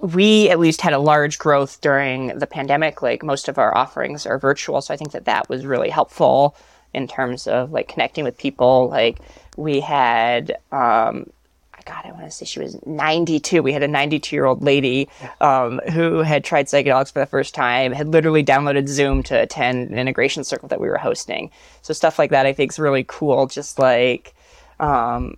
we 0.00 0.48
at 0.48 0.58
least 0.58 0.80
had 0.80 0.92
a 0.92 0.98
large 0.98 1.38
growth 1.38 1.80
during 1.80 2.38
the 2.38 2.46
pandemic. 2.46 3.02
Like 3.02 3.22
most 3.22 3.48
of 3.48 3.58
our 3.58 3.76
offerings 3.76 4.26
are 4.26 4.38
virtual. 4.38 4.80
So 4.80 4.94
I 4.94 4.96
think 4.96 5.12
that 5.12 5.26
that 5.26 5.48
was 5.48 5.66
really 5.66 5.90
helpful 5.90 6.56
in 6.94 7.06
terms 7.06 7.46
of 7.46 7.70
like 7.70 7.88
connecting 7.88 8.24
with 8.24 8.38
people. 8.38 8.88
Like 8.88 9.18
we 9.56 9.80
had, 9.80 10.56
um, 10.72 11.30
God, 11.90 12.06
I 12.06 12.12
want 12.12 12.24
to 12.24 12.30
say 12.30 12.44
she 12.44 12.60
was 12.60 12.78
92. 12.86 13.64
We 13.64 13.72
had 13.72 13.82
a 13.82 13.88
92 13.88 14.36
year 14.36 14.44
old 14.44 14.62
lady 14.62 15.08
um, 15.40 15.80
who 15.92 16.20
had 16.20 16.44
tried 16.44 16.66
psychedelics 16.66 17.12
for 17.12 17.18
the 17.18 17.26
first 17.26 17.52
time, 17.52 17.90
had 17.90 18.06
literally 18.06 18.44
downloaded 18.44 18.88
Zoom 18.88 19.24
to 19.24 19.40
attend 19.40 19.90
an 19.90 19.98
integration 19.98 20.44
circle 20.44 20.68
that 20.68 20.80
we 20.80 20.88
were 20.88 20.98
hosting. 20.98 21.50
So 21.82 21.92
stuff 21.92 22.16
like 22.16 22.30
that 22.30 22.46
I 22.46 22.52
think 22.52 22.70
is 22.70 22.78
really 22.78 23.04
cool. 23.08 23.48
Just 23.48 23.80
like, 23.80 24.34
um, 24.78 25.36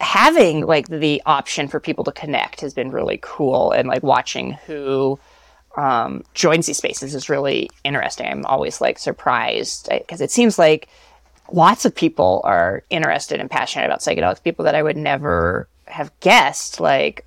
having 0.00 0.64
like 0.64 0.86
the 0.88 1.20
option 1.26 1.66
for 1.66 1.80
people 1.80 2.04
to 2.04 2.12
connect 2.12 2.60
has 2.60 2.72
been 2.72 2.92
really 2.92 3.18
cool 3.20 3.72
and 3.72 3.88
like 3.88 4.04
watching 4.04 4.52
who 4.66 5.18
um, 5.76 6.22
joins 6.34 6.66
these 6.66 6.76
spaces 6.76 7.16
is 7.16 7.28
really 7.28 7.68
interesting. 7.82 8.26
I'm 8.26 8.46
always 8.46 8.80
like 8.80 9.00
surprised 9.00 9.88
because 9.90 10.20
it 10.20 10.30
seems 10.30 10.56
like 10.56 10.88
lots 11.52 11.84
of 11.84 11.94
people 11.94 12.40
are 12.44 12.82
interested 12.90 13.40
and 13.40 13.50
passionate 13.50 13.86
about 13.86 14.00
psychedelics. 14.00 14.42
People 14.42 14.64
that 14.64 14.74
I 14.74 14.82
would 14.82 14.96
never 14.96 15.68
have 15.86 16.10
guessed, 16.20 16.80
like 16.80 17.26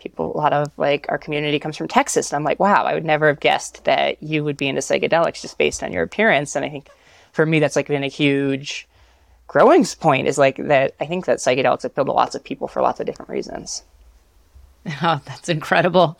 people, 0.00 0.34
a 0.34 0.36
lot 0.36 0.52
of 0.52 0.70
like 0.76 1.06
our 1.08 1.18
community 1.18 1.58
comes 1.58 1.76
from 1.76 1.88
Texas, 1.88 2.30
and 2.30 2.36
I'm 2.36 2.44
like, 2.44 2.60
wow, 2.60 2.84
I 2.84 2.94
would 2.94 3.04
never 3.04 3.28
have 3.28 3.40
guessed 3.40 3.84
that 3.84 4.22
you 4.22 4.44
would 4.44 4.56
be 4.56 4.68
into 4.68 4.80
psychedelics 4.80 5.42
just 5.42 5.58
based 5.58 5.82
on 5.82 5.92
your 5.92 6.02
appearance. 6.02 6.56
And 6.56 6.64
I 6.64 6.70
think 6.70 6.88
for 7.32 7.44
me, 7.44 7.60
that's 7.60 7.76
like 7.76 7.88
been 7.88 8.04
a 8.04 8.08
huge 8.08 8.88
growing 9.46 9.84
point 9.98 10.28
is 10.28 10.38
like 10.38 10.56
that 10.56 10.94
I 11.00 11.06
think 11.06 11.24
that 11.24 11.38
psychedelics 11.38 11.84
appeal 11.84 12.04
to 12.04 12.12
lots 12.12 12.34
of 12.34 12.44
people 12.44 12.68
for 12.68 12.82
lots 12.82 13.00
of 13.00 13.06
different 13.06 13.30
reasons. 13.30 13.82
Oh, 15.02 15.20
that's 15.26 15.50
incredible. 15.50 16.18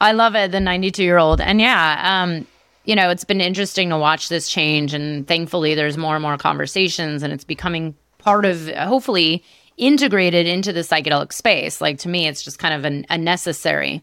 I 0.00 0.12
love 0.12 0.34
it, 0.34 0.52
the 0.52 0.60
92 0.60 1.02
year 1.02 1.18
old. 1.18 1.40
And 1.40 1.60
yeah, 1.60 2.22
um, 2.22 2.46
you 2.90 2.96
know, 2.96 3.08
it's 3.08 3.22
been 3.22 3.40
interesting 3.40 3.90
to 3.90 3.96
watch 3.96 4.28
this 4.28 4.48
change. 4.48 4.94
And 4.94 5.24
thankfully, 5.24 5.76
there's 5.76 5.96
more 5.96 6.16
and 6.16 6.22
more 6.22 6.36
conversations, 6.36 7.22
and 7.22 7.32
it's 7.32 7.44
becoming 7.44 7.94
part 8.18 8.44
of, 8.44 8.68
hopefully, 8.70 9.44
integrated 9.76 10.48
into 10.48 10.72
the 10.72 10.80
psychedelic 10.80 11.32
space. 11.32 11.80
Like 11.80 11.98
to 11.98 12.08
me, 12.08 12.26
it's 12.26 12.42
just 12.42 12.58
kind 12.58 12.74
of 12.74 12.84
an, 12.84 13.06
a 13.08 13.16
necessary. 13.16 14.02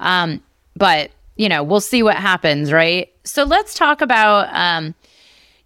Um, 0.00 0.42
but, 0.74 1.10
you 1.36 1.50
know, 1.50 1.62
we'll 1.62 1.82
see 1.82 2.02
what 2.02 2.16
happens, 2.16 2.72
right? 2.72 3.12
So 3.24 3.44
let's 3.44 3.74
talk 3.74 4.00
about. 4.00 4.48
Um, 4.54 4.94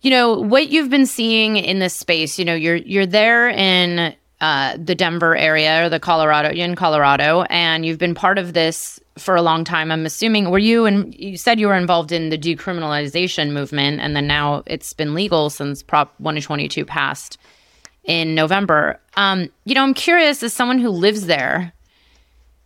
you 0.02 0.10
know 0.10 0.34
what 0.34 0.68
you've 0.68 0.90
been 0.90 1.06
seeing 1.06 1.56
in 1.56 1.80
this 1.80 1.94
space 1.94 2.38
you 2.38 2.44
know 2.44 2.54
you're 2.54 2.76
you're 2.76 3.06
there 3.06 3.48
in 3.48 4.14
uh, 4.40 4.76
the 4.76 4.94
denver 4.94 5.34
area 5.34 5.84
or 5.84 5.88
the 5.88 5.98
colorado 5.98 6.50
in 6.50 6.76
colorado 6.76 7.42
and 7.50 7.84
you've 7.84 7.98
been 7.98 8.14
part 8.14 8.38
of 8.38 8.52
this 8.52 9.00
for 9.18 9.34
a 9.34 9.42
long 9.42 9.64
time 9.64 9.90
i'm 9.90 10.06
assuming 10.06 10.50
were 10.50 10.58
you 10.58 10.84
and 10.86 11.14
you 11.14 11.36
said 11.36 11.58
you 11.58 11.66
were 11.66 11.76
involved 11.76 12.12
in 12.12 12.28
the 12.28 12.38
decriminalization 12.38 13.52
movement 13.52 14.00
and 14.00 14.14
then 14.14 14.26
now 14.26 14.62
it's 14.66 14.92
been 14.92 15.14
legal 15.14 15.50
since 15.50 15.82
prop 15.82 16.14
122 16.18 16.84
passed 16.84 17.38
in 18.04 18.34
november 18.34 19.00
um, 19.16 19.48
you 19.64 19.74
know 19.74 19.82
i'm 19.82 19.94
curious 19.94 20.42
as 20.42 20.52
someone 20.52 20.78
who 20.78 20.90
lives 20.90 21.26
there 21.26 21.72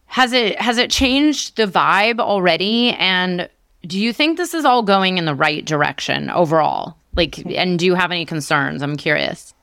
has 0.06 0.32
it 0.32 0.60
has 0.60 0.76
it 0.78 0.90
changed 0.90 1.56
the 1.56 1.66
vibe 1.66 2.18
already 2.18 2.90
and 2.92 3.48
do 3.86 3.98
you 3.98 4.12
think 4.12 4.36
this 4.36 4.52
is 4.52 4.64
all 4.64 4.82
going 4.82 5.18
in 5.18 5.24
the 5.24 5.34
right 5.34 5.64
direction 5.64 6.28
overall 6.30 6.96
like, 7.14 7.44
and 7.46 7.78
do 7.78 7.86
you 7.86 7.94
have 7.94 8.10
any 8.10 8.24
concerns? 8.24 8.82
I'm 8.82 8.96
curious. 8.96 9.54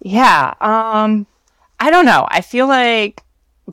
Yeah. 0.00 0.54
Um, 0.60 1.26
I 1.78 1.90
don't 1.90 2.04
know. 2.04 2.26
I 2.30 2.40
feel 2.40 2.66
like 2.66 3.22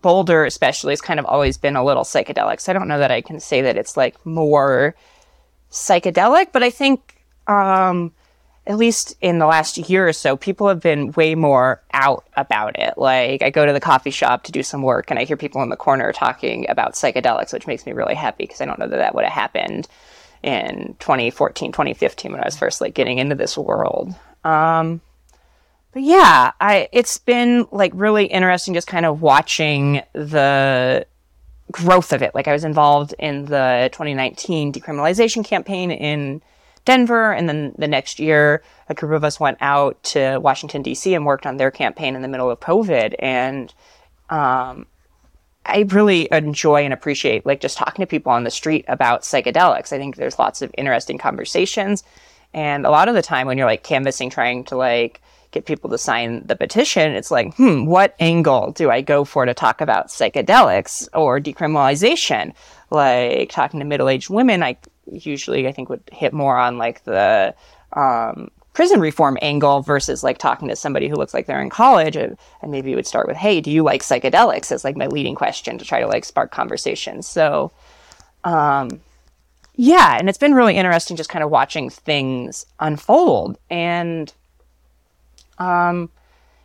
Boulder, 0.02 0.46
especially, 0.46 0.92
has 0.92 1.02
kind 1.02 1.20
of 1.20 1.26
always 1.26 1.58
been 1.58 1.76
a 1.76 1.84
little 1.84 2.04
psychedelic. 2.04 2.60
So 2.60 2.72
I 2.72 2.74
don't 2.74 2.88
know 2.88 3.00
that 3.00 3.12
I 3.12 3.22
can 3.22 3.40
say 3.40 3.62
that 3.62 3.78
it's 3.78 3.96
like 3.96 4.24
more 4.26 4.96
psychedelic, 5.72 6.48
but 6.52 6.64
I 6.64 6.70
think, 6.70 7.24
um, 7.48 8.12
at 8.66 8.78
least 8.78 9.16
in 9.20 9.40
the 9.40 9.46
last 9.46 9.78
year 9.78 10.08
or 10.08 10.14
so, 10.14 10.38
people 10.38 10.68
have 10.70 10.80
been 10.80 11.12
way 11.12 11.36
more 11.36 11.84
out 11.92 12.26
about 12.38 12.80
it. 12.80 12.98
Like, 12.98 13.44
I 13.44 13.50
go 13.50 13.66
to 13.66 13.74
the 13.74 13.82
coffee 13.82 14.10
shop 14.10 14.44
to 14.44 14.52
do 14.52 14.64
some 14.64 14.82
work 14.82 15.10
and 15.12 15.20
I 15.20 15.26
hear 15.26 15.36
people 15.36 15.62
in 15.62 15.70
the 15.70 15.76
corner 15.76 16.14
talking 16.14 16.70
about 16.70 16.94
psychedelics, 16.94 17.52
which 17.52 17.68
makes 17.68 17.86
me 17.86 17.92
really 17.92 18.16
happy 18.16 18.46
because 18.46 18.62
I 18.62 18.66
don't 18.66 18.80
know 18.80 18.88
that 18.88 18.98
that 18.98 19.16
would 19.16 19.26
have 19.26 19.34
happened 19.34 19.88
in 20.44 20.96
2014, 21.00 21.72
2015 21.72 22.32
when 22.32 22.42
I 22.42 22.46
was 22.46 22.58
first 22.58 22.82
like 22.82 22.94
getting 22.94 23.18
into 23.18 23.36
this 23.36 23.58
world. 23.58 24.14
Um, 24.44 25.02
but 25.94 26.02
yeah, 26.02 26.52
I 26.60 26.90
it's 26.92 27.18
been 27.18 27.68
like 27.72 27.92
really 27.96 28.26
interesting 28.26 28.74
just 28.74 28.88
kind 28.88 29.06
of 29.06 29.22
watching 29.22 30.02
the 30.14 31.06
growth 31.72 32.12
of 32.12 32.22
it. 32.22 32.34
Like 32.36 32.48
I 32.48 32.54
was 32.54 32.64
involved 32.64 33.14
in 33.20 33.46
the 33.46 33.90
2019 33.92 34.74
decriminalization 34.74 35.46
campaign 35.46 35.92
in 35.92 36.42
Denver, 36.86 37.32
and 37.32 37.48
then 37.48 37.74
the 37.78 37.88
next 37.88 38.20
year, 38.20 38.64
a 38.90 38.94
group 38.94 39.14
of 39.14 39.24
us 39.24 39.40
went 39.40 39.58
out 39.62 40.02
to 40.04 40.40
Washington 40.40 40.82
D.C. 40.82 41.14
and 41.14 41.26
worked 41.26 41.46
on 41.46 41.58
their 41.58 41.72
campaign 41.72 42.16
in 42.16 42.22
the 42.22 42.28
middle 42.28 42.50
of 42.50 42.60
COVID, 42.60 43.16
and 43.20 43.74
um, 44.30 44.88
I 45.66 45.86
really 45.90 46.28
enjoy 46.32 46.84
and 46.84 46.94
appreciate 46.94 47.46
like 47.46 47.62
just 47.62 47.78
talking 47.78 48.04
to 48.04 48.08
people 48.08 48.32
on 48.32 48.44
the 48.44 48.52
street 48.52 48.86
about 48.88 49.22
psychedelics. 49.22 49.94
I 49.94 49.98
think 49.98 50.16
there's 50.16 50.40
lots 50.40 50.62
of 50.62 50.74
interesting 50.78 51.18
conversations. 51.18 52.04
And 52.54 52.86
a 52.86 52.92
lot 52.92 53.08
of 53.08 53.16
the 53.16 53.22
time 53.22 53.48
when 53.48 53.58
you're 53.58 53.68
like 53.68 53.84
canvassing, 53.84 54.30
trying 54.30 54.64
to 54.66 54.76
like 54.76 55.22
get 55.54 55.66
people 55.66 55.90
to 55.92 55.98
sign 55.98 56.46
the 56.46 56.56
petition, 56.56 57.14
it's 57.14 57.32
like, 57.32 57.56
hmm, 57.56 57.86
what 57.86 58.16
angle 58.20 58.72
do 58.72 58.90
I 58.92 59.02
go 59.02 59.24
for 59.24 59.46
to 59.46 59.54
talk 59.54 59.80
about 59.80 60.08
psychedelics 60.08 61.08
or 61.14 61.40
decriminalization? 61.40 62.54
Like 62.90 63.52
talking 63.52 63.80
to 63.80 63.86
middle 63.86 64.10
aged 64.10 64.30
women, 64.30 64.64
I 64.64 64.78
usually 65.12 65.68
I 65.68 65.72
think 65.72 65.90
would 65.90 66.04
hit 66.12 66.34
more 66.34 66.58
on 66.58 66.78
like 66.78 67.04
the 67.06 67.56
um, 67.94 68.50
prison 68.74 69.00
reform 69.00 69.38
angle 69.42 69.82
versus 69.82 70.24
like 70.24 70.38
talking 70.38 70.68
to 70.68 70.76
somebody 70.76 71.08
who 71.08 71.16
looks 71.16 71.34
like 71.34 71.46
they're 71.46 71.62
in 71.62 71.70
college 71.70 72.16
and, 72.16 72.38
maybe 72.68 72.90
you 72.90 72.96
would 72.96 73.06
start 73.06 73.28
with 73.28 73.38
hey 73.38 73.62
do 73.62 73.70
you 73.70 73.84
like 73.84 74.02
psychedelics? 74.02 74.72
As 74.72 74.84
like 74.84 74.98
my 74.98 75.08
leading 75.08 75.36
question 75.36 75.78
to 75.78 75.86
try 75.86 76.00
to 76.00 76.08
like 76.08 76.26
spark 76.26 76.52
conversations 76.52 77.28
so 77.28 77.72
um 78.44 79.02
yeah 79.76 80.18
and 80.18 80.30
it's 80.30 80.38
been 80.38 80.56
really 80.56 80.76
interesting 80.76 81.18
just 81.18 81.30
kind 81.30 81.44
of 81.44 81.50
watching 81.50 81.90
things 81.90 82.66
unfold. 82.80 83.58
And 83.70 84.34
um 85.60 86.10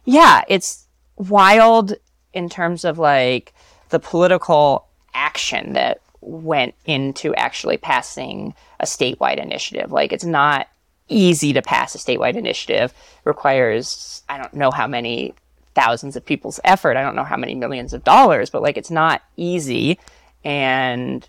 yeah 0.04 0.42
it's 0.48 0.86
wild 1.16 1.94
in 2.32 2.48
terms 2.48 2.84
of 2.84 2.98
like 2.98 3.52
the 3.90 3.98
political 3.98 4.86
action 5.14 5.72
that 5.72 6.00
went 6.20 6.74
into 6.84 7.34
actually 7.34 7.76
passing 7.76 8.54
a 8.80 8.84
statewide 8.84 9.38
initiative 9.38 9.92
like 9.92 10.12
it's 10.12 10.24
not 10.24 10.68
easy 11.08 11.52
to 11.52 11.62
pass 11.62 11.94
a 11.94 11.98
statewide 11.98 12.36
initiative. 12.36 12.92
requires, 13.24 14.22
I 14.28 14.38
don't 14.38 14.54
know 14.54 14.70
how 14.70 14.86
many 14.86 15.34
thousands 15.74 16.16
of 16.16 16.24
people's 16.24 16.60
effort. 16.64 16.96
I 16.96 17.02
don't 17.02 17.16
know 17.16 17.24
how 17.24 17.36
many 17.36 17.54
millions 17.54 17.92
of 17.92 18.04
dollars, 18.04 18.50
but 18.50 18.62
like 18.62 18.76
it's 18.76 18.90
not 18.90 19.22
easy. 19.36 19.98
And 20.44 21.28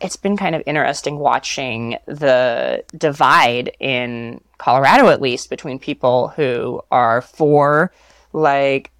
it's 0.00 0.16
been 0.16 0.36
kind 0.36 0.54
of 0.54 0.62
interesting 0.66 1.18
watching 1.18 1.96
the 2.06 2.84
divide 2.96 3.72
in 3.80 4.40
Colorado, 4.58 5.08
at 5.08 5.20
least, 5.20 5.50
between 5.50 5.78
people 5.78 6.28
who 6.28 6.80
are 6.90 7.20
for 7.20 7.92
like 8.32 8.90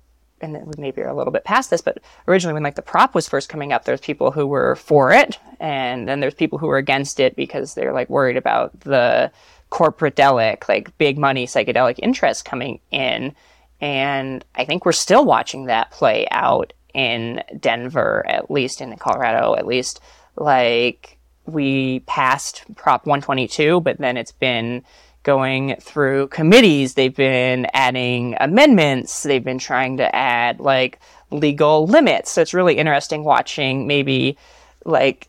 and 0.40 0.54
then 0.54 0.70
maybe 0.78 1.02
are 1.02 1.08
a 1.08 1.16
little 1.16 1.32
bit 1.32 1.44
past 1.44 1.70
this, 1.70 1.80
but 1.80 1.98
originally 2.26 2.54
when 2.54 2.62
like 2.62 2.76
the 2.76 2.82
prop 2.82 3.14
was 3.14 3.28
first 3.28 3.48
coming 3.48 3.72
up, 3.72 3.84
there's 3.84 4.00
people 4.00 4.30
who 4.30 4.46
were 4.46 4.76
for 4.76 5.12
it, 5.12 5.38
and 5.61 6.08
then 6.08 6.20
there's 6.20 6.34
people 6.34 6.58
who 6.58 6.66
were 6.66 6.76
against 6.76 7.20
it 7.20 7.37
because 7.37 7.74
they're 7.74 7.92
like 7.92 8.08
worried 8.08 8.37
about 8.37 8.78
the 8.80 9.30
corporate 9.70 10.16
delic, 10.16 10.68
like 10.68 10.96
big 10.98 11.18
money 11.18 11.46
psychedelic 11.46 11.98
interest 12.02 12.44
coming 12.44 12.80
in. 12.90 13.34
And 13.80 14.44
I 14.54 14.64
think 14.64 14.84
we're 14.84 14.92
still 14.92 15.24
watching 15.24 15.66
that 15.66 15.90
play 15.90 16.26
out 16.30 16.72
in 16.94 17.42
Denver, 17.58 18.24
at 18.26 18.50
least 18.50 18.80
in 18.80 18.96
Colorado, 18.96 19.54
at 19.56 19.66
least 19.66 20.00
like 20.40 21.18
we 21.46 22.01
passed 22.01 22.64
Prop 22.74 23.07
122, 23.07 23.81
but 23.81 23.98
then 23.98 24.16
it's 24.16 24.33
been 24.33 24.83
going 25.22 25.77
through 25.81 26.29
committees. 26.29 26.94
They've 26.94 27.14
been 27.14 27.66
adding 27.72 28.37
amendments. 28.40 29.22
They've 29.22 29.44
been 29.44 29.59
trying 29.59 29.98
to 29.98 30.14
add 30.14 30.61
like 30.61 31.01
legal 31.31 31.87
limits. 31.87 32.31
So 32.31 32.42
it's 32.42 32.55
really 32.55 32.79
interesting 32.79 33.24
watching 33.24 33.87
maybe 33.87 34.38
like 34.85 35.29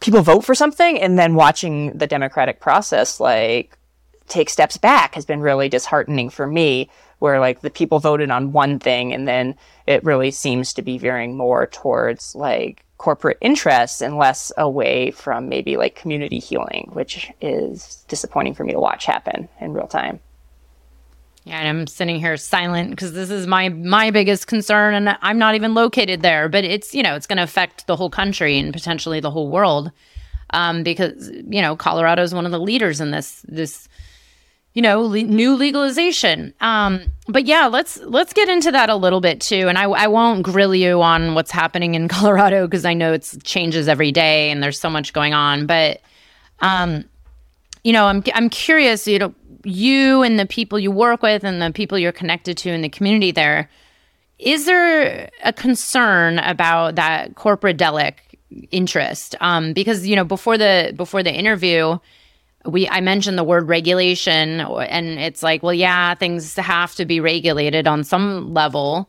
people 0.00 0.22
vote 0.22 0.44
for 0.44 0.54
something 0.54 0.98
and 1.00 1.18
then 1.18 1.34
watching 1.34 1.96
the 1.96 2.06
democratic 2.06 2.60
process 2.60 3.20
like 3.20 3.78
take 4.28 4.50
steps 4.50 4.76
back 4.76 5.14
has 5.14 5.24
been 5.24 5.40
really 5.40 5.68
disheartening 5.68 6.28
for 6.28 6.46
me 6.46 6.90
where 7.18 7.40
like 7.40 7.60
the 7.60 7.70
people 7.70 7.98
voted 7.98 8.30
on 8.30 8.52
one 8.52 8.78
thing 8.78 9.14
and 9.14 9.26
then 9.26 9.54
it 9.86 10.04
really 10.04 10.30
seems 10.30 10.74
to 10.74 10.82
be 10.82 10.98
veering 10.98 11.36
more 11.36 11.66
towards 11.66 12.34
like 12.34 12.84
corporate 12.98 13.38
interests 13.40 14.00
and 14.00 14.16
less 14.16 14.52
away 14.56 15.10
from 15.10 15.48
maybe 15.48 15.76
like 15.76 15.94
community 15.94 16.38
healing, 16.38 16.88
which 16.92 17.30
is 17.40 18.04
disappointing 18.08 18.54
for 18.54 18.64
me 18.64 18.72
to 18.72 18.80
watch 18.80 19.06
happen 19.06 19.48
in 19.60 19.72
real 19.72 19.86
time. 19.86 20.20
Yeah, 21.44 21.60
and 21.60 21.68
I'm 21.68 21.86
sitting 21.86 22.18
here 22.18 22.36
silent 22.36 22.90
because 22.90 23.12
this 23.12 23.30
is 23.30 23.46
my 23.46 23.68
my 23.68 24.10
biggest 24.10 24.48
concern, 24.48 24.94
and 24.94 25.16
I'm 25.22 25.38
not 25.38 25.54
even 25.54 25.74
located 25.74 26.22
there. 26.22 26.48
But 26.48 26.64
it's 26.64 26.92
you 26.92 27.04
know 27.04 27.14
it's 27.14 27.28
going 27.28 27.36
to 27.36 27.44
affect 27.44 27.86
the 27.86 27.94
whole 27.94 28.10
country 28.10 28.58
and 28.58 28.72
potentially 28.72 29.20
the 29.20 29.30
whole 29.30 29.48
world, 29.48 29.92
um, 30.50 30.82
because 30.82 31.30
you 31.30 31.62
know 31.62 31.76
Colorado 31.76 32.22
is 32.22 32.34
one 32.34 32.46
of 32.46 32.52
the 32.52 32.58
leaders 32.58 33.00
in 33.00 33.12
this 33.12 33.44
this 33.46 33.88
you 34.76 34.82
know 34.82 35.00
le- 35.00 35.22
new 35.22 35.56
legalization. 35.56 36.52
Um, 36.60 37.00
but 37.26 37.46
yeah, 37.46 37.66
let's 37.66 37.96
let's 38.02 38.34
get 38.34 38.50
into 38.50 38.70
that 38.70 38.90
a 38.90 38.94
little 38.94 39.22
bit 39.22 39.40
too. 39.40 39.68
And 39.68 39.78
I 39.78 39.84
I 39.84 40.06
won't 40.06 40.42
grill 40.42 40.74
you 40.74 41.00
on 41.00 41.34
what's 41.34 41.50
happening 41.50 41.94
in 41.94 42.08
Colorado 42.16 42.66
because 42.66 42.84
I 42.84 42.92
know 42.92 43.14
it 43.14 43.38
changes 43.42 43.88
every 43.88 44.12
day 44.12 44.50
and 44.50 44.62
there's 44.62 44.78
so 44.78 44.90
much 44.90 45.14
going 45.14 45.32
on. 45.32 45.66
But 45.66 46.02
um, 46.60 47.06
you 47.84 47.92
know, 47.94 48.04
I'm 48.04 48.22
I'm 48.34 48.50
curious. 48.50 49.08
You 49.08 49.18
know 49.18 49.34
you 49.64 50.22
and 50.22 50.38
the 50.38 50.46
people 50.46 50.78
you 50.78 50.90
work 50.90 51.22
with 51.22 51.42
and 51.42 51.60
the 51.60 51.72
people 51.72 51.98
you're 51.98 52.12
connected 52.12 52.58
to 52.58 52.70
in 52.70 52.82
the 52.82 52.88
community 52.88 53.32
there 53.32 53.68
is 54.38 54.66
there 54.66 55.28
a 55.42 55.52
concern 55.52 56.38
about 56.40 56.94
that 56.94 57.34
corporate 57.34 57.76
delic 57.76 58.14
interest 58.70 59.34
um, 59.40 59.72
because 59.72 60.06
you 60.06 60.14
know 60.14 60.22
before 60.22 60.56
the 60.56 60.92
before 60.96 61.22
the 61.24 61.32
interview 61.32 61.98
we 62.66 62.88
i 62.88 63.00
mentioned 63.00 63.38
the 63.38 63.44
word 63.44 63.68
regulation 63.68 64.60
and 64.60 65.18
it's 65.18 65.42
like 65.42 65.62
well 65.62 65.74
yeah 65.74 66.14
things 66.14 66.54
have 66.56 66.94
to 66.94 67.04
be 67.04 67.20
regulated 67.20 67.86
on 67.86 68.04
some 68.04 68.52
level 68.52 69.08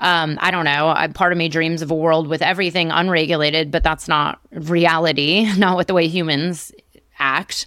um, 0.00 0.38
i 0.40 0.50
don't 0.50 0.64
know 0.64 0.88
I, 0.88 1.08
part 1.08 1.32
of 1.32 1.38
me 1.38 1.48
dreams 1.48 1.82
of 1.82 1.90
a 1.90 1.94
world 1.94 2.26
with 2.26 2.42
everything 2.42 2.90
unregulated 2.90 3.70
but 3.70 3.82
that's 3.82 4.08
not 4.08 4.40
reality 4.52 5.50
not 5.56 5.76
with 5.76 5.86
the 5.86 5.94
way 5.94 6.08
humans 6.08 6.72
act 7.18 7.66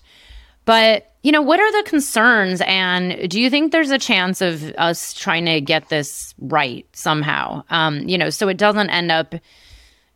but 0.65 1.13
you 1.23 1.31
know, 1.31 1.41
what 1.41 1.59
are 1.59 1.71
the 1.71 1.89
concerns? 1.89 2.61
And 2.65 3.29
do 3.29 3.39
you 3.39 3.49
think 3.49 3.71
there's 3.71 3.91
a 3.91 3.97
chance 3.97 4.41
of 4.41 4.63
us 4.77 5.13
trying 5.13 5.45
to 5.45 5.61
get 5.61 5.87
this 5.87 6.35
right 6.37 6.85
somehow? 6.91 7.63
Um, 7.69 8.07
you 8.07 8.17
know, 8.17 8.29
so 8.29 8.49
it 8.49 8.57
doesn't 8.57 8.89
end 8.89 9.09
up 9.09 9.33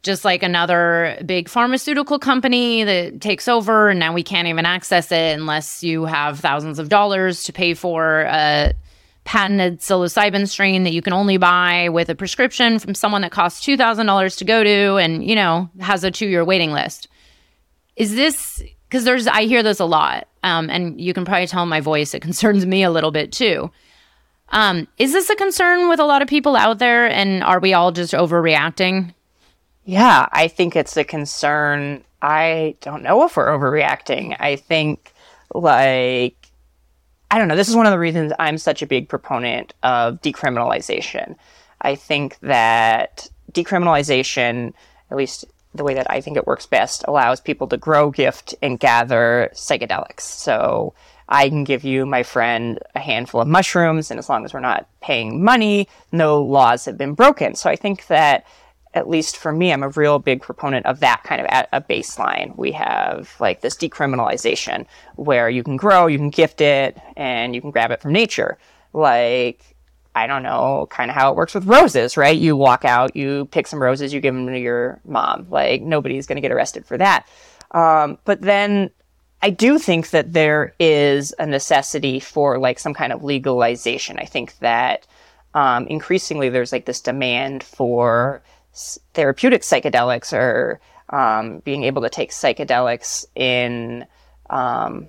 just 0.07 0.25
like 0.25 0.41
another 0.41 1.21
big 1.25 1.47
pharmaceutical 1.47 2.17
company 2.17 2.83
that 2.83 3.21
takes 3.21 3.47
over 3.47 3.89
and 3.89 3.99
now 3.99 4.11
we 4.11 4.23
can't 4.23 4.47
even 4.47 4.65
access 4.65 5.11
it 5.11 5.37
unless 5.37 5.83
you 5.83 6.05
have 6.05 6.39
thousands 6.39 6.79
of 6.79 6.89
dollars 6.89 7.43
to 7.43 7.53
pay 7.53 7.75
for 7.75 8.21
a 8.21 8.73
patented 9.25 9.81
psilocybin 9.81 10.47
strain 10.47 10.83
that 10.83 10.93
you 10.93 11.01
can 11.01 11.11
only 11.11 11.35
buy 11.35 11.89
with 11.89 12.09
a 12.09 12.15
prescription 12.15 12.79
from 12.79 12.95
someone 12.95 13.21
that 13.21 13.31
costs 13.31 13.63
$2,000 13.65 14.37
to 14.37 14.45
go 14.45 14.63
to 14.63 14.95
and, 14.95 15.23
you 15.23 15.35
know, 15.35 15.69
has 15.81 16.03
a 16.05 16.09
two 16.09 16.27
year 16.27 16.45
waiting 16.45 16.71
list. 16.71 17.09
Is 17.97 18.15
this 18.15 18.63
because 18.89 19.03
there's 19.03 19.27
I 19.27 19.43
hear 19.43 19.63
this 19.63 19.81
a 19.81 19.85
lot, 19.85 20.29
um, 20.43 20.69
and 20.69 20.99
you 21.01 21.13
can 21.13 21.25
probably 21.25 21.47
tell 21.47 21.65
my 21.65 21.81
voice 21.81 22.13
it 22.13 22.21
concerns 22.29 22.65
me 22.65 22.83
a 22.83 22.89
little 22.89 23.11
bit 23.11 23.31
too. 23.33 23.69
Um, 24.49 24.87
is 24.97 25.11
this 25.11 25.29
a 25.29 25.35
concern 25.35 25.89
with 25.89 25.99
a 25.99 26.05
lot 26.05 26.21
of 26.21 26.29
people 26.29 26.55
out 26.55 26.79
there, 26.79 27.07
and 27.07 27.43
are 27.43 27.59
we 27.59 27.73
all 27.73 27.91
just 27.91 28.13
overreacting? 28.13 29.13
Yeah, 29.87 30.27
I 30.33 30.49
think 30.49 30.75
it's 30.75 30.97
a 30.97 31.05
concern. 31.05 32.03
I 32.21 32.75
don't 32.81 33.03
know 33.03 33.23
if 33.23 33.37
we're 33.37 33.47
overreacting. 33.47 34.35
I 34.37 34.57
think, 34.57 35.13
like, 35.55 36.35
I 37.31 37.37
don't 37.37 37.47
know. 37.47 37.55
This 37.55 37.69
is 37.69 37.75
one 37.75 37.85
of 37.85 37.93
the 37.93 37.97
reasons 37.97 38.33
I'm 38.37 38.57
such 38.57 38.81
a 38.81 38.85
big 38.85 39.07
proponent 39.07 39.73
of 39.83 40.21
decriminalization. 40.21 41.37
I 41.81 41.95
think 41.95 42.37
that 42.39 43.29
decriminalization, 43.53 44.73
at 45.09 45.15
least 45.15 45.45
the 45.73 45.85
way 45.85 45.93
that 45.93 46.11
I 46.11 46.19
think 46.19 46.35
it 46.35 46.45
works 46.45 46.65
best 46.65 47.05
allows 47.07 47.39
people 47.39 47.67
to 47.67 47.77
grow, 47.77 48.11
gift, 48.11 48.55
and 48.61 48.77
gather 48.77 49.49
psychedelics. 49.53 50.21
So 50.21 50.95
I 51.29 51.47
can 51.47 51.63
give 51.63 51.85
you, 51.85 52.05
my 52.05 52.23
friend, 52.23 52.77
a 52.93 52.99
handful 52.99 53.39
of 53.39 53.47
mushrooms, 53.47 54.11
and 54.11 54.17
as 54.17 54.27
long 54.27 54.43
as 54.43 54.53
we're 54.53 54.59
not 54.59 54.89
paying 54.99 55.41
money, 55.41 55.87
no 56.11 56.43
laws 56.43 56.83
have 56.83 56.97
been 56.97 57.13
broken. 57.13 57.55
So 57.55 57.69
I 57.69 57.77
think 57.77 58.07
that, 58.07 58.45
at 58.93 59.09
least 59.09 59.37
for 59.37 59.51
me, 59.51 59.71
I'm 59.71 59.83
a 59.83 59.89
real 59.89 60.19
big 60.19 60.41
proponent 60.41 60.85
of 60.85 60.99
that 61.01 61.23
kind 61.23 61.41
of 61.41 61.47
at 61.47 61.69
a 61.71 61.81
baseline. 61.81 62.55
We 62.57 62.71
have 62.73 63.35
like 63.39 63.61
this 63.61 63.75
decriminalization 63.75 64.85
where 65.15 65.49
you 65.49 65.63
can 65.63 65.77
grow, 65.77 66.07
you 66.07 66.17
can 66.17 66.29
gift 66.29 66.61
it, 66.61 66.97
and 67.15 67.53
you 67.53 67.61
can 67.61 67.71
grab 67.71 67.91
it 67.91 68.01
from 68.01 68.13
nature. 68.13 68.57
Like, 68.93 69.75
I 70.15 70.25
don't 70.25 70.43
know, 70.43 70.87
kind 70.89 71.11
of 71.11 71.15
how 71.15 71.29
it 71.29 71.35
works 71.35 71.53
with 71.53 71.65
roses, 71.65 72.17
right? 72.17 72.35
You 72.35 72.55
walk 72.55 72.85
out, 72.85 73.15
you 73.15 73.45
pick 73.51 73.67
some 73.67 73.81
roses, 73.81 74.13
you 74.13 74.19
give 74.19 74.33
them 74.33 74.47
to 74.47 74.59
your 74.59 74.99
mom. 75.05 75.47
Like 75.49 75.83
nobody's 75.83 76.25
going 76.25 76.37
to 76.37 76.41
get 76.41 76.51
arrested 76.51 76.85
for 76.85 76.97
that. 76.97 77.27
Um, 77.71 78.17
but 78.25 78.41
then 78.41 78.89
I 79.41 79.51
do 79.51 79.77
think 79.77 80.09
that 80.09 80.33
there 80.33 80.73
is 80.79 81.35
a 81.37 81.45
necessity 81.45 82.19
for 82.19 82.57
like 82.57 82.79
some 82.79 82.95
kind 82.95 83.13
of 83.13 83.23
legalization. 83.23 84.17
I 84.17 84.25
think 84.25 84.57
that 84.59 85.05
um, 85.53 85.85
increasingly 85.87 86.49
there's 86.49 86.71
like 86.71 86.85
this 86.85 87.01
demand 87.01 87.63
for 87.63 88.41
therapeutic 89.13 89.61
psychedelics 89.61 90.33
or 90.33 90.79
um, 91.09 91.59
being 91.59 91.83
able 91.83 92.01
to 92.01 92.09
take 92.09 92.31
psychedelics 92.31 93.25
in 93.35 94.05
um, 94.49 95.07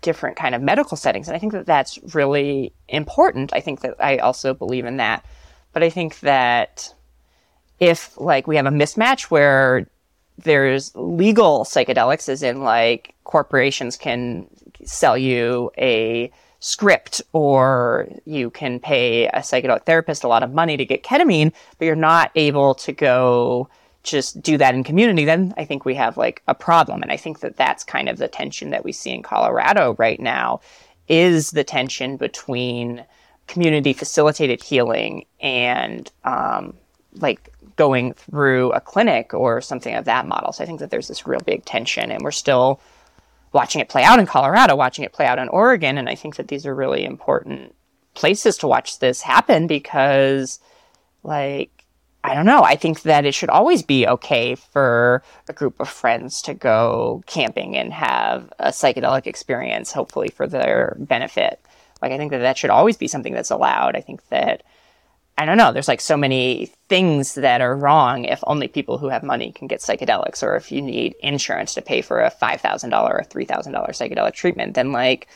different 0.00 0.36
kind 0.36 0.54
of 0.54 0.62
medical 0.62 0.96
settings. 0.96 1.28
And 1.28 1.36
I 1.36 1.38
think 1.38 1.52
that 1.52 1.66
that's 1.66 1.98
really 2.14 2.72
important. 2.88 3.52
I 3.52 3.60
think 3.60 3.80
that 3.80 3.96
I 4.00 4.18
also 4.18 4.54
believe 4.54 4.84
in 4.84 4.98
that. 4.98 5.24
But 5.72 5.82
I 5.82 5.90
think 5.90 6.20
that 6.20 6.92
if 7.78 8.18
like 8.18 8.46
we 8.46 8.56
have 8.56 8.66
a 8.66 8.70
mismatch 8.70 9.24
where 9.24 9.86
there's 10.38 10.94
legal 10.94 11.64
psychedelics, 11.64 12.28
as 12.28 12.42
in 12.42 12.62
like 12.62 13.14
corporations 13.24 13.96
can 13.96 14.46
sell 14.84 15.16
you 15.16 15.70
a 15.78 16.30
script 16.60 17.22
or 17.32 18.08
you 18.24 18.50
can 18.50 18.78
pay 18.78 19.26
a 19.28 19.38
psychedelic 19.38 19.84
therapist 19.84 20.24
a 20.24 20.28
lot 20.28 20.42
of 20.42 20.52
money 20.52 20.76
to 20.76 20.84
get 20.84 21.02
ketamine, 21.02 21.52
but 21.78 21.86
you're 21.86 21.96
not 21.96 22.30
able 22.34 22.74
to 22.74 22.92
go 22.92 23.68
just 24.02 24.40
do 24.40 24.56
that 24.56 24.74
in 24.74 24.84
community, 24.84 25.24
then 25.24 25.52
I 25.56 25.64
think 25.64 25.84
we 25.84 25.94
have 25.94 26.16
like 26.16 26.42
a 26.48 26.54
problem. 26.54 27.02
And 27.02 27.12
I 27.12 27.16
think 27.16 27.40
that 27.40 27.56
that's 27.56 27.84
kind 27.84 28.08
of 28.08 28.18
the 28.18 28.28
tension 28.28 28.70
that 28.70 28.84
we 28.84 28.92
see 28.92 29.10
in 29.10 29.22
Colorado 29.22 29.94
right 29.98 30.18
now 30.20 30.60
is 31.08 31.50
the 31.50 31.64
tension 31.64 32.16
between 32.16 33.04
community 33.46 33.92
facilitated 33.92 34.62
healing 34.62 35.26
and 35.40 36.10
um, 36.24 36.74
like 37.16 37.52
going 37.76 38.12
through 38.12 38.72
a 38.72 38.80
clinic 38.80 39.34
or 39.34 39.60
something 39.60 39.94
of 39.94 40.04
that 40.04 40.26
model. 40.26 40.52
So 40.52 40.62
I 40.62 40.66
think 40.66 40.80
that 40.80 40.90
there's 40.90 41.08
this 41.08 41.26
real 41.26 41.40
big 41.40 41.64
tension, 41.64 42.10
and 42.10 42.22
we're 42.22 42.30
still 42.30 42.80
watching 43.52 43.80
it 43.80 43.88
play 43.88 44.02
out 44.02 44.18
in 44.18 44.26
Colorado, 44.26 44.76
watching 44.76 45.04
it 45.04 45.12
play 45.12 45.26
out 45.26 45.38
in 45.38 45.48
Oregon. 45.48 45.98
And 45.98 46.08
I 46.08 46.14
think 46.14 46.36
that 46.36 46.48
these 46.48 46.66
are 46.66 46.74
really 46.74 47.04
important 47.04 47.74
places 48.14 48.56
to 48.58 48.68
watch 48.68 48.98
this 48.98 49.22
happen 49.22 49.66
because, 49.66 50.60
like, 51.22 51.70
I 52.22 52.34
don't 52.34 52.46
know. 52.46 52.62
I 52.62 52.76
think 52.76 53.02
that 53.02 53.24
it 53.24 53.34
should 53.34 53.48
always 53.48 53.82
be 53.82 54.06
okay 54.06 54.54
for 54.54 55.22
a 55.48 55.52
group 55.52 55.80
of 55.80 55.88
friends 55.88 56.42
to 56.42 56.54
go 56.54 57.22
camping 57.26 57.76
and 57.76 57.92
have 57.92 58.52
a 58.58 58.68
psychedelic 58.68 59.26
experience, 59.26 59.92
hopefully 59.92 60.28
for 60.28 60.46
their 60.46 60.96
benefit. 60.98 61.64
Like, 62.02 62.12
I 62.12 62.18
think 62.18 62.30
that 62.32 62.38
that 62.38 62.58
should 62.58 62.70
always 62.70 62.96
be 62.96 63.08
something 63.08 63.32
that's 63.32 63.50
allowed. 63.50 63.96
I 63.96 64.00
think 64.00 64.26
that, 64.28 64.62
I 65.40 65.46
don't 65.46 65.56
know, 65.56 65.72
there's 65.72 65.88
like 65.88 66.02
so 66.02 66.18
many 66.18 66.70
things 66.90 67.34
that 67.36 67.62
are 67.62 67.74
wrong 67.74 68.26
if 68.26 68.40
only 68.46 68.68
people 68.68 68.98
who 68.98 69.08
have 69.08 69.22
money 69.22 69.52
can 69.52 69.68
get 69.68 69.80
psychedelics, 69.80 70.42
or 70.42 70.54
if 70.54 70.70
you 70.70 70.82
need 70.82 71.14
insurance 71.20 71.72
to 71.74 71.80
pay 71.80 72.02
for 72.02 72.20
a 72.20 72.30
$5,000 72.30 72.92
or 73.08 73.22
$3,000 73.22 73.72
psychedelic 73.72 74.34
treatment, 74.34 74.74
then 74.74 74.92
like 74.92 75.28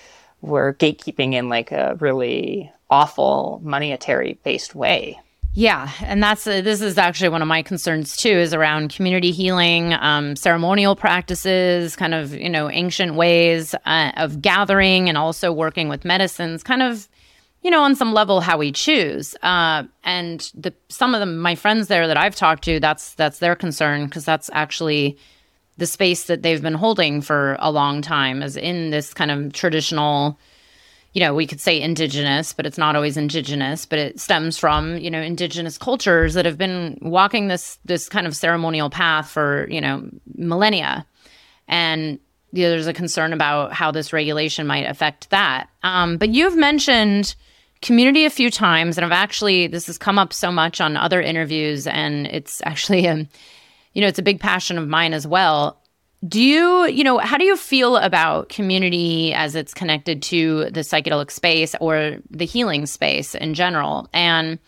we're 0.42 0.74
gatekeeping 0.74 1.32
in 1.32 1.48
like 1.48 1.72
a 1.72 1.96
really 2.00 2.70
awful 2.90 3.62
monetary 3.64 4.38
based 4.44 4.74
way. 4.74 5.18
Yeah, 5.54 5.90
and 6.02 6.22
that's 6.22 6.46
uh, 6.46 6.60
this 6.60 6.82
is 6.82 6.98
actually 6.98 7.30
one 7.30 7.40
of 7.40 7.48
my 7.48 7.62
concerns 7.62 8.14
too 8.14 8.28
is 8.28 8.52
around 8.52 8.92
community 8.92 9.30
healing, 9.30 9.94
um, 9.94 10.36
ceremonial 10.36 10.96
practices, 10.96 11.96
kind 11.96 12.12
of 12.12 12.34
you 12.34 12.50
know 12.50 12.68
ancient 12.68 13.14
ways 13.14 13.74
uh, 13.86 14.12
of 14.18 14.42
gathering 14.42 15.08
and 15.08 15.16
also 15.16 15.50
working 15.50 15.88
with 15.88 16.04
medicines, 16.04 16.62
kind 16.62 16.82
of 16.82 17.08
you 17.64 17.70
know 17.70 17.82
on 17.82 17.96
some 17.96 18.12
level 18.12 18.40
how 18.40 18.58
we 18.58 18.70
choose. 18.70 19.34
Uh, 19.42 19.82
and 20.04 20.52
the 20.54 20.72
some 20.88 21.14
of 21.14 21.20
them, 21.20 21.38
my 21.38 21.56
friends 21.56 21.88
there 21.88 22.06
that 22.06 22.16
I've 22.16 22.36
talked 22.36 22.64
to, 22.64 22.78
that's 22.78 23.14
that's 23.14 23.40
their 23.40 23.56
concern 23.56 24.04
because 24.04 24.24
that's 24.24 24.50
actually 24.52 25.18
the 25.76 25.86
space 25.86 26.24
that 26.24 26.42
they've 26.42 26.62
been 26.62 26.74
holding 26.74 27.20
for 27.20 27.56
a 27.58 27.72
long 27.72 28.00
time, 28.02 28.42
is 28.42 28.56
in 28.56 28.90
this 28.90 29.12
kind 29.12 29.30
of 29.32 29.52
traditional 29.52 30.38
you 31.14 31.20
know, 31.20 31.32
we 31.32 31.46
could 31.46 31.60
say 31.60 31.80
indigenous, 31.80 32.52
but 32.52 32.66
it's 32.66 32.76
not 32.76 32.96
always 32.96 33.16
indigenous, 33.16 33.86
but 33.86 34.00
it 34.00 34.18
stems 34.18 34.58
from, 34.58 34.96
you 34.96 35.12
know, 35.12 35.22
indigenous 35.22 35.78
cultures 35.78 36.34
that 36.34 36.44
have 36.44 36.58
been 36.58 36.98
walking 37.00 37.46
this 37.46 37.78
this 37.84 38.08
kind 38.08 38.26
of 38.26 38.36
ceremonial 38.36 38.90
path 38.90 39.30
for, 39.30 39.66
you 39.70 39.80
know, 39.80 40.08
millennia. 40.34 41.06
And 41.68 42.18
you 42.52 42.64
know, 42.64 42.70
there's 42.70 42.88
a 42.88 42.92
concern 42.92 43.32
about 43.32 43.72
how 43.72 43.90
this 43.90 44.12
regulation 44.12 44.66
might 44.66 44.86
affect 44.86 45.30
that. 45.30 45.68
Um, 45.82 46.18
but 46.18 46.30
you've 46.30 46.56
mentioned 46.56 47.36
community 47.82 48.24
a 48.24 48.30
few 48.30 48.50
times, 48.50 48.96
and 48.96 49.04
I've 49.04 49.12
actually 49.12 49.66
this 49.66 49.86
has 49.86 49.98
come 49.98 50.18
up 50.18 50.32
so 50.32 50.50
much 50.50 50.80
on 50.80 50.96
other 50.96 51.20
interviews, 51.20 51.86
and 51.86 52.26
it's 52.26 52.60
actually 52.64 53.06
a, 53.06 53.26
you 53.92 54.00
know, 54.00 54.08
it's 54.08 54.18
a 54.18 54.22
big 54.22 54.40
passion 54.40 54.78
of 54.78 54.88
mine 54.88 55.14
as 55.14 55.26
well 55.26 55.80
do 56.26 56.40
you, 56.40 56.86
you 56.86 57.04
know, 57.04 57.18
how 57.18 57.36
do 57.36 57.44
you 57.44 57.56
feel 57.56 57.96
about 57.96 58.48
community 58.48 59.34
as 59.34 59.54
it's 59.54 59.74
connected 59.74 60.22
to 60.22 60.70
the 60.70 60.80
psychedelic 60.80 61.30
space 61.30 61.74
or 61.80 62.18
the 62.30 62.46
healing 62.46 62.86
space 62.86 63.34
in 63.34 63.52
general? 63.52 64.08
And 64.12 64.58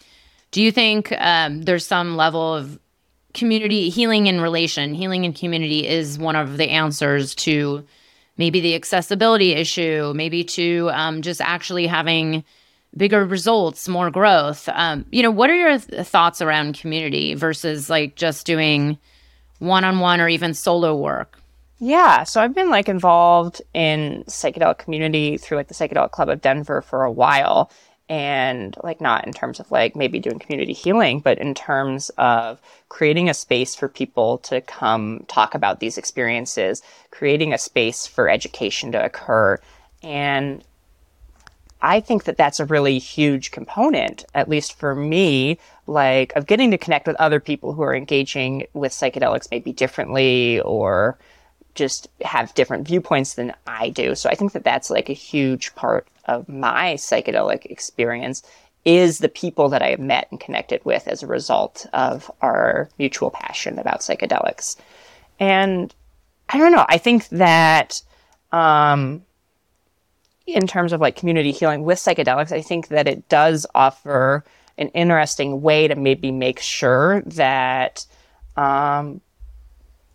do 0.51 0.61
you 0.63 0.71
think 0.71 1.13
um, 1.13 1.63
there's 1.63 1.87
some 1.87 2.17
level 2.17 2.55
of 2.55 2.79
community 3.33 3.89
healing 3.89 4.27
in 4.27 4.41
relation, 4.41 4.93
healing 4.93 5.25
in 5.25 5.33
community 5.33 5.87
is 5.87 6.19
one 6.19 6.37
of 6.37 6.59
the 6.59 6.71
answers 6.71 7.35
to 7.37 7.85
maybe 8.37 8.61
the 8.61 8.75
accessibility 8.75 9.53
issue, 9.53 10.13
maybe 10.15 10.45
to 10.45 10.91
um, 10.93 11.23
just 11.23 11.41
actually 11.41 11.87
having 11.87 12.45
bigger 12.97 13.25
results, 13.25 13.89
more 13.89 14.11
growth? 14.11 14.69
Um, 14.73 15.07
you 15.11 15.23
know, 15.23 15.31
what 15.31 15.51
are 15.51 15.57
your 15.57 15.79
th- 15.79 16.07
thoughts 16.07 16.43
around 16.43 16.79
community 16.79 17.35
versus 17.35 17.89
like 17.89 18.17
just 18.17 18.47
doing 18.47 18.99
one 19.59 19.85
on 19.85 20.01
one 20.01 20.21
or 20.21 20.29
even 20.29 20.55
solo 20.55 20.95
work? 20.95 21.41
Yeah, 21.79 22.25
so 22.25 22.41
I've 22.41 22.55
been 22.55 22.71
like 22.71 22.89
involved 22.89 23.61
in 23.75 24.25
psychedelic 24.29 24.79
community 24.79 25.37
through 25.37 25.59
like 25.59 25.69
the 25.69 25.75
Psychedelic 25.75 26.11
Club 26.11 26.31
of 26.31 26.41
Denver 26.41 26.81
for 26.81 27.05
a 27.05 27.13
while 27.13 27.71
and 28.09 28.77
like 28.83 29.01
not 29.01 29.27
in 29.27 29.33
terms 29.33 29.61
of 29.61 29.71
like 29.71 29.97
maybe 29.97 30.19
doing 30.19 30.39
community 30.39 30.73
healing, 30.73 31.21
but 31.21 31.39
in 31.39 31.55
terms 31.55 32.11
of 32.17 32.61
creating 32.89 33.29
a 33.29 33.35
space 33.35 33.75
for 33.75 33.89
people 33.89 34.39
to 34.39 34.61
come 34.63 35.25
talk 35.29 35.55
about 35.55 35.81
these 35.81 35.99
experiences, 35.99 36.83
creating 37.11 37.53
a 37.53 37.59
space 37.59 38.07
for 38.07 38.29
education 38.29 38.93
to 38.93 39.05
occur. 39.05 39.59
And 40.03 40.65
I 41.83 42.01
think 42.01 42.25
that 42.25 42.37
that's 42.37 42.61
a 42.61 42.65
really 42.65 42.99
huge 42.99 43.51
component, 43.51 44.25
at 44.35 44.49
least 44.49 44.79
for 44.79 44.95
me, 44.95 45.59
like 45.87 46.35
of 46.35 46.47
getting 46.47 46.71
to 46.71 46.79
connect 46.79 47.07
with 47.07 47.17
other 47.17 47.41
people 47.41 47.73
who 47.73 47.83
are 47.83 47.95
engaging 47.95 48.67
with 48.73 48.93
psychedelics 48.93 49.51
maybe 49.51 49.73
differently 49.73 50.61
or 50.61 51.19
just 51.75 52.09
have 52.23 52.55
different 52.55 52.89
viewpoints 52.89 53.35
than 53.35 53.55
I 53.67 53.91
do. 53.91 54.15
So 54.15 54.31
I 54.31 54.35
think 54.35 54.53
that 54.53 54.65
that's 54.65 54.91
like 54.91 55.11
a 55.11 55.15
huge 55.15 55.75
part 55.75 56.09
of 56.25 56.49
my 56.49 56.95
psychedelic 56.95 57.67
experience 57.67 58.43
is 58.85 59.19
the 59.19 59.29
people 59.29 59.69
that 59.69 59.83
I 59.83 59.91
have 59.91 60.01
met 60.01 60.29
and 60.31 60.41
connected 60.41 60.85
with 60.85 61.07
as 61.09 61.23
a 61.23 61.27
result 61.27 61.87
of 61.93 62.31
our 62.41 62.89
mutual 62.99 63.31
passion 63.31 63.79
about 63.79 64.01
psychedelics. 64.01 64.77
And 65.39 65.95
I 66.49 66.59
don't 66.59 66.73
know, 66.73 66.87
I 66.89 66.99
think 66.99 67.29
that 67.29 68.01
um, 68.53 69.25
in 70.47 70.67
terms 70.67 70.93
of 70.93 71.01
like 71.01 71.17
community 71.17 71.53
healing 71.53 71.83
with 71.83 71.99
psychedelics, 71.99 72.53
I 72.53 72.63
think 72.63 72.89
that 72.89 73.09
it 73.09 73.29
does 73.29 73.67
offer 73.75 74.45
an 74.79 74.89
interesting 74.89 75.63
way 75.63 75.89
to 75.89 75.97
maybe 75.97 76.31
make 76.31 76.61
sure 76.61 77.23
that 77.23 78.07
um, 78.57 79.21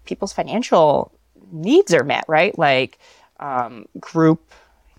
people's 0.06 0.34
financial 0.34 1.12
needs 1.52 1.94
are 1.94 2.04
met, 2.04 2.26
right? 2.28 2.58
Like 2.58 3.00
um, 3.40 3.86
group 4.00 4.52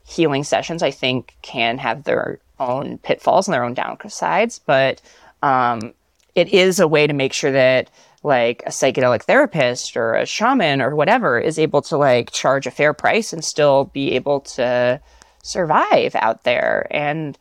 healing 0.05 0.45
sessions, 0.45 0.83
I 0.83 0.91
think, 0.91 1.37
can 1.43 1.79
have 1.79 2.05
their 2.05 2.39
own 2.59 2.99
pitfalls 2.99 3.49
and 3.49 3.55
their 3.55 3.65
own 3.65 3.75
downsides, 3.75 4.61
but 4.65 5.01
um, 5.43 5.95
it 6.35 6.49
is 6.49 6.81
a 6.81 6.89
way 6.89 7.07
to 7.07 7.13
make 7.13 7.33
sure 7.33 7.53
that 7.53 7.91
like 8.23 8.63
a 8.67 8.71
psychedelic 8.71 9.23
therapist 9.23 9.97
or 9.97 10.15
a 10.15 10.27
shaman 10.27 10.81
or 10.81 10.95
whatever 10.95 11.41
is 11.41 11.59
able 11.59 11.83
to 11.83 11.97
like 11.97 12.31
charge 12.31 12.67
a 12.67 12.71
fair 12.71 12.93
price 12.93 13.33
and 13.33 13.45
still 13.45 13.87
be 13.87 14.13
able 14.13 14.41
to 14.41 15.01
survive 15.43 16.15
out 16.15 16.45
there 16.45 16.87
and 16.91 17.37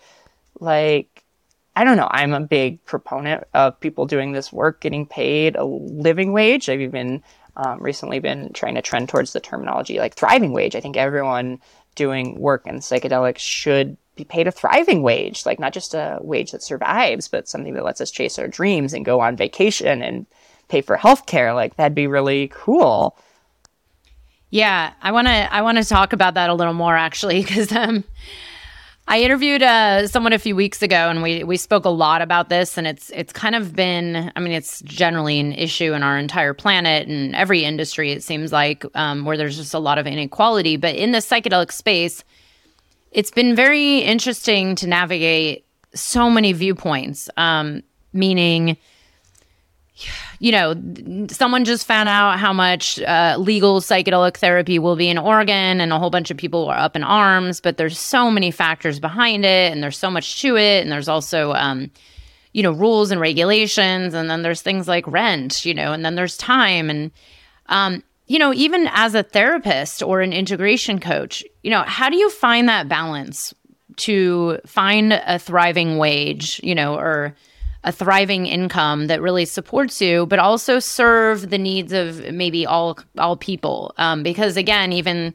like 0.59 1.23
I 1.73 1.85
don't 1.85 1.95
know. 1.95 2.09
I'm 2.11 2.33
a 2.33 2.41
big 2.41 2.83
proponent 2.83 3.45
of 3.53 3.79
people 3.79 4.05
doing 4.05 4.33
this 4.33 4.51
work 4.51 4.81
getting 4.81 5.05
paid 5.05 5.55
a 5.55 5.63
living 5.63 6.33
wage. 6.33 6.67
I've 6.67 6.81
even 6.81 7.23
um, 7.55 7.81
recently 7.81 8.19
been 8.19 8.51
trying 8.53 8.75
to 8.75 8.81
trend 8.81 9.07
towards 9.07 9.31
the 9.31 9.39
terminology 9.39 9.97
like 9.97 10.15
thriving 10.15 10.51
wage. 10.51 10.75
I 10.75 10.81
think 10.81 10.97
everyone 10.97 11.59
doing 11.95 12.39
work 12.39 12.67
in 12.67 12.75
psychedelics 12.79 13.39
should 13.39 13.95
be 14.15 14.25
paid 14.25 14.47
a 14.47 14.51
thriving 14.51 15.01
wage, 15.01 15.45
like 15.45 15.59
not 15.59 15.73
just 15.73 15.93
a 15.93 16.19
wage 16.21 16.51
that 16.51 16.63
survives, 16.63 17.27
but 17.27 17.47
something 17.47 17.73
that 17.73 17.85
lets 17.85 18.01
us 18.01 18.11
chase 18.11 18.37
our 18.37 18.47
dreams 18.47 18.93
and 18.93 19.05
go 19.05 19.21
on 19.21 19.37
vacation 19.37 20.01
and 20.01 20.25
pay 20.67 20.81
for 20.81 20.97
healthcare. 20.97 21.55
Like 21.55 21.75
that'd 21.77 21.95
be 21.95 22.07
really 22.07 22.49
cool. 22.53 23.17
Yeah, 24.51 24.93
I 25.01 25.11
want 25.11 25.27
to 25.27 25.53
I 25.53 25.61
want 25.61 25.77
to 25.77 25.83
talk 25.85 26.13
about 26.13 26.35
that 26.35 26.49
a 26.49 26.53
little 26.53 26.73
more 26.73 26.95
actually 26.95 27.41
because 27.43 27.71
um 27.71 28.03
I 29.07 29.21
interviewed 29.23 29.61
uh, 29.63 30.07
someone 30.07 30.31
a 30.31 30.39
few 30.39 30.55
weeks 30.55 30.81
ago, 30.81 31.09
and 31.09 31.21
we 31.21 31.43
we 31.43 31.57
spoke 31.57 31.85
a 31.85 31.89
lot 31.89 32.21
about 32.21 32.49
this. 32.49 32.77
And 32.77 32.85
it's 32.87 33.09
it's 33.09 33.33
kind 33.33 33.55
of 33.55 33.75
been, 33.75 34.31
I 34.35 34.39
mean, 34.39 34.53
it's 34.53 34.81
generally 34.81 35.39
an 35.39 35.51
issue 35.53 35.93
in 35.93 36.03
our 36.03 36.17
entire 36.17 36.53
planet 36.53 37.07
and 37.07 37.35
every 37.35 37.65
industry. 37.65 38.11
It 38.11 38.23
seems 38.23 38.53
like 38.53 38.85
um, 38.95 39.25
where 39.25 39.35
there's 39.35 39.57
just 39.57 39.73
a 39.73 39.79
lot 39.79 39.97
of 39.97 40.05
inequality. 40.07 40.77
But 40.77 40.95
in 40.95 41.11
the 41.11 41.17
psychedelic 41.17 41.71
space, 41.71 42.23
it's 43.11 43.31
been 43.31 43.55
very 43.55 43.97
interesting 43.99 44.75
to 44.75 44.87
navigate 44.87 45.65
so 45.93 46.29
many 46.29 46.53
viewpoints. 46.53 47.29
Um, 47.35 47.83
meaning, 48.13 48.77
you 50.41 50.51
know, 50.51 50.73
someone 51.29 51.65
just 51.65 51.85
found 51.85 52.09
out 52.09 52.39
how 52.39 52.51
much 52.51 52.99
uh, 53.01 53.37
legal 53.39 53.79
psychedelic 53.79 54.37
therapy 54.37 54.79
will 54.79 54.95
be 54.95 55.07
in 55.07 55.19
Oregon, 55.19 55.79
and 55.79 55.93
a 55.93 55.99
whole 55.99 56.09
bunch 56.09 56.31
of 56.31 56.37
people 56.37 56.67
are 56.67 56.77
up 56.77 56.95
in 56.95 57.03
arms. 57.03 57.61
But 57.61 57.77
there's 57.77 57.99
so 57.99 58.31
many 58.31 58.49
factors 58.49 58.99
behind 58.99 59.45
it, 59.45 59.71
and 59.71 59.83
there's 59.83 59.99
so 59.99 60.09
much 60.09 60.41
to 60.41 60.57
it, 60.57 60.81
and 60.81 60.91
there's 60.91 61.07
also, 61.07 61.53
um, 61.53 61.91
you 62.53 62.63
know, 62.63 62.71
rules 62.71 63.11
and 63.11 63.21
regulations, 63.21 64.15
and 64.15 64.31
then 64.31 64.41
there's 64.41 64.63
things 64.63 64.87
like 64.87 65.05
rent, 65.05 65.63
you 65.63 65.75
know, 65.75 65.93
and 65.93 66.03
then 66.03 66.15
there's 66.15 66.37
time, 66.37 66.89
and 66.89 67.11
um, 67.67 68.03
you 68.25 68.39
know, 68.39 68.51
even 68.51 68.89
as 68.93 69.13
a 69.13 69.21
therapist 69.21 70.01
or 70.01 70.21
an 70.21 70.33
integration 70.33 70.99
coach, 70.99 71.43
you 71.61 71.69
know, 71.69 71.83
how 71.83 72.09
do 72.09 72.17
you 72.17 72.31
find 72.31 72.67
that 72.67 72.89
balance 72.89 73.53
to 73.97 74.59
find 74.65 75.13
a 75.13 75.37
thriving 75.37 75.99
wage, 75.99 76.59
you 76.63 76.73
know, 76.73 76.95
or 76.95 77.35
a 77.83 77.91
thriving 77.91 78.45
income 78.45 79.07
that 79.07 79.21
really 79.21 79.45
supports 79.45 80.01
you, 80.01 80.25
but 80.27 80.39
also 80.39 80.79
serve 80.79 81.49
the 81.49 81.57
needs 81.57 81.93
of 81.93 82.31
maybe 82.31 82.65
all 82.65 82.99
all 83.17 83.35
people. 83.35 83.93
Um, 83.97 84.23
because 84.23 84.55
again, 84.57 84.93
even 84.93 85.33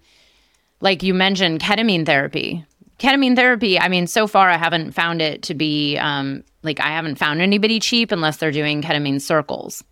like 0.80 1.02
you 1.02 1.14
mentioned, 1.14 1.60
ketamine 1.60 2.06
therapy. 2.06 2.64
Ketamine 2.98 3.36
therapy. 3.36 3.78
I 3.78 3.88
mean, 3.88 4.06
so 4.06 4.26
far 4.26 4.48
I 4.48 4.56
haven't 4.56 4.92
found 4.92 5.20
it 5.20 5.42
to 5.42 5.54
be 5.54 5.98
um, 5.98 6.44
like 6.62 6.80
I 6.80 6.88
haven't 6.88 7.16
found 7.16 7.40
anybody 7.40 7.80
cheap 7.80 8.12
unless 8.12 8.36
they're 8.38 8.52
doing 8.52 8.82
ketamine 8.82 9.20
circles. 9.20 9.82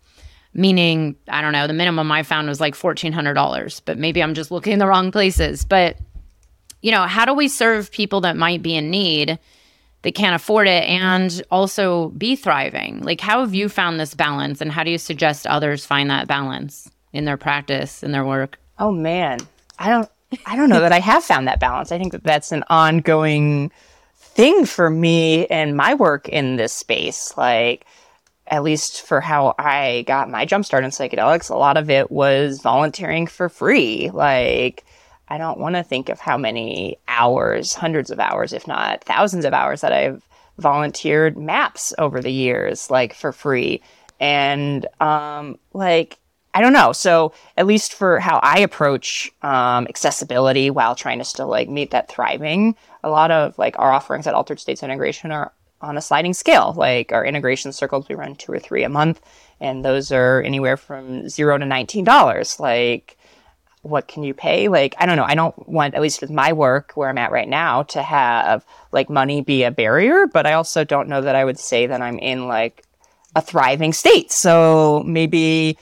Meaning, 0.53 1.17
I 1.27 1.41
don't 1.41 1.51
know, 1.51 1.67
the 1.67 1.73
minimum 1.73 2.09
I 2.11 2.23
found 2.23 2.47
was 2.47 2.61
like 2.61 2.75
fourteen 2.75 3.11
hundred 3.11 3.33
dollars, 3.33 3.81
but 3.81 3.97
maybe 3.97 4.23
I'm 4.23 4.33
just 4.33 4.51
looking 4.51 4.73
in 4.73 4.79
the 4.79 4.87
wrong 4.87 5.11
places. 5.11 5.65
But 5.65 5.97
you 6.81 6.91
know, 6.91 7.03
how 7.03 7.25
do 7.25 7.33
we 7.33 7.49
serve 7.49 7.91
people 7.91 8.21
that 8.21 8.37
might 8.37 8.61
be 8.61 8.75
in 8.75 8.89
need? 8.89 9.39
They 10.05 10.11
can't 10.11 10.35
afford 10.35 10.67
it 10.67 10.83
and 10.83 11.41
also 11.49 12.09
be 12.09 12.35
thriving. 12.35 13.01
Like, 13.01 13.19
how 13.19 13.39
have 13.39 13.55
you 13.55 13.67
found 13.67 13.99
this 13.99 14.13
balance 14.13 14.61
and 14.61 14.71
how 14.71 14.83
do 14.83 14.91
you 14.91 14.99
suggest 14.99 15.47
others 15.47 15.83
find 15.83 16.11
that 16.11 16.27
balance 16.27 16.87
in 17.11 17.25
their 17.25 17.37
practice, 17.37 18.03
in 18.03 18.11
their 18.11 18.23
work? 18.23 18.59
Oh, 18.77 18.91
man. 18.91 19.39
I 19.79 19.89
don't. 19.89 20.07
I 20.45 20.55
don't 20.55 20.69
know 20.69 20.81
that 20.81 20.91
I 20.91 20.99
have 20.99 21.23
found 21.23 21.47
that 21.47 21.59
balance. 21.59 21.91
I 21.91 21.97
think 21.97 22.11
that 22.11 22.23
that's 22.23 22.51
an 22.51 22.63
ongoing 22.69 23.71
thing 24.15 24.65
for 24.65 24.91
me 24.91 25.47
and 25.47 25.75
my 25.75 25.95
work 25.95 26.29
in 26.29 26.55
this 26.55 26.71
space. 26.71 27.35
Like, 27.35 27.87
at 28.45 28.61
least 28.61 29.01
for 29.01 29.21
how 29.21 29.55
I 29.57 30.03
got 30.05 30.29
my 30.29 30.45
jumpstart 30.45 30.83
in 30.83 30.91
psychedelics, 30.91 31.49
a 31.49 31.55
lot 31.55 31.77
of 31.77 31.89
it 31.89 32.11
was 32.11 32.61
volunteering 32.61 33.25
for 33.25 33.49
free. 33.49 34.11
Like, 34.11 34.85
I 35.27 35.37
don't 35.37 35.59
want 35.59 35.75
to 35.75 35.83
think 35.83 36.09
of 36.09 36.19
how 36.19 36.37
many 36.37 36.97
hours, 37.07 37.73
hundreds 37.73 38.11
of 38.11 38.19
hours, 38.19 38.53
if 38.53 38.67
not 38.67 39.03
thousands 39.03 39.45
of 39.45 39.53
hours 39.53 39.81
that 39.81 39.91
I've 39.91 40.27
volunteered 40.57 41.37
MAPS 41.37 41.93
over 41.97 42.21
the 42.21 42.31
years, 42.31 42.89
like 42.91 43.13
for 43.13 43.31
free. 43.31 43.81
And 44.19 44.87
um, 45.01 45.57
like, 45.73 46.19
I 46.53 46.61
don't 46.61 46.73
know. 46.73 46.93
So 46.93 47.33
at 47.57 47.65
least 47.65 47.93
for 47.93 48.19
how 48.19 48.39
I 48.41 48.59
approach 48.59 49.29
um, 49.41 49.87
accessibility 49.89 50.69
while 50.69 50.95
trying 50.95 51.19
to 51.19 51.25
still 51.25 51.47
like 51.47 51.67
meet 51.67 51.91
that 51.91 52.07
thriving, 52.09 52.75
a 53.03 53.09
lot 53.09 53.31
of 53.31 53.57
like 53.57 53.77
our 53.77 53.91
offerings 53.91 54.27
at 54.27 54.33
Altered 54.33 54.59
States 54.59 54.81
Integration 54.81 55.31
are 55.31 55.51
on 55.81 55.97
a 55.97 56.01
sliding 56.01 56.33
scale. 56.33 56.73
Like 56.77 57.11
our 57.11 57.25
integration 57.25 57.73
circles, 57.73 58.07
we 58.07 58.15
run 58.15 58.35
two 58.35 58.53
or 58.53 58.59
three 58.59 58.83
a 58.83 58.89
month, 58.89 59.19
and 59.59 59.83
those 59.83 60.11
are 60.11 60.41
anywhere 60.43 60.77
from 60.77 61.27
zero 61.27 61.57
to 61.57 61.65
nineteen 61.65 62.05
dollars. 62.05 62.59
Like 62.59 63.17
what 63.85 64.07
can 64.07 64.23
you 64.23 64.33
pay? 64.33 64.67
Like, 64.67 64.95
I 64.97 65.05
don't 65.05 65.15
know. 65.15 65.23
I 65.23 65.35
don't 65.35 65.69
want, 65.69 65.93
at 65.93 66.01
least 66.01 66.19
with 66.19 66.31
my 66.31 66.51
work 66.53 66.93
where 66.95 67.07
I'm 67.07 67.17
at 67.19 67.31
right 67.31 67.47
now, 67.47 67.83
to 67.83 68.01
have 68.01 68.65
like 68.91 69.09
money 69.09 69.41
be 69.41 69.63
a 69.63 69.71
barrier, 69.71 70.25
but 70.25 70.47
I 70.47 70.53
also 70.53 70.83
don't 70.83 71.07
know 71.07 71.21
that 71.21 71.35
I 71.35 71.45
would 71.45 71.59
say 71.59 71.85
that 71.85 72.01
I'm 72.01 72.17
in 72.17 72.47
like 72.47 72.83
a 73.35 73.41
thriving 73.41 73.93
state. 73.93 74.31
So 74.31 75.03
maybe 75.05 75.77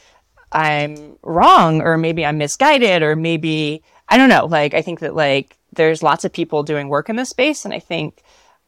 I'm 0.52 1.18
wrong, 1.24 1.82
or 1.82 1.98
maybe 1.98 2.26
I'm 2.26 2.38
misguided, 2.38 3.02
or 3.02 3.16
maybe, 3.16 3.82
I 4.10 4.18
don't 4.18 4.30
know. 4.30 4.46
Like, 4.46 4.74
I 4.74 4.82
think 4.82 5.00
that 5.00 5.16
like 5.16 5.58
there's 5.72 6.04
lots 6.04 6.26
of 6.26 6.34
people 6.34 6.64
doing 6.64 6.90
work 6.90 7.10
in 7.10 7.16
this 7.16 7.30
space, 7.30 7.64
and 7.66 7.74
I 7.74 7.80
think, 7.80 8.22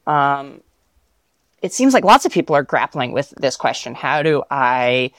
um, 0.08 0.62
it 1.62 1.74
seems 1.74 1.94
like 1.94 2.04
lots 2.04 2.26
of 2.26 2.32
people 2.32 2.56
are 2.56 2.64
grappling 2.64 3.12
with 3.12 3.34
this 3.38 3.56
question. 3.56 3.96
How 3.96 4.22
do 4.22 4.44
I 4.50 5.12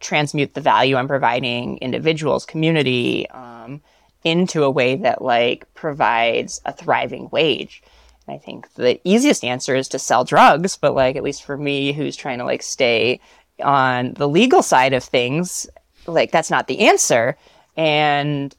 transmute 0.00 0.54
the 0.54 0.60
value 0.60 0.96
I'm 0.96 1.08
providing 1.08 1.78
individuals, 1.78 2.46
community, 2.46 3.28
um, 3.30 3.80
into 4.24 4.64
a 4.64 4.70
way 4.70 4.96
that 4.96 5.22
like 5.22 5.72
provides 5.74 6.60
a 6.64 6.72
thriving 6.72 7.28
wage. 7.30 7.82
And 8.26 8.34
I 8.34 8.38
think 8.38 8.72
the 8.74 9.00
easiest 9.04 9.44
answer 9.44 9.74
is 9.74 9.88
to 9.88 9.98
sell 9.98 10.24
drugs, 10.24 10.76
but 10.76 10.94
like 10.94 11.16
at 11.16 11.22
least 11.22 11.44
for 11.44 11.56
me, 11.56 11.92
who's 11.92 12.16
trying 12.16 12.38
to 12.38 12.44
like 12.44 12.62
stay 12.62 13.20
on 13.62 14.14
the 14.14 14.28
legal 14.28 14.62
side 14.62 14.92
of 14.92 15.02
things, 15.04 15.66
like 16.06 16.30
that's 16.30 16.50
not 16.50 16.66
the 16.66 16.80
answer. 16.80 17.36
And 17.76 18.54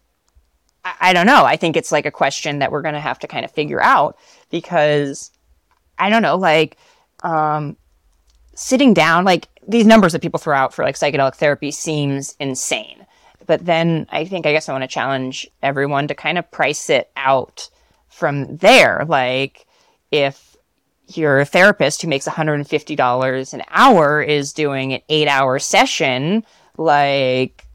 I, 0.83 0.95
I 1.01 1.13
don't 1.13 1.27
know. 1.27 1.45
I 1.45 1.55
think 1.55 1.77
it's 1.77 1.91
like 1.91 2.05
a 2.05 2.11
question 2.11 2.59
that 2.59 2.71
we're 2.71 2.81
going 2.81 2.95
to 2.95 2.99
have 2.99 3.19
to 3.19 3.27
kind 3.27 3.45
of 3.45 3.51
figure 3.51 3.81
out 3.81 4.17
because 4.49 5.31
I 5.97 6.09
don't 6.09 6.21
know, 6.21 6.37
like, 6.37 6.77
um, 7.23 7.75
sitting 8.59 8.93
down, 8.93 9.23
like 9.23 9.47
these 9.65 9.85
numbers 9.85 10.11
that 10.11 10.21
people 10.21 10.39
throw 10.39 10.55
out 10.55 10.73
for 10.73 10.83
like 10.83 10.95
psychedelic 10.95 11.35
therapy 11.35 11.71
seems 11.71 12.35
insane. 12.39 13.05
But 13.45 13.65
then 13.65 14.05
I 14.09 14.25
think 14.25 14.45
I 14.45 14.51
guess 14.51 14.67
I 14.67 14.73
want 14.73 14.83
to 14.83 14.87
challenge 14.87 15.49
everyone 15.63 16.07
to 16.09 16.13
kind 16.15 16.37
of 16.37 16.51
price 16.51 16.89
it 16.89 17.09
out 17.15 17.69
from 18.09 18.57
there. 18.57 19.05
Like 19.07 19.65
if 20.11 20.57
your 21.07 21.45
therapist 21.45 22.01
who 22.01 22.09
makes 22.09 22.27
$150 22.27 23.53
an 23.53 23.63
hour 23.69 24.21
is 24.21 24.53
doing 24.53 24.93
an 24.93 25.01
eight 25.07 25.29
hour 25.29 25.57
session, 25.57 26.43
like 26.77 27.65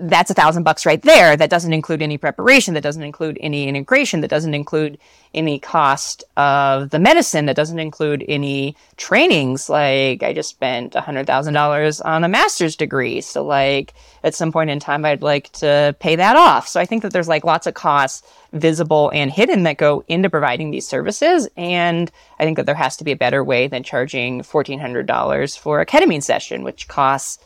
that's 0.00 0.30
a 0.30 0.34
thousand 0.34 0.62
bucks 0.62 0.86
right 0.86 1.02
there. 1.02 1.36
That 1.36 1.50
doesn't 1.50 1.72
include 1.72 2.00
any 2.00 2.16
preparation. 2.16 2.74
That 2.74 2.82
doesn't 2.82 3.02
include 3.02 3.38
any 3.40 3.68
integration. 3.68 4.22
That 4.22 4.30
doesn't 4.30 4.54
include 4.54 4.98
any 5.34 5.58
cost 5.58 6.24
of 6.36 6.90
the 6.90 6.98
medicine. 6.98 7.46
That 7.46 7.56
doesn't 7.56 7.78
include 7.78 8.24
any 8.26 8.76
trainings. 8.96 9.68
Like 9.68 10.22
I 10.22 10.32
just 10.32 10.48
spent 10.48 10.94
a 10.94 11.02
hundred 11.02 11.26
thousand 11.26 11.54
dollars 11.54 12.00
on 12.00 12.24
a 12.24 12.28
master's 12.28 12.76
degree. 12.76 13.20
So 13.20 13.44
like 13.44 13.92
at 14.24 14.34
some 14.34 14.52
point 14.52 14.70
in 14.70 14.80
time, 14.80 15.04
I'd 15.04 15.22
like 15.22 15.52
to 15.54 15.94
pay 16.00 16.16
that 16.16 16.36
off. 16.36 16.66
So 16.66 16.80
I 16.80 16.86
think 16.86 17.02
that 17.02 17.12
there's 17.12 17.28
like 17.28 17.44
lots 17.44 17.66
of 17.66 17.74
costs 17.74 18.26
visible 18.52 19.10
and 19.14 19.30
hidden 19.30 19.62
that 19.64 19.76
go 19.76 20.02
into 20.08 20.30
providing 20.30 20.70
these 20.70 20.88
services. 20.88 21.48
And 21.56 22.10
I 22.38 22.44
think 22.44 22.56
that 22.56 22.66
there 22.66 22.74
has 22.74 22.96
to 22.96 23.04
be 23.04 23.12
a 23.12 23.16
better 23.16 23.44
way 23.44 23.68
than 23.68 23.82
charging 23.82 24.40
$1,400 24.40 25.58
for 25.58 25.80
a 25.80 25.86
ketamine 25.86 26.22
session, 26.22 26.64
which 26.64 26.88
costs 26.88 27.38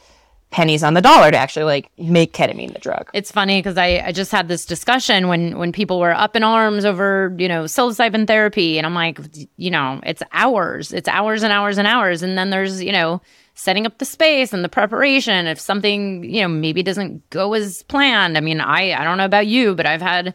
pennies 0.55 0.85
on 0.85 0.95
the 0.95 1.01
dollar 1.01 1.33
to 1.33 1.37
actually 1.37 1.65
like 1.65 1.91
make 1.99 2.33
ketamine 2.33 2.73
the 2.73 2.79
drug. 2.79 3.11
It's 3.13 3.33
funny 3.33 3.59
because 3.59 3.77
I, 3.77 4.05
I 4.07 4.13
just 4.13 4.31
had 4.31 4.47
this 4.47 4.65
discussion 4.65 5.27
when 5.27 5.59
when 5.59 5.73
people 5.73 5.99
were 5.99 6.15
up 6.15 6.37
in 6.37 6.45
arms 6.45 6.85
over 6.85 7.35
you 7.37 7.49
know 7.49 7.65
psilocybin 7.65 8.29
therapy, 8.29 8.79
and 8.79 8.87
I'm 8.87 8.95
like, 8.95 9.19
you 9.57 9.73
know, 9.73 10.01
it's 10.07 10.23
hours, 10.31 10.93
it's 10.93 11.09
hours 11.09 11.43
and 11.43 11.53
hours 11.53 11.77
and 11.77 11.89
hours, 11.89 12.23
and 12.23 12.39
then 12.39 12.51
there's 12.51 12.81
you 12.81 12.93
know 12.93 13.21
setting 13.57 13.85
up 13.85 13.99
the 13.99 14.05
space 14.05 14.53
and 14.53 14.63
the 14.63 14.69
preparation. 14.69 15.49
If 15.49 15.59
something 15.59 16.23
you 16.23 16.43
know 16.43 16.49
maybe 16.49 16.85
doesn't 16.85 17.29
go 17.31 17.53
as 17.55 17.83
planned, 17.83 18.39
I 18.39 18.41
mean, 18.41 18.61
I 18.61 18.93
I 18.93 19.03
don't 19.03 19.19
know 19.19 19.25
about 19.25 19.49
you, 19.49 19.75
but 19.75 19.87
I've 19.87 20.03
had 20.03 20.35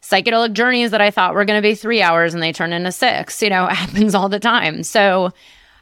psychedelic 0.00 0.54
journeys 0.54 0.90
that 0.92 1.02
I 1.02 1.10
thought 1.10 1.34
were 1.34 1.44
going 1.44 1.62
to 1.62 1.68
be 1.68 1.74
three 1.74 2.00
hours 2.00 2.32
and 2.32 2.42
they 2.42 2.52
turn 2.52 2.72
into 2.72 2.92
six. 2.92 3.42
You 3.42 3.50
know, 3.50 3.66
happens 3.70 4.14
all 4.14 4.30
the 4.30 4.40
time. 4.40 4.84
So 4.84 5.34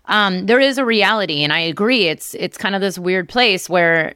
um, 0.09 0.47
there 0.47 0.61
is 0.61 0.79
a 0.79 0.85
reality, 0.85 1.45
and 1.45 1.53
I 1.53 1.61
agree. 1.61 2.09
It's 2.09 2.35
it's 2.35 2.59
kind 2.59 2.75
of 2.75 2.81
this 2.81 2.99
weird 2.99 3.29
place 3.29 3.69
where 3.69 4.15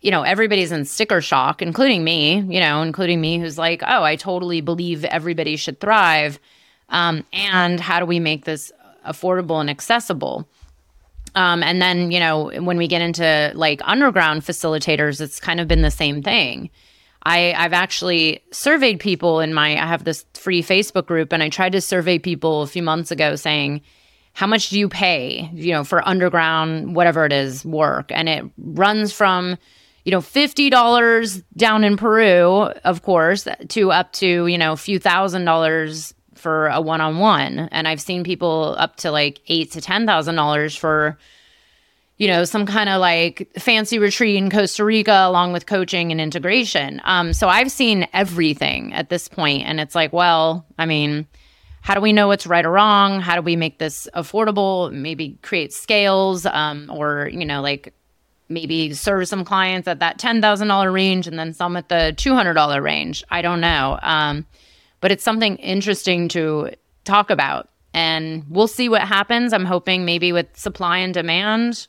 you 0.00 0.10
know 0.10 0.22
everybody's 0.22 0.72
in 0.72 0.84
sticker 0.84 1.20
shock, 1.20 1.60
including 1.60 2.04
me. 2.04 2.36
You 2.36 2.60
know, 2.60 2.82
including 2.82 3.20
me, 3.20 3.38
who's 3.38 3.58
like, 3.58 3.82
oh, 3.86 4.02
I 4.02 4.16
totally 4.16 4.60
believe 4.60 5.04
everybody 5.04 5.56
should 5.56 5.80
thrive. 5.80 6.38
Um, 6.88 7.24
and 7.32 7.80
how 7.80 8.00
do 8.00 8.06
we 8.06 8.20
make 8.20 8.44
this 8.44 8.70
affordable 9.06 9.60
and 9.60 9.68
accessible? 9.68 10.48
Um, 11.34 11.62
and 11.62 11.80
then, 11.80 12.10
you 12.10 12.20
know, 12.20 12.50
when 12.60 12.76
we 12.76 12.86
get 12.86 13.00
into 13.00 13.52
like 13.54 13.80
underground 13.84 14.42
facilitators, 14.42 15.20
it's 15.20 15.40
kind 15.40 15.60
of 15.60 15.68
been 15.68 15.82
the 15.82 15.90
same 15.90 16.22
thing. 16.22 16.70
I, 17.24 17.54
I've 17.54 17.72
actually 17.72 18.42
surveyed 18.50 19.00
people 19.00 19.40
in 19.40 19.54
my, 19.54 19.72
I 19.72 19.86
have 19.86 20.04
this 20.04 20.26
free 20.34 20.62
Facebook 20.62 21.06
group, 21.06 21.32
and 21.32 21.42
I 21.42 21.48
tried 21.48 21.72
to 21.72 21.80
survey 21.80 22.18
people 22.18 22.62
a 22.62 22.66
few 22.66 22.82
months 22.82 23.10
ago 23.10 23.36
saying, 23.36 23.80
how 24.34 24.46
much 24.46 24.70
do 24.70 24.78
you 24.78 24.88
pay, 24.88 25.50
you 25.52 25.72
know, 25.72 25.84
for 25.84 26.06
underground, 26.06 26.96
whatever 26.96 27.24
it 27.24 27.32
is, 27.32 27.64
work? 27.64 28.10
And 28.10 28.28
it 28.28 28.44
runs 28.56 29.12
from, 29.12 29.58
you 30.04 30.12
know, 30.12 30.20
$50 30.20 31.42
down 31.56 31.84
in 31.84 31.96
Peru, 31.96 32.62
of 32.84 33.02
course, 33.02 33.46
to 33.68 33.92
up 33.92 34.12
to, 34.14 34.46
you 34.46 34.58
know, 34.58 34.72
a 34.72 34.76
few 34.76 34.98
thousand 34.98 35.44
dollars 35.44 36.14
for 36.34 36.68
a 36.68 36.80
one 36.80 37.00
on 37.00 37.18
one. 37.18 37.68
And 37.70 37.86
I've 37.86 38.00
seen 38.00 38.24
people 38.24 38.74
up 38.78 38.96
to 38.96 39.10
like 39.10 39.40
eight 39.48 39.72
to 39.72 39.80
$10,000 39.80 40.78
for, 40.78 41.18
you 42.16 42.26
know, 42.26 42.44
some 42.44 42.66
kind 42.66 42.88
of 42.88 43.00
like 43.00 43.48
fancy 43.58 43.98
retreat 43.98 44.36
in 44.36 44.50
Costa 44.50 44.84
Rica 44.84 45.24
along 45.26 45.52
with 45.52 45.66
coaching 45.66 46.10
and 46.10 46.20
integration. 46.20 47.00
Um, 47.04 47.32
so 47.32 47.48
I've 47.48 47.70
seen 47.70 48.08
everything 48.12 48.94
at 48.94 49.08
this 49.08 49.28
point, 49.28 49.64
And 49.66 49.78
it's 49.78 49.94
like, 49.94 50.12
well, 50.12 50.64
I 50.78 50.86
mean, 50.86 51.26
how 51.82 51.94
do 51.94 52.00
we 52.00 52.12
know 52.12 52.28
what's 52.28 52.46
right 52.46 52.64
or 52.64 52.70
wrong? 52.70 53.20
How 53.20 53.34
do 53.34 53.42
we 53.42 53.56
make 53.56 53.78
this 53.78 54.08
affordable? 54.14 54.90
Maybe 54.92 55.36
create 55.42 55.72
scales, 55.72 56.46
um, 56.46 56.88
or 56.92 57.28
you 57.32 57.44
know, 57.44 57.60
like 57.60 57.92
maybe 58.48 58.94
serve 58.94 59.26
some 59.26 59.44
clients 59.44 59.88
at 59.88 59.98
that 59.98 60.18
ten 60.18 60.40
thousand 60.40 60.68
dollar 60.68 60.90
range 60.90 61.26
and 61.26 61.38
then 61.38 61.52
some 61.52 61.76
at 61.76 61.88
the 61.88 62.14
two 62.16 62.34
hundred 62.34 62.54
dollar 62.54 62.80
range. 62.80 63.24
I 63.30 63.42
don't 63.42 63.60
know, 63.60 63.98
um, 64.02 64.46
but 65.00 65.10
it's 65.10 65.24
something 65.24 65.56
interesting 65.56 66.28
to 66.28 66.70
talk 67.04 67.30
about, 67.30 67.68
and 67.92 68.44
we'll 68.48 68.68
see 68.68 68.88
what 68.88 69.02
happens. 69.02 69.52
I'm 69.52 69.64
hoping 69.64 70.04
maybe 70.04 70.32
with 70.32 70.46
supply 70.56 70.98
and 70.98 71.12
demand. 71.12 71.88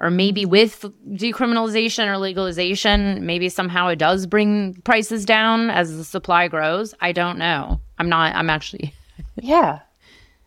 Or 0.00 0.10
maybe 0.10 0.46
with 0.46 0.84
decriminalization 1.08 2.06
or 2.06 2.18
legalization, 2.18 3.26
maybe 3.26 3.48
somehow 3.48 3.88
it 3.88 3.98
does 3.98 4.26
bring 4.26 4.74
prices 4.82 5.24
down 5.24 5.70
as 5.70 5.96
the 5.96 6.04
supply 6.04 6.46
grows. 6.46 6.94
I 7.00 7.10
don't 7.10 7.36
know. 7.36 7.80
I'm 7.98 8.08
not, 8.08 8.32
I'm 8.36 8.48
actually 8.48 8.94
yeah. 9.42 9.80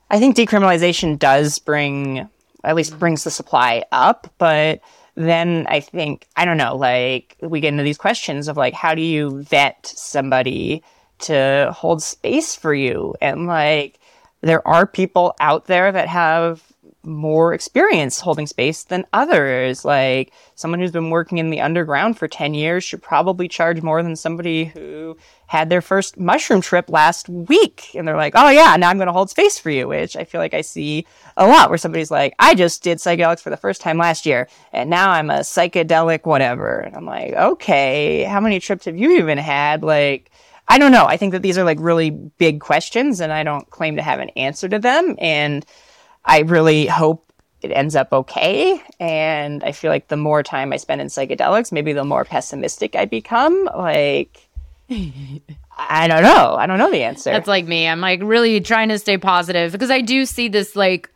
I 0.09 0.19
think 0.19 0.35
decriminalization 0.35 1.17
does 1.17 1.59
bring, 1.59 2.27
at 2.63 2.75
least 2.75 2.99
brings 2.99 3.23
the 3.23 3.31
supply 3.31 3.83
up, 3.91 4.31
but 4.37 4.81
then 5.15 5.65
I 5.69 5.79
think, 5.79 6.27
I 6.35 6.45
don't 6.45 6.57
know, 6.57 6.75
like 6.75 7.37
we 7.41 7.59
get 7.59 7.69
into 7.69 7.83
these 7.83 7.97
questions 7.97 8.47
of 8.47 8.57
like, 8.57 8.73
how 8.73 8.95
do 8.95 9.01
you 9.01 9.41
vet 9.43 9.85
somebody 9.85 10.83
to 11.19 11.71
hold 11.75 12.01
space 12.01 12.55
for 12.55 12.73
you? 12.73 13.15
And 13.21 13.47
like, 13.47 13.99
there 14.41 14.67
are 14.67 14.87
people 14.87 15.35
out 15.39 15.65
there 15.65 15.91
that 15.91 16.07
have 16.07 16.63
more 17.03 17.53
experience 17.53 18.19
holding 18.19 18.47
space 18.47 18.83
than 18.83 19.05
others. 19.13 19.83
Like 19.85 20.33
someone 20.55 20.79
who's 20.79 20.91
been 20.91 21.09
working 21.09 21.37
in 21.37 21.49
the 21.49 21.61
underground 21.61 22.17
for 22.17 22.27
10 22.27 22.53
years 22.53 22.83
should 22.83 23.01
probably 23.01 23.47
charge 23.47 23.81
more 23.81 24.03
than 24.03 24.15
somebody 24.15 24.65
who 24.65 25.17
had 25.51 25.69
their 25.69 25.81
first 25.81 26.17
mushroom 26.17 26.61
trip 26.61 26.89
last 26.89 27.27
week. 27.27 27.93
And 27.93 28.07
they're 28.07 28.15
like, 28.15 28.35
oh 28.37 28.47
yeah, 28.47 28.77
now 28.77 28.89
I'm 28.89 28.95
going 28.95 29.07
to 29.07 29.11
hold 29.11 29.29
space 29.29 29.59
for 29.59 29.69
you, 29.69 29.85
which 29.85 30.15
I 30.15 30.23
feel 30.23 30.39
like 30.39 30.53
I 30.53 30.61
see 30.61 31.05
a 31.35 31.45
lot 31.45 31.67
where 31.67 31.77
somebody's 31.77 32.09
like, 32.09 32.33
I 32.39 32.55
just 32.55 32.81
did 32.83 32.99
psychedelics 32.99 33.41
for 33.41 33.49
the 33.49 33.57
first 33.57 33.81
time 33.81 33.97
last 33.97 34.25
year 34.25 34.47
and 34.71 34.89
now 34.89 35.09
I'm 35.09 35.29
a 35.29 35.39
psychedelic 35.39 36.25
whatever. 36.25 36.79
And 36.79 36.95
I'm 36.95 37.05
like, 37.05 37.33
okay, 37.33 38.23
how 38.23 38.39
many 38.39 38.61
trips 38.61 38.85
have 38.85 38.95
you 38.95 39.17
even 39.17 39.37
had? 39.37 39.83
Like, 39.83 40.31
I 40.69 40.77
don't 40.77 40.93
know. 40.93 41.03
I 41.05 41.17
think 41.17 41.33
that 41.33 41.41
these 41.41 41.57
are 41.57 41.65
like 41.65 41.79
really 41.81 42.11
big 42.11 42.61
questions 42.61 43.19
and 43.19 43.33
I 43.33 43.43
don't 43.43 43.69
claim 43.69 43.97
to 43.97 44.01
have 44.01 44.21
an 44.21 44.29
answer 44.37 44.69
to 44.69 44.79
them. 44.79 45.17
And 45.19 45.65
I 46.23 46.43
really 46.43 46.85
hope 46.85 47.29
it 47.61 47.73
ends 47.73 47.97
up 47.97 48.13
okay. 48.13 48.81
And 49.01 49.65
I 49.65 49.73
feel 49.73 49.91
like 49.91 50.07
the 50.07 50.15
more 50.15 50.43
time 50.43 50.71
I 50.71 50.77
spend 50.77 51.01
in 51.01 51.07
psychedelics, 51.07 51.73
maybe 51.73 51.91
the 51.91 52.05
more 52.05 52.23
pessimistic 52.23 52.95
I 52.95 53.03
become. 53.03 53.65
Like, 53.65 54.47
I 54.91 56.07
don't 56.07 56.23
know. 56.23 56.55
I 56.55 56.67
don't 56.67 56.77
know 56.77 56.91
the 56.91 57.03
answer. 57.03 57.31
That's 57.31 57.47
like 57.47 57.65
me. 57.65 57.87
I'm 57.87 58.01
like 58.01 58.21
really 58.23 58.59
trying 58.59 58.89
to 58.89 58.99
stay 58.99 59.17
positive 59.17 59.71
because 59.71 59.91
I 59.91 60.01
do 60.01 60.25
see 60.25 60.47
this 60.47 60.75
like 60.75 61.09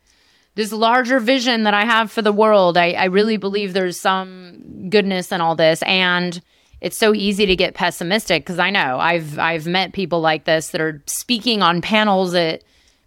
this 0.55 0.71
larger 0.71 1.19
vision 1.19 1.63
that 1.63 1.73
I 1.73 1.83
have 1.83 2.11
for 2.11 2.21
the 2.21 2.31
world. 2.31 2.77
I, 2.77 2.91
I 2.91 3.05
really 3.05 3.37
believe 3.37 3.73
there's 3.73 3.99
some 3.99 4.89
goodness 4.89 5.31
in 5.31 5.41
all 5.41 5.55
this. 5.55 5.83
And 5.83 6.41
it's 6.81 6.97
so 6.97 7.13
easy 7.13 7.45
to 7.45 7.55
get 7.55 7.73
pessimistic 7.73 8.43
because 8.43 8.59
I 8.59 8.69
know 8.69 8.99
I've 8.99 9.37
I've 9.39 9.67
met 9.67 9.93
people 9.93 10.21
like 10.21 10.45
this 10.45 10.69
that 10.69 10.81
are 10.81 11.01
speaking 11.05 11.61
on 11.61 11.81
panels 11.81 12.33
at 12.33 12.63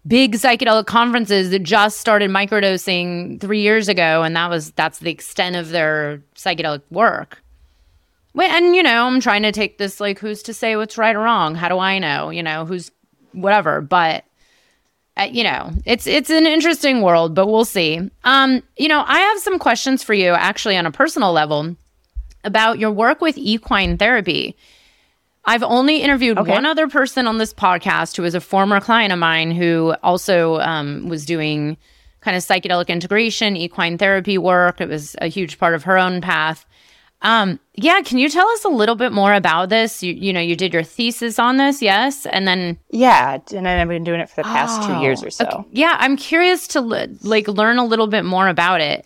big 0.06 0.34
psychedelic 0.34 0.86
conferences 0.86 1.50
that 1.50 1.62
just 1.62 1.98
started 1.98 2.30
microdosing 2.30 3.40
three 3.40 3.60
years 3.60 3.88
ago, 3.88 4.22
and 4.22 4.36
that 4.36 4.50
was 4.50 4.72
that's 4.72 4.98
the 4.98 5.10
extent 5.10 5.56
of 5.56 5.70
their 5.70 6.22
psychedelic 6.34 6.82
work. 6.90 7.42
And 8.34 8.74
you 8.76 8.82
know, 8.82 9.06
I'm 9.06 9.20
trying 9.20 9.42
to 9.42 9.52
take 9.52 9.78
this 9.78 10.00
like, 10.00 10.18
who's 10.18 10.42
to 10.44 10.54
say 10.54 10.76
what's 10.76 10.98
right 10.98 11.16
or 11.16 11.20
wrong? 11.20 11.54
How 11.54 11.68
do 11.68 11.78
I 11.78 11.98
know? 11.98 12.30
You 12.30 12.42
know, 12.42 12.64
who's 12.64 12.90
whatever. 13.32 13.80
But 13.80 14.24
uh, 15.16 15.28
you 15.30 15.42
know, 15.42 15.72
it's 15.84 16.06
it's 16.06 16.30
an 16.30 16.46
interesting 16.46 17.02
world, 17.02 17.34
but 17.34 17.48
we'll 17.48 17.64
see. 17.64 18.00
Um, 18.24 18.62
you 18.76 18.88
know, 18.88 19.02
I 19.06 19.18
have 19.18 19.40
some 19.40 19.58
questions 19.58 20.02
for 20.02 20.14
you 20.14 20.30
actually 20.30 20.76
on 20.76 20.86
a 20.86 20.92
personal 20.92 21.32
level 21.32 21.76
about 22.44 22.78
your 22.78 22.92
work 22.92 23.20
with 23.20 23.36
equine 23.36 23.98
therapy. 23.98 24.56
I've 25.44 25.62
only 25.62 26.02
interviewed 26.02 26.38
okay. 26.38 26.52
one 26.52 26.66
other 26.66 26.88
person 26.88 27.26
on 27.26 27.38
this 27.38 27.54
podcast 27.54 28.16
who 28.16 28.24
is 28.24 28.34
a 28.34 28.40
former 28.40 28.80
client 28.80 29.12
of 29.12 29.18
mine 29.18 29.50
who 29.50 29.94
also 30.02 30.60
um, 30.60 31.08
was 31.08 31.24
doing 31.24 31.76
kind 32.20 32.36
of 32.36 32.42
psychedelic 32.42 32.88
integration, 32.88 33.56
equine 33.56 33.96
therapy 33.96 34.38
work. 34.38 34.80
It 34.80 34.88
was 34.88 35.16
a 35.20 35.28
huge 35.28 35.58
part 35.58 35.74
of 35.74 35.84
her 35.84 35.96
own 35.96 36.20
path. 36.20 36.66
Um, 37.20 37.58
yeah, 37.74 38.00
can 38.02 38.18
you 38.18 38.28
tell 38.28 38.48
us 38.48 38.64
a 38.64 38.68
little 38.68 38.94
bit 38.94 39.12
more 39.12 39.34
about 39.34 39.70
this? 39.70 40.02
You, 40.02 40.12
you 40.12 40.32
know, 40.32 40.40
you 40.40 40.54
did 40.54 40.72
your 40.72 40.84
thesis 40.84 41.38
on 41.38 41.56
this, 41.56 41.82
yes, 41.82 42.26
and 42.26 42.46
then 42.46 42.78
yeah, 42.90 43.38
and 43.52 43.66
then 43.66 43.80
I've 43.80 43.88
been 43.88 44.04
doing 44.04 44.20
it 44.20 44.28
for 44.28 44.36
the 44.36 44.44
past 44.44 44.82
oh, 44.82 44.86
two 44.86 45.00
years 45.00 45.24
or 45.24 45.30
so. 45.30 45.44
Okay. 45.44 45.68
Yeah, 45.72 45.96
I'm 45.98 46.16
curious 46.16 46.68
to 46.68 46.80
like 46.80 47.48
learn 47.48 47.78
a 47.78 47.84
little 47.84 48.06
bit 48.06 48.24
more 48.24 48.46
about 48.46 48.80
it. 48.80 49.04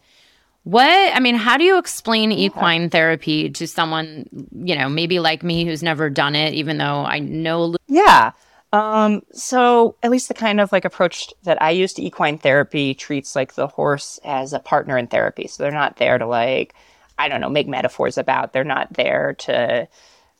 What 0.65 0.87
I 0.87 1.19
mean, 1.21 1.37
how 1.37 1.57
do 1.57 1.65
you 1.65 1.79
explain 1.79 2.33
equine 2.33 2.91
therapy 2.91 3.51
to 3.51 3.67
someone, 3.67 4.29
you 4.53 4.77
know, 4.77 4.89
maybe 4.89 5.19
like 5.19 5.43
me 5.43 5.65
who's 5.65 5.83
never 5.83 6.11
done 6.11 6.37
it, 6.37 6.55
even 6.55 6.79
though 6.79 7.05
I 7.05 7.19
know? 7.19 7.77
Yeah. 7.89 8.33
Um, 8.73 9.23
so 9.33 9.97
at 10.03 10.11
least 10.11 10.29
the 10.29 10.35
kind 10.35 10.61
of 10.61 10.71
like 10.71 10.85
approach 10.85 11.33
that 11.43 11.61
I 11.61 11.71
use 11.71 11.93
to 11.95 12.03
equine 12.03 12.39
therapy 12.39 12.95
treats 12.95 13.35
like 13.35 13.55
the 13.55 13.67
horse 13.67 14.21
as 14.25 14.53
a 14.53 14.61
partner 14.61 14.97
in 14.97 15.09
therapy. 15.09 15.47
So 15.47 15.63
they're 15.63 15.73
not 15.73 15.97
there 15.97 16.17
to 16.17 16.27
like 16.27 16.75
I 17.23 17.29
don't 17.29 17.41
know, 17.41 17.49
make 17.49 17.68
metaphors 17.68 18.18
about. 18.18 18.53
They're 18.53 18.64
not 18.64 18.93
there 18.95 19.35
to 19.41 19.87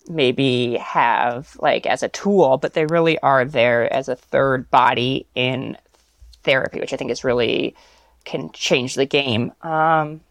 maybe 0.09 0.77
have 0.79 1.57
like 1.61 1.87
as 1.87 2.03
a 2.03 2.09
tool, 2.09 2.59
but 2.59 2.75
they 2.75 2.87
really 2.87 3.21
are 3.21 3.45
there 3.45 3.91
as 3.93 4.09
a 4.09 4.17
third 4.17 4.69
body 4.69 5.27
in 5.37 5.77
therapy, 6.43 6.81
which 6.81 6.93
I 6.93 6.97
think 6.97 7.13
is 7.13 7.23
really 7.23 7.77
can 8.25 8.51
change 8.51 8.97
the 8.97 9.07
game. 9.07 9.53
Um, 9.63 10.23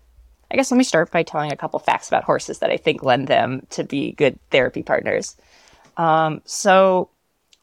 I 0.52 0.56
guess 0.56 0.72
let 0.72 0.78
me 0.78 0.84
start 0.84 1.10
by 1.10 1.24
telling 1.24 1.54
a 1.54 1.58
couple 1.58 1.80
facts 1.80 2.10
about 2.10 2.26
horses 2.26 2.60
that 2.60 2.70
I 2.70 2.76
think 2.76 3.02
lend 3.02 3.30
them 3.30 3.66
to 3.70 3.86
be 3.86 4.12
good 4.12 4.38
therapy 4.50 4.84
partners. 4.84 5.38
Um, 5.96 6.42
so, 6.44 7.10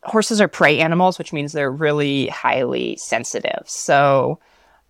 horses 0.03 0.41
are 0.41 0.49
prey 0.49 0.79
animals, 0.81 1.19
which 1.19 1.35
means 1.35 1.53
they're 1.53 1.71
really 1.71 2.29
highly 2.29 2.97
sensitive. 2.97 3.65
So, 3.67 4.39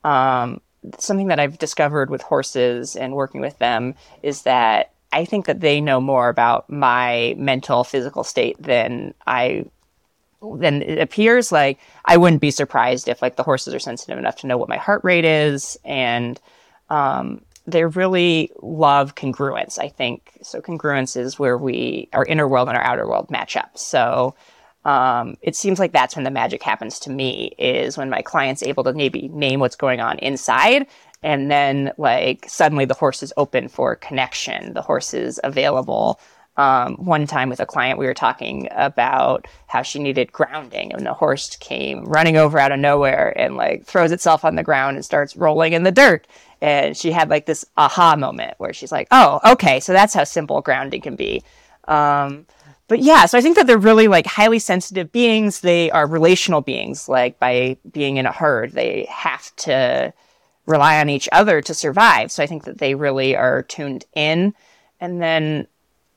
um, 0.05 0.61
something 0.99 1.29
that 1.29 1.41
I've 1.41 1.59
discovered 1.59 2.11
with 2.11 2.23
horses 2.23 2.97
and 2.97 3.15
working 3.15 3.41
with 3.41 3.59
them 3.59 3.95
is 4.23 4.43
that 4.43 4.93
I 5.13 5.25
think 5.25 5.47
that 5.47 5.61
they 5.61 5.81
know 5.81 6.01
more 6.01 6.29
about 6.29 6.69
my 6.71 7.35
mental 7.39 7.85
physical 7.85 8.25
state 8.25 8.57
than 8.61 9.15
I 9.27 9.65
than 10.43 10.83
it 10.83 10.99
appears. 10.99 11.51
Like 11.51 11.79
I 12.05 12.17
wouldn't 12.17 12.41
be 12.41 12.51
surprised 12.51 13.09
if 13.09 13.23
like 13.23 13.37
the 13.37 13.43
horses 13.43 13.75
are 13.75 13.81
sensitive 13.81 14.19
enough 14.19 14.37
to 14.37 14.47
know 14.47 14.57
what 14.57 14.69
my 14.69 14.77
heart 14.77 15.03
rate 15.03 15.25
is. 15.25 15.79
And 15.85 16.41
um, 16.91 17.43
they 17.67 17.85
really 17.85 18.53
love 18.63 19.15
congruence 19.15 19.79
I 19.79 19.89
think. 19.89 20.39
So 20.43 20.61
congruence 20.61 21.17
is 21.17 21.39
where 21.39 21.59
we 21.59 22.09
our 22.13 22.25
inner 22.25 22.47
world 22.47 22.69
and 22.69 22.77
our 22.77 22.85
outer 22.85 23.09
world 23.09 23.31
match 23.31 23.57
up. 23.57 23.77
So 23.79 24.35
um, 24.85 25.37
it 25.43 25.57
seems 25.57 25.79
like 25.79 25.93
that's 25.93 26.17
when 26.17 26.25
the 26.25 26.31
magic 26.31 26.63
happens 26.63 26.99
to 27.01 27.11
me 27.11 27.55
is 27.59 27.99
when 27.99 28.09
my 28.09 28.23
client's 28.23 28.63
able 28.63 28.85
to 28.85 28.93
maybe 28.93 29.29
name 29.29 29.61
what's 29.61 29.77
going 29.77 30.01
on 30.01 30.19
inside 30.19 30.87
and 31.23 31.51
then 31.51 31.93
like 31.99 32.47
suddenly 32.49 32.85
the 32.85 32.95
horse 32.95 33.23
is 33.23 33.33
open 33.37 33.69
for 33.69 33.97
connection. 33.97 34.75
The 34.75 34.83
horse 34.83 35.15
is 35.15 35.41
available. 35.43 36.21
Um, 36.57 36.97
one 36.97 37.27
time 37.27 37.49
with 37.51 37.61
a 37.61 37.67
client 37.67 38.01
we 38.01 38.07
were 38.07 38.15
talking 38.15 38.67
about 38.73 39.47
how 39.69 39.83
she 39.83 40.01
needed 40.01 40.33
grounding 40.33 40.93
and 40.93 41.07
the 41.07 41.15
horse 41.15 41.55
came 41.57 42.05
running 42.05 42.37
over 42.37 42.59
out 42.59 42.73
of 42.73 42.81
nowhere 42.81 43.33
and 43.37 43.57
like 43.57 43.85
throws 43.85 44.11
itself 44.11 44.45
on 44.45 44.57
the 44.57 44.65
ground 44.65 44.97
and 44.97 45.05
starts 45.05 45.37
rolling 45.37 45.73
in 45.73 45.85
the 45.85 45.93
dirt. 45.93 46.27
And 46.61 46.97
she 46.97 47.13
had 47.13 47.31
like 47.31 47.47
this 47.47 47.65
aha 47.77 48.17
moment 48.17 48.55
where 48.59 48.73
she's 48.73 48.93
like 48.93 49.09
oh 49.11 49.41
okay 49.53 49.81
so 49.81 49.93
that's 49.93 50.15
how 50.15 50.25
simple 50.25 50.61
grounding 50.61 51.01
can 51.01 51.17
be. 51.17 51.43
Um, 51.87 52.47
but 52.89 53.01
yeah, 53.01 53.27
so 53.27 53.37
I 53.37 53.43
think 53.43 53.57
that 53.57 53.67
they're 53.67 53.79
really 53.79 54.09
like 54.09 54.27
highly 54.27 54.59
sensitive 54.59 55.13
beings. 55.13 55.61
They 55.61 55.91
are 55.91 56.07
relational 56.07 56.63
beings. 56.63 57.09
Like 57.09 57.39
by 57.39 57.77
being 57.93 58.17
in 58.17 58.25
a 58.25 58.33
herd, 58.33 58.73
they 58.73 59.07
have 59.11 59.55
to 59.57 60.13
rely 60.67 60.99
on 60.99 61.11
each 61.11 61.29
other 61.31 61.61
to 61.63 61.75
survive. 61.75 62.33
So 62.33 62.43
I 62.43 62.47
think 62.47 62.65
that 62.65 62.79
they 62.79 62.95
really 62.95 63.37
are 63.37 63.63
tuned 63.63 64.07
in. 64.15 64.55
And 65.01 65.21
then 65.21 65.67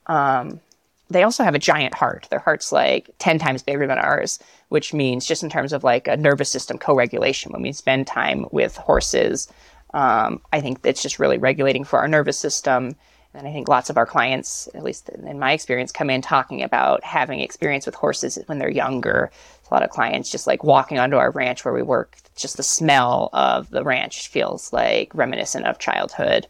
um, 0.08 0.62
they 1.10 1.24
also 1.24 1.44
have 1.44 1.56
a 1.56 1.60
giant 1.60 1.94
heart. 1.94 2.28
Their 2.30 2.40
heart's 2.40 2.72
like 2.72 3.10
10 3.20 3.38
times 3.38 3.64
bigger 3.64 3.86
than 3.86 3.98
ours, 3.98 4.40
which 4.70 4.94
means 4.94 5.26
just 5.26 5.44
in 5.44 5.50
terms 5.50 5.74
of 5.74 5.84
like 5.84 6.08
a 6.08 6.18
nervous 6.18 6.50
system 6.50 6.78
co-regulation, 6.78 7.52
when 7.52 7.62
we 7.62 7.74
spend 7.74 8.08
time 8.08 8.46
with 8.52 8.78
horses, 8.78 9.50
um, 9.94 10.42
I 10.54 10.62
think 10.62 10.80
it's 10.86 11.02
just 11.02 11.20
really 11.20 11.38
regulating 11.38 11.84
for 11.84 12.00
our 12.00 12.08
nervous 12.08 12.40
system 12.40 12.96
and 13.34 13.48
I 13.48 13.54
think 13.54 13.70
lots 13.70 13.90
of 13.90 13.98
our 13.98 14.06
clients, 14.06 14.68
at 14.74 14.84
least 14.84 15.10
in 15.10 15.40
my 15.40 15.54
experience, 15.54 15.92
come 15.92 16.10
in 16.10 16.22
talking 16.22 16.64
about 16.64 17.04
having 17.04 17.40
experience 17.40 17.86
with 17.86 17.96
horses 17.96 18.38
when 18.48 18.60
they're 18.60 18.70
younger. 18.70 19.32
A 19.70 19.74
lot 19.74 19.84
of 19.84 19.90
clients 19.90 20.30
just 20.30 20.48
like 20.48 20.64
walking 20.64 21.00
onto 21.00 21.16
our 21.16 21.32
ranch 21.32 21.64
where 21.64 21.74
we 21.74 21.82
work, 21.82 22.18
just 22.36 22.58
the 22.58 22.64
smell 22.64 23.30
of 23.32 23.70
the 23.70 23.84
ranch 23.84 24.28
feels 24.28 24.74
like 24.74 25.14
reminiscent 25.14 25.66
of 25.66 25.80
childhood. 25.80 26.48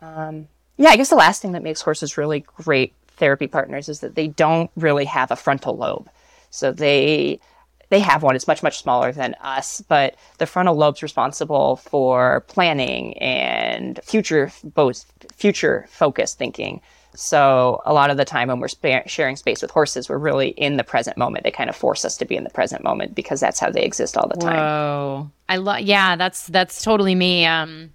Um, 0.00 0.48
yeah, 0.78 0.90
I 0.90 0.96
guess 0.96 1.10
the 1.10 1.16
last 1.16 1.42
thing 1.42 1.52
that 1.52 1.62
makes 1.62 1.82
horses 1.82 2.16
really 2.16 2.40
great 2.40 2.94
therapy 3.16 3.46
partners 3.46 3.88
is 3.88 4.00
that 4.00 4.14
they 4.14 4.28
don't 4.28 4.70
really 4.76 5.04
have 5.04 5.30
a 5.30 5.36
frontal 5.36 5.76
lobe. 5.76 6.08
So 6.50 6.72
they 6.72 7.40
they 7.88 8.00
have 8.00 8.22
one. 8.22 8.36
It's 8.36 8.48
much, 8.48 8.62
much 8.62 8.82
smaller 8.82 9.12
than 9.12 9.34
us, 9.40 9.82
but 9.88 10.16
the 10.38 10.46
frontal 10.46 10.74
lobe's 10.74 11.02
responsible 11.02 11.76
for 11.76 12.40
planning 12.48 13.16
and 13.18 14.00
future, 14.02 14.50
both 14.64 15.04
future 15.34 15.86
focused 15.88 16.38
thinking. 16.38 16.80
So 17.14 17.80
a 17.86 17.94
lot 17.94 18.10
of 18.10 18.18
the 18.18 18.26
time 18.26 18.48
when 18.48 18.60
we're 18.60 18.68
sharing 19.06 19.36
space 19.36 19.62
with 19.62 19.70
horses, 19.70 20.08
we're 20.08 20.18
really 20.18 20.48
in 20.48 20.76
the 20.76 20.84
present 20.84 21.16
moment. 21.16 21.44
They 21.44 21.50
kind 21.50 21.70
of 21.70 21.76
force 21.76 22.04
us 22.04 22.16
to 22.18 22.26
be 22.26 22.36
in 22.36 22.44
the 22.44 22.50
present 22.50 22.84
moment 22.84 23.14
because 23.14 23.40
that's 23.40 23.58
how 23.58 23.70
they 23.70 23.84
exist 23.84 24.18
all 24.18 24.28
the 24.28 24.36
time. 24.36 24.56
Whoa. 24.56 25.30
I 25.48 25.56
love, 25.56 25.80
yeah, 25.80 26.16
that's, 26.16 26.46
that's 26.48 26.82
totally 26.82 27.14
me. 27.14 27.46
Um, 27.46 27.90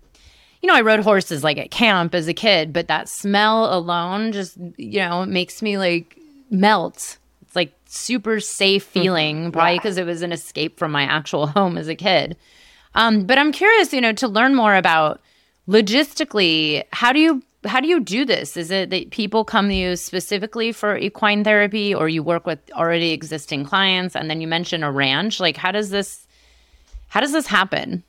you 0.62 0.68
know, 0.68 0.76
I 0.76 0.82
rode 0.82 1.02
horses 1.02 1.44
like 1.44 1.58
at 1.58 1.70
camp 1.70 2.16
as 2.16 2.28
a 2.28 2.34
kid, 2.34 2.74
but 2.74 2.88
that 2.88 3.10
smell 3.10 3.72
alone 3.74 4.32
just, 4.32 4.58
you 4.78 5.00
know, 5.00 5.26
makes 5.26 5.62
me 5.62 5.78
like 5.78 6.18
melt 6.50 7.18
super 7.92 8.40
safe 8.40 8.86
mm-hmm. 8.86 9.00
feeling, 9.00 9.52
probably 9.52 9.78
because 9.78 9.98
yeah. 9.98 10.04
it 10.04 10.08
was 10.08 10.22
an 10.22 10.32
escape 10.32 10.80
from 10.80 10.92
my 10.92 11.04
actual 11.04 11.48
home 11.58 11.78
as 11.78 11.88
a 11.88 11.96
kid. 11.96 12.38
Um, 12.96 13.26
but 13.26 13.38
I'm 13.38 13.52
curious, 13.52 13.94
you 13.94 14.02
know, 14.02 14.14
to 14.14 14.28
learn 14.28 14.56
more 14.56 14.76
about 14.76 15.22
logistically, 15.68 16.84
how 16.92 17.14
do 17.14 17.20
you 17.20 17.44
how 17.64 17.80
do 17.80 17.88
you 17.88 18.00
do 18.00 18.26
this? 18.26 18.58
Is 18.58 18.72
it 18.72 18.90
that 18.90 19.12
people 19.12 19.46
come 19.46 19.70
to 19.70 19.76
you 19.76 19.96
specifically 19.96 20.72
for 20.72 20.98
equine 20.98 21.44
therapy, 21.44 21.94
or 21.94 22.10
you 22.10 22.24
work 22.24 22.48
with 22.48 22.60
already 22.72 23.12
existing 23.12 23.66
clients, 23.66 24.16
and 24.16 24.30
then 24.30 24.42
you 24.42 24.48
mention 24.48 24.84
a 24.84 24.92
ranch? 24.92 25.40
Like, 25.40 25.58
how 25.58 25.72
does 25.72 25.90
this 25.90 26.26
how 27.08 27.20
does 27.20 27.34
this 27.34 27.48
happen? 27.48 28.04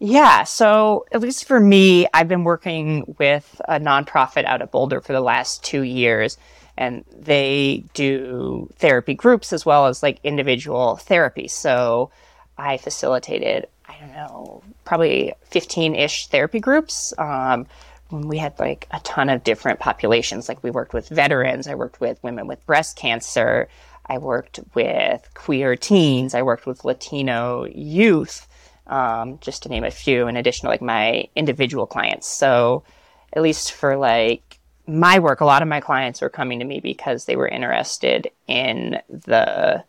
Yeah, 0.00 0.44
so 0.44 1.06
at 1.10 1.20
least 1.20 1.46
for 1.46 1.58
me, 1.58 2.06
I've 2.14 2.28
been 2.28 2.44
working 2.44 3.16
with 3.18 3.60
a 3.66 3.80
nonprofit 3.80 4.44
out 4.44 4.62
of 4.62 4.70
Boulder 4.70 5.00
for 5.00 5.12
the 5.12 5.20
last 5.20 5.64
two 5.64 5.82
years 5.82 6.38
and 6.78 7.04
they 7.10 7.84
do 7.92 8.70
therapy 8.76 9.12
groups 9.12 9.52
as 9.52 9.66
well 9.66 9.86
as 9.86 10.00
like 10.00 10.20
individual 10.22 10.96
therapy. 10.96 11.48
So 11.48 12.10
I 12.56 12.76
facilitated, 12.76 13.66
I 13.88 13.96
don't 13.98 14.12
know, 14.12 14.62
probably 14.84 15.34
15 15.42 15.96
ish 15.96 16.28
therapy 16.28 16.60
groups. 16.60 17.12
Um, 17.18 17.66
we 18.12 18.38
had 18.38 18.56
like 18.60 18.86
a 18.92 19.00
ton 19.00 19.28
of 19.28 19.42
different 19.42 19.80
populations, 19.80 20.48
like 20.48 20.62
we 20.62 20.70
worked 20.70 20.94
with 20.94 21.08
veterans, 21.08 21.66
I 21.66 21.74
worked 21.74 22.00
with 22.00 22.22
women 22.22 22.46
with 22.46 22.64
breast 22.64 22.96
cancer, 22.96 23.68
I 24.06 24.18
worked 24.18 24.60
with 24.74 25.28
queer 25.34 25.74
teens, 25.74 26.32
I 26.32 26.42
worked 26.42 26.64
with 26.64 26.84
Latino 26.84 27.64
youth, 27.64 28.46
um, 28.86 29.38
just 29.40 29.64
to 29.64 29.68
name 29.68 29.84
a 29.84 29.90
few, 29.90 30.28
in 30.28 30.36
addition 30.36 30.62
to 30.62 30.70
like 30.70 30.80
my 30.80 31.28
individual 31.34 31.86
clients. 31.86 32.28
So 32.28 32.84
at 33.32 33.42
least 33.42 33.72
for 33.72 33.96
like 33.96 34.47
my 34.88 35.18
work, 35.18 35.40
a 35.40 35.44
lot 35.44 35.60
of 35.60 35.68
my 35.68 35.80
clients 35.80 36.22
were 36.22 36.30
coming 36.30 36.58
to 36.58 36.64
me 36.64 36.80
because 36.80 37.26
they 37.26 37.36
were 37.36 37.46
interested 37.46 38.30
in 38.46 38.98
the 39.10 39.84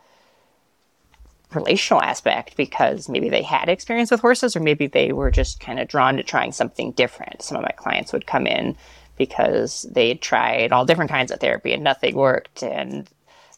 relational 1.53 2.01
aspect 2.01 2.57
because 2.57 3.09
maybe 3.09 3.29
they 3.29 3.41
had 3.41 3.69
experience 3.69 4.11
with 4.11 4.19
horses 4.19 4.55
or 4.55 4.59
maybe 4.59 4.87
they 4.87 5.13
were 5.13 5.31
just 5.31 5.59
kind 5.59 5.79
of 5.79 5.87
drawn 5.87 6.17
to 6.17 6.23
trying 6.23 6.51
something 6.51 6.91
different. 6.91 7.41
Some 7.41 7.57
of 7.57 7.63
my 7.63 7.71
clients 7.71 8.11
would 8.11 8.27
come 8.27 8.45
in 8.45 8.75
because 9.17 9.87
they 9.89 10.09
had 10.09 10.21
tried 10.21 10.71
all 10.71 10.85
different 10.85 11.11
kinds 11.11 11.31
of 11.31 11.39
therapy 11.39 11.73
and 11.73 11.83
nothing 11.83 12.15
worked 12.15 12.61
and 12.61 13.09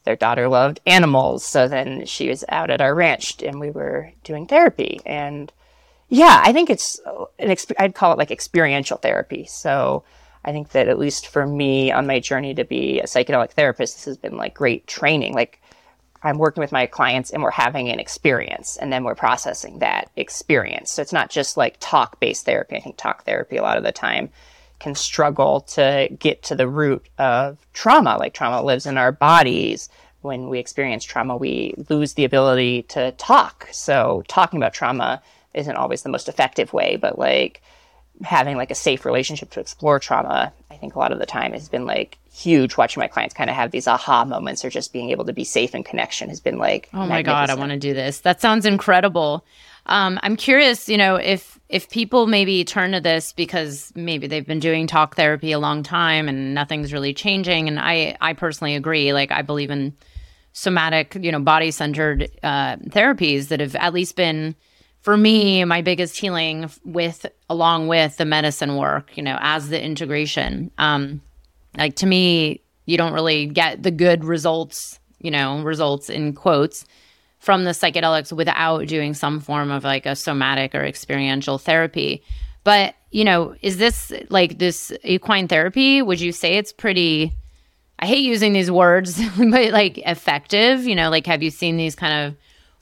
their 0.04 0.16
daughter 0.16 0.48
loved 0.48 0.80
animals. 0.86 1.44
So 1.44 1.68
then 1.68 2.06
she 2.06 2.30
was 2.30 2.46
out 2.50 2.70
at 2.70 2.82
our 2.82 2.96
ranch 2.96 3.42
and 3.42 3.60
we 3.60 3.72
were 3.72 4.12
doing 4.24 4.46
therapy. 4.46 5.02
And 5.06 5.52
yeah, 6.08 6.42
I 6.44 6.54
think 6.54 6.70
it's 6.70 7.00
an, 7.40 7.50
exp- 7.50 7.74
I'd 7.80 7.96
call 7.96 8.14
it 8.14 8.18
like 8.18 8.32
experiential 8.32 8.98
therapy. 8.98 9.46
So 9.46 10.04
I 10.44 10.52
think 10.52 10.70
that 10.70 10.88
at 10.88 11.00
least 11.00 11.28
for 11.28 11.46
me 11.46 11.92
on 11.92 12.08
my 12.08 12.20
journey 12.20 12.54
to 12.56 12.64
be 12.64 13.00
a 13.00 13.06
psychedelic 13.06 13.52
therapist, 13.52 13.96
this 13.96 14.06
has 14.06 14.18
been 14.18 14.38
like 14.38 14.54
great 14.54 14.88
training. 14.88 15.34
Like 15.34 15.62
I'm 16.24 16.38
working 16.38 16.62
with 16.62 16.72
my 16.72 16.86
clients 16.86 17.32
and 17.32 17.42
we're 17.42 17.52
having 17.52 17.90
an 17.90 18.00
experience 18.00 18.78
and 18.78 18.92
then 18.92 19.04
we're 19.04 19.16
processing 19.16 19.80
that 19.80 20.10
experience. 20.16 20.92
So 20.92 21.02
it's 21.02 21.14
not 21.14 21.30
just 21.30 21.58
like 21.58 21.78
talk 21.80 22.20
based 22.20 22.46
therapy. 22.46 22.76
I 22.76 22.80
think 22.80 22.98
talk 22.98 23.24
therapy 23.24 23.58
a 23.58 23.62
lot 23.62 23.78
of 23.78 23.84
the 23.84 23.92
time 23.92 24.30
can 24.80 24.96
struggle 24.96 25.62
to 25.62 26.10
get 26.20 26.42
to 26.44 26.56
the 26.56 26.68
root 26.68 27.08
of 27.20 27.58
trauma. 27.74 28.18
Like 28.18 28.34
trauma 28.34 28.64
lives 28.64 28.86
in 28.88 28.98
our 28.98 29.12
bodies. 29.12 29.90
When 30.22 30.50
we 30.50 30.60
experience 30.60 31.04
trauma, 31.04 31.38
we 31.38 31.76
lose 31.90 32.14
the 32.14 32.26
ability 32.26 32.84
to 32.84 33.12
talk. 33.14 33.68
So 33.72 34.24
talking 34.28 34.58
about 34.58 34.74
trauma 34.74 35.22
isn't 35.54 35.76
always 35.76 36.02
the 36.02 36.10
most 36.10 36.30
effective 36.30 36.74
way, 36.74 36.96
but 36.96 37.18
like 37.20 37.62
having 38.24 38.58
like 38.58 38.72
a 38.72 38.76
safe 38.76 39.06
relationship 39.06 39.50
to 39.52 39.60
explore 39.60 40.00
trauma, 40.00 40.54
I 40.70 40.76
think 40.76 40.96
a 40.96 41.00
lot 41.00 41.12
of 41.12 41.20
the 41.20 41.26
time 41.26 41.54
has 41.54 41.70
been 41.70 41.86
like 41.86 42.18
huge. 42.32 42.78
Watching 42.78 43.02
my 43.02 43.08
clients 43.08 43.34
kind 43.34 43.50
of 43.50 43.56
have 43.56 43.72
these 43.72 43.88
aha 43.88 44.26
moments 44.26 44.64
or 44.64 44.70
just 44.70 44.94
being 44.94 45.10
able 45.10 45.26
to 45.26 45.34
be 45.34 45.44
safe 45.44 45.76
in 45.76 45.84
connection 45.84 46.30
has 46.30 46.40
been 46.40 46.58
like, 46.58 46.90
oh 46.94 47.06
my 47.06 47.22
God, 47.22 47.50
I 47.50 47.56
want 47.56 47.72
to 47.72 47.78
do 47.78 47.94
this. 47.94 48.20
That 48.22 48.42
sounds 48.42 48.66
incredible. 48.66 49.46
Um, 49.88 50.20
I'm 50.22 50.36
curious, 50.36 50.88
you 50.88 50.98
know, 50.98 51.16
if 51.16 51.60
if 51.70 51.90
people 51.90 52.28
maybe 52.28 52.64
turn 52.64 52.92
to 52.92 53.02
this 53.02 53.34
because 53.34 53.92
maybe 53.96 54.28
they've 54.28 54.46
been 54.46 54.60
doing 54.60 54.88
talk 54.88 55.16
therapy 55.16 55.52
a 55.54 55.60
long 55.60 55.84
time 55.84 56.28
and 56.28 56.54
nothing's 56.54 56.94
really 56.94 57.14
changing, 57.14 57.68
and 57.68 57.80
I 57.80 58.16
I 58.22 58.34
personally 58.34 58.76
agree. 58.76 59.14
Like 59.14 59.32
I 59.32 59.42
believe 59.42 59.72
in 59.72 59.96
somatic, 60.54 61.16
you 61.20 61.32
know, 61.32 61.40
body 61.40 61.72
centered 61.72 62.30
uh, 62.44 62.76
therapies 62.78 63.48
that 63.48 63.60
have 63.60 63.76
at 63.76 63.94
least 63.94 64.16
been 64.16 64.56
for 65.02 65.18
me 65.18 65.64
my 65.66 65.82
biggest 65.82 66.18
healing 66.18 66.70
with 66.86 67.26
along 67.50 67.88
with 67.88 68.18
the 68.18 68.26
medicine 68.26 68.78
work. 68.78 69.16
You 69.18 69.24
know, 69.24 69.38
as 69.40 69.70
the 69.70 69.82
integration. 69.82 70.72
Um, 70.78 71.22
like 71.78 71.96
to 71.98 72.06
me, 72.06 72.62
you 72.86 72.98
don't 72.98 73.14
really 73.14 73.46
get 73.48 73.84
the 73.84 73.92
good 73.92 74.24
results. 74.24 75.00
You 75.20 75.32
know, 75.32 75.62
results 75.62 76.10
in 76.10 76.34
quotes 76.34 76.86
from 77.42 77.64
the 77.64 77.72
psychedelics 77.72 78.32
without 78.32 78.88
doing 78.88 79.16
some 79.16 79.40
form 79.40 79.72
of 79.72 79.84
like 79.84 80.06
a 80.06 80.16
somatic 80.16 80.76
or 80.76 80.86
experiential 80.86 81.58
therapy. 81.58 82.24
But, 82.64 82.94
you 83.10 83.24
know, 83.24 83.56
is 83.64 83.78
this 83.78 84.14
like 84.30 84.60
this 84.60 84.94
equine 85.04 85.48
therapy? 85.48 86.04
Would 86.04 86.22
you 86.22 86.32
say 86.32 86.58
it's 86.58 86.72
pretty, 86.72 87.34
I 87.98 88.06
hate 88.06 88.20
using 88.20 88.54
these 88.54 88.70
words, 88.70 89.20
but 89.38 89.72
like 89.72 89.98
effective? 89.98 90.86
You 90.86 90.94
know, 90.94 91.10
like 91.10 91.26
have 91.26 91.42
you 91.42 91.50
seen 91.50 91.78
these 91.78 91.96
kind 91.96 92.28
of, 92.28 92.38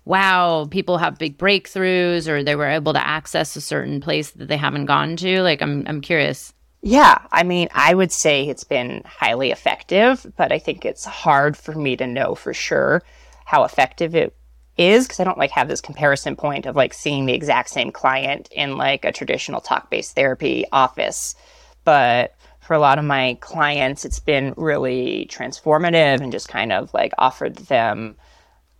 wow, 0.09 0.67
people 0.71 0.97
have 0.97 1.19
big 1.19 1.37
breakthroughs 1.37 2.27
or 2.27 2.43
they 2.43 2.55
were 2.55 2.65
able 2.65 2.93
to 2.93 3.07
access 3.07 3.55
a 3.55 3.61
certain 3.61 4.01
place 4.01 4.31
that 4.31 4.47
they 4.47 4.57
haven't 4.57 4.87
gone 4.87 5.15
to? 5.15 5.43
Like, 5.43 5.61
I'm, 5.61 5.83
I'm 5.85 6.01
curious. 6.01 6.51
Yeah, 6.81 7.19
I 7.31 7.43
mean, 7.43 7.69
I 7.73 7.93
would 7.93 8.11
say 8.11 8.47
it's 8.47 8.63
been 8.63 9.03
highly 9.05 9.51
effective, 9.51 10.25
but 10.35 10.51
I 10.51 10.57
think 10.57 10.83
it's 10.83 11.05
hard 11.05 11.55
for 11.55 11.75
me 11.75 11.95
to 11.97 12.07
know 12.07 12.33
for 12.33 12.55
sure 12.55 13.03
how 13.45 13.65
effective 13.65 14.15
it 14.15 14.35
is 14.77 15.05
because 15.05 15.19
I 15.19 15.25
don't 15.25 15.37
like 15.37 15.51
have 15.51 15.67
this 15.67 15.79
comparison 15.81 16.35
point 16.35 16.65
of 16.65 16.75
like 16.75 16.95
seeing 16.95 17.27
the 17.27 17.33
exact 17.33 17.69
same 17.69 17.91
client 17.91 18.49
in 18.51 18.77
like 18.77 19.05
a 19.05 19.11
traditional 19.11 19.61
talk 19.61 19.91
based 19.91 20.15
therapy 20.15 20.65
office. 20.71 21.35
But 21.83 22.33
for 22.61 22.73
a 22.73 22.79
lot 22.79 22.97
of 22.97 23.05
my 23.05 23.37
clients, 23.41 24.05
it's 24.05 24.19
been 24.19 24.55
really 24.57 25.27
transformative 25.29 26.19
and 26.19 26.31
just 26.31 26.49
kind 26.49 26.71
of 26.71 26.91
like 26.95 27.13
offered 27.19 27.57
them 27.57 28.15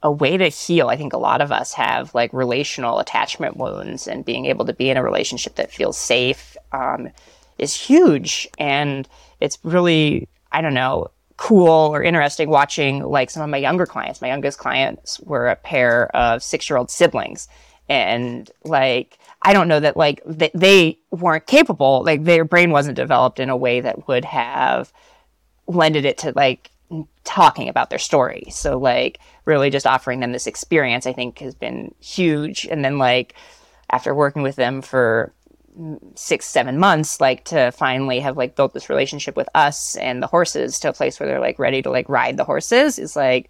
a 0.02 0.12
way 0.12 0.38
to 0.38 0.48
heal. 0.48 0.88
I 0.88 0.96
think 0.96 1.14
a 1.14 1.18
lot 1.18 1.42
of 1.42 1.52
us 1.52 1.74
have 1.74 2.16
like 2.16 2.32
relational 2.34 3.00
attachment 3.00 3.58
wounds, 3.58 4.08
and 4.08 4.24
being 4.24 4.46
able 4.46 4.66
to 4.66 4.74
be 4.74 4.90
in 4.90 4.98
a 4.98 5.04
relationship 5.04 5.56
that 5.56 5.72
feels 5.72 5.98
safe 5.98 6.56
um, 6.72 7.10
is 7.58 7.76
huge. 7.76 8.48
And 8.58 9.08
it's 9.40 9.58
really, 9.64 10.28
I 10.52 10.62
don't 10.62 10.74
know, 10.74 11.12
cool 11.38 11.94
or 11.94 12.04
interesting 12.04 12.50
watching 12.50 13.04
like 13.04 13.30
some 13.30 13.44
of 13.44 13.50
my 13.50 13.58
younger 13.58 13.86
clients. 13.86 14.22
My 14.22 14.28
youngest 14.28 14.60
clients 14.60 15.20
were 15.22 15.48
a 15.48 15.56
pair 15.56 16.14
of 16.16 16.44
six 16.44 16.70
year 16.70 16.78
old 16.78 16.92
siblings. 16.92 17.48
And 17.88 18.50
like, 18.64 19.18
I 19.42 19.54
don't 19.54 19.68
know 19.68 19.80
that 19.80 19.98
like 19.98 20.22
they, 20.26 20.52
they 20.54 21.00
weren't 21.12 21.48
capable, 21.48 22.04
like 22.04 22.24
their 22.24 22.46
brain 22.46 22.72
wasn't 22.72 22.98
developed 22.98 23.40
in 23.40 23.50
a 23.50 23.58
way 23.58 23.82
that 23.82 24.08
would 24.08 24.26
have 24.26 24.94
lended 25.66 26.06
it 26.06 26.20
to 26.20 26.34
like 26.36 26.72
talking 27.30 27.70
about 27.70 27.92
their 27.92 28.00
story. 28.00 28.46
So 28.50 28.80
like 28.80 29.20
really 29.46 29.70
just 29.70 29.86
offering 29.86 30.20
them 30.20 30.32
this 30.32 30.48
experience, 30.48 31.06
I 31.06 31.14
think 31.14 31.38
has 31.40 31.54
been 31.54 31.94
huge. 32.00 32.66
And 32.66 32.84
then 32.84 32.98
like 32.98 33.36
after 33.92 34.16
working 34.16 34.42
with 34.42 34.56
them 34.56 34.82
for 34.82 35.32
six 36.16 36.48
seven 36.48 36.80
months 36.80 37.22
like 37.22 37.46
to 37.46 37.72
finally 37.72 38.20
have 38.20 38.36
like 38.36 38.56
built 38.56 38.74
this 38.74 38.90
relationship 38.90 39.38
with 39.38 39.48
us 39.54 39.96
and 39.98 40.22
the 40.22 40.28
horses 40.28 40.80
to 40.80 40.90
a 40.90 40.94
place 40.94 41.20
where 41.20 41.30
they're 41.30 41.40
like 41.40 41.60
ready 41.60 41.82
to 41.82 41.92
like 41.92 42.10
ride 42.10 42.36
the 42.36 42.44
horses 42.44 43.00
is 43.00 43.16
like 43.16 43.50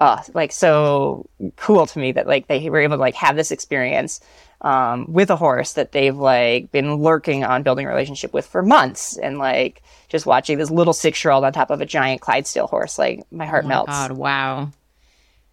uh 0.00 0.20
like 0.34 0.50
so 0.50 1.28
cool 1.56 1.86
to 1.86 1.98
me 2.00 2.10
that 2.10 2.26
like 2.26 2.48
they 2.48 2.68
were 2.70 2.80
able 2.80 2.96
to 2.96 3.00
like 3.00 3.14
have 3.14 3.36
this 3.36 3.52
experience 3.52 4.18
um, 4.60 5.12
with 5.12 5.30
a 5.30 5.36
horse 5.36 5.74
that 5.74 5.92
they've 5.92 6.16
like 6.16 6.72
been 6.72 6.96
lurking 6.96 7.44
on 7.44 7.62
building 7.62 7.86
a 7.86 7.88
relationship 7.88 8.32
with 8.32 8.46
for 8.46 8.62
months 8.62 9.16
and 9.16 9.38
like 9.38 9.82
just 10.08 10.26
watching 10.26 10.58
this 10.58 10.70
little 10.70 10.92
six 10.92 11.22
year 11.22 11.32
old 11.32 11.44
on 11.44 11.52
top 11.52 11.70
of 11.70 11.80
a 11.80 11.86
giant 11.86 12.20
Clydesdale 12.20 12.66
horse 12.66 12.98
like 12.98 13.22
my 13.30 13.46
heart 13.46 13.64
oh 13.64 13.68
my 13.68 13.74
melts 13.74 13.92
God, 13.92 14.12
wow 14.12 14.70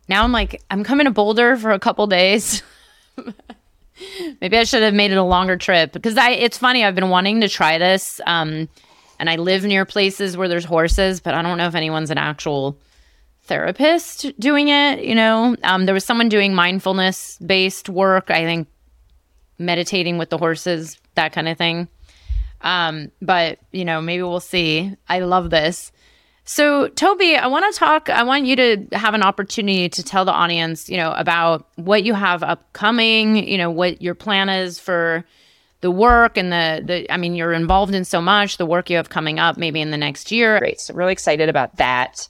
now 0.10 0.24
i'm 0.24 0.32
like 0.32 0.62
i'm 0.72 0.84
coming 0.84 1.06
to 1.06 1.12
boulder 1.12 1.56
for 1.56 1.72
a 1.72 1.80
couple 1.80 2.08
days 2.08 2.64
Maybe 4.41 4.58
I 4.58 4.64
should 4.66 4.84
have 4.84 4.93
made 4.93 5.12
it 5.12 5.18
a 5.18 5.24
longer 5.24 5.58
trip 5.58 5.93
because 5.93 6.18
I. 6.18 6.32
It's 6.32 6.58
funny. 6.58 6.84
I've 6.84 6.95
been 6.95 7.10
wanting 7.10 7.41
to 7.41 7.49
try 7.49 7.78
this, 7.78 8.20
um, 8.26 8.68
and 9.20 9.30
I 9.30 9.38
live 9.38 9.64
near 9.64 9.86
places 9.86 10.36
where 10.36 10.49
there's 10.49 10.66
horses, 10.66 11.22
but 11.22 11.34
I 11.34 11.41
don't 11.41 11.58
know 11.58 11.68
if 11.68 11.76
anyone's 11.76 12.12
an 12.12 12.18
actual 12.18 12.78
therapist 13.43 14.38
doing 14.38 14.68
it. 14.68 15.03
You 15.03 15.16
know, 15.16 15.56
um, 15.64 15.86
there 15.86 15.93
was 15.93 16.03
someone 16.03 16.28
doing 16.28 16.53
mindfulness 16.53 17.38
based 17.39 17.88
work. 17.88 18.30
I 18.30 18.43
think 18.43 18.68
meditating 19.58 20.18
with 20.18 20.30
the 20.30 20.38
horses, 20.38 20.99
that 21.16 21.34
kind 21.34 21.47
of 21.47 21.58
thing. 21.58 21.88
Um, 22.62 23.12
but 23.22 23.60
you 23.72 23.86
know, 23.86 24.01
maybe 24.01 24.24
we'll 24.24 24.39
see. 24.39 24.95
I 25.08 25.20
love 25.20 25.49
this. 25.49 25.91
So, 26.47 26.89
Tobey, 26.89 27.36
I 27.36 27.47
want 27.47 27.74
to 27.74 27.80
talk. 27.80 28.08
I 28.08 28.22
want 28.22 28.45
you 28.45 28.56
to 28.56 28.88
have 28.93 29.16
an 29.16 29.24
opportunity 29.24 29.89
to 29.89 30.03
tell 30.03 30.26
the 30.26 30.32
audience, 30.32 30.88
you 30.88 30.97
know, 30.97 31.12
about 31.14 31.68
what 31.76 32.03
you 32.03 32.14
have 32.14 32.43
upcoming. 32.43 33.47
You 33.47 33.58
know, 33.58 33.72
what 33.72 33.99
your 33.99 34.14
plan 34.14 34.49
is 34.49 34.80
for 34.80 35.26
the 35.82 35.89
work 35.89 36.38
and 36.38 36.51
the 36.51 36.84
the. 36.86 37.12
I 37.12 37.18
mean, 37.18 37.34
you're 37.34 37.53
involved 37.53 37.95
in 37.95 38.06
so 38.06 38.22
much. 38.22 38.58
The 38.58 38.66
work 38.66 38.91
you 38.91 38.97
have 38.97 39.10
coming 39.10 39.39
up, 39.39 39.58
maybe 39.58 39.82
in 39.82 39.89
the 39.89 39.97
next 39.97 40.32
year. 40.32 40.60
Great. 40.60 40.80
So, 40.80 40.93
really 40.93 41.14
excited 41.14 41.49
about 41.49 41.78
that. 41.78 42.28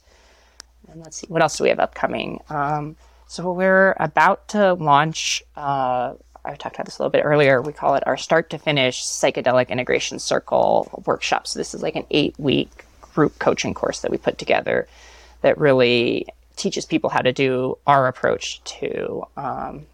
And 0.88 1.02
let's 1.02 1.18
see, 1.18 1.26
what 1.28 1.42
else 1.42 1.58
do 1.58 1.64
we 1.64 1.68
have 1.68 1.78
upcoming? 1.78 2.40
Um, 2.48 2.96
so, 3.26 3.52
we're 3.52 3.94
about 4.00 4.48
to 4.48 4.72
launch. 4.74 5.42
Uh, 5.56 6.14
I 6.46 6.54
talked 6.54 6.76
about 6.76 6.86
this 6.86 6.98
a 6.98 7.02
little 7.02 7.10
bit 7.10 7.24
earlier. 7.24 7.60
We 7.60 7.72
call 7.72 7.94
it 7.96 8.04
our 8.06 8.16
start 8.16 8.50
to 8.50 8.58
finish 8.58 9.02
psychedelic 9.02 9.68
integration 9.68 10.18
circle 10.18 11.02
workshop. 11.06 11.46
So, 11.46 11.58
this 11.58 11.74
is 11.74 11.82
like 11.82 11.96
an 11.96 12.06
eight 12.10 12.34
week 12.38 12.84
group 13.00 13.38
coaching 13.38 13.74
course 13.74 14.00
that 14.00 14.10
we 14.10 14.18
put 14.18 14.38
together 14.38 14.86
that 15.42 15.58
really 15.58 16.26
teaches 16.56 16.86
people 16.86 17.10
how 17.10 17.20
to 17.20 17.32
do 17.32 17.78
our 17.86 18.08
approach 18.08 18.62
to 18.64 19.22
um, 19.36 19.86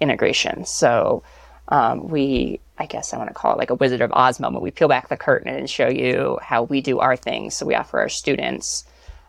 integration. 0.00 0.64
So 0.64 1.22
um, 1.68 2.08
we, 2.08 2.60
I 2.78 2.86
guess 2.86 3.12
I 3.12 3.18
want 3.18 3.28
to 3.28 3.34
call 3.34 3.54
it 3.54 3.58
like 3.58 3.70
a 3.70 3.74
Wizard 3.74 4.00
of 4.00 4.12
Oz 4.12 4.40
moment. 4.40 4.62
We 4.62 4.70
peel 4.70 4.88
back 4.88 5.08
the 5.08 5.16
curtain 5.16 5.54
and 5.54 5.68
show 5.68 5.88
you 5.88 6.38
how 6.42 6.64
we 6.64 6.80
do 6.80 6.98
our 6.98 7.16
things. 7.16 7.56
So 7.56 7.66
we 7.66 7.74
offer 7.74 7.98
our 7.98 8.08
students 8.08 8.84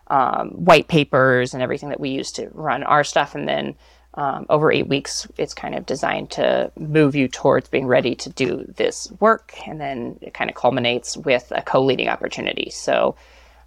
um, 0.08 0.50
white 0.50 0.88
papers 0.88 1.54
and 1.54 1.62
everything 1.62 1.90
that 1.90 2.00
we 2.00 2.10
use 2.10 2.32
to 2.32 2.48
run 2.52 2.82
our 2.82 3.04
stuff, 3.04 3.36
and 3.36 3.46
then 3.46 3.76
um, 4.14 4.46
over 4.50 4.72
eight 4.72 4.88
weeks, 4.88 5.28
it's 5.38 5.54
kind 5.54 5.74
of 5.74 5.86
designed 5.86 6.30
to 6.32 6.72
move 6.76 7.14
you 7.14 7.28
towards 7.28 7.68
being 7.68 7.86
ready 7.86 8.14
to 8.16 8.28
do 8.30 8.64
this 8.76 9.10
work. 9.20 9.54
And 9.66 9.80
then 9.80 10.18
it 10.20 10.34
kind 10.34 10.50
of 10.50 10.56
culminates 10.56 11.16
with 11.16 11.52
a 11.54 11.62
co 11.62 11.82
leading 11.82 12.08
opportunity. 12.08 12.70
So 12.70 13.14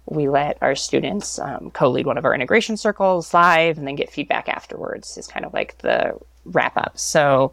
we 0.06 0.28
let 0.28 0.58
our 0.60 0.74
students 0.74 1.38
um, 1.38 1.70
co 1.70 1.88
lead 1.88 2.06
one 2.06 2.18
of 2.18 2.24
our 2.24 2.34
integration 2.34 2.76
circles 2.76 3.32
live 3.32 3.78
and 3.78 3.86
then 3.86 3.94
get 3.94 4.10
feedback 4.10 4.48
afterwards, 4.48 5.16
is 5.16 5.26
kind 5.26 5.46
of 5.46 5.54
like 5.54 5.78
the 5.78 6.18
wrap 6.44 6.76
up. 6.76 6.98
So, 6.98 7.52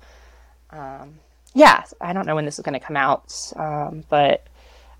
um, 0.71 1.19
yeah, 1.53 1.83
I 2.01 2.11
don't 2.11 2.25
know 2.25 2.35
when 2.35 2.45
this 2.45 2.59
is 2.59 2.65
going 2.65 2.79
to 2.79 2.85
come 2.85 2.97
out, 2.97 3.53
um, 3.55 4.03
but 4.09 4.45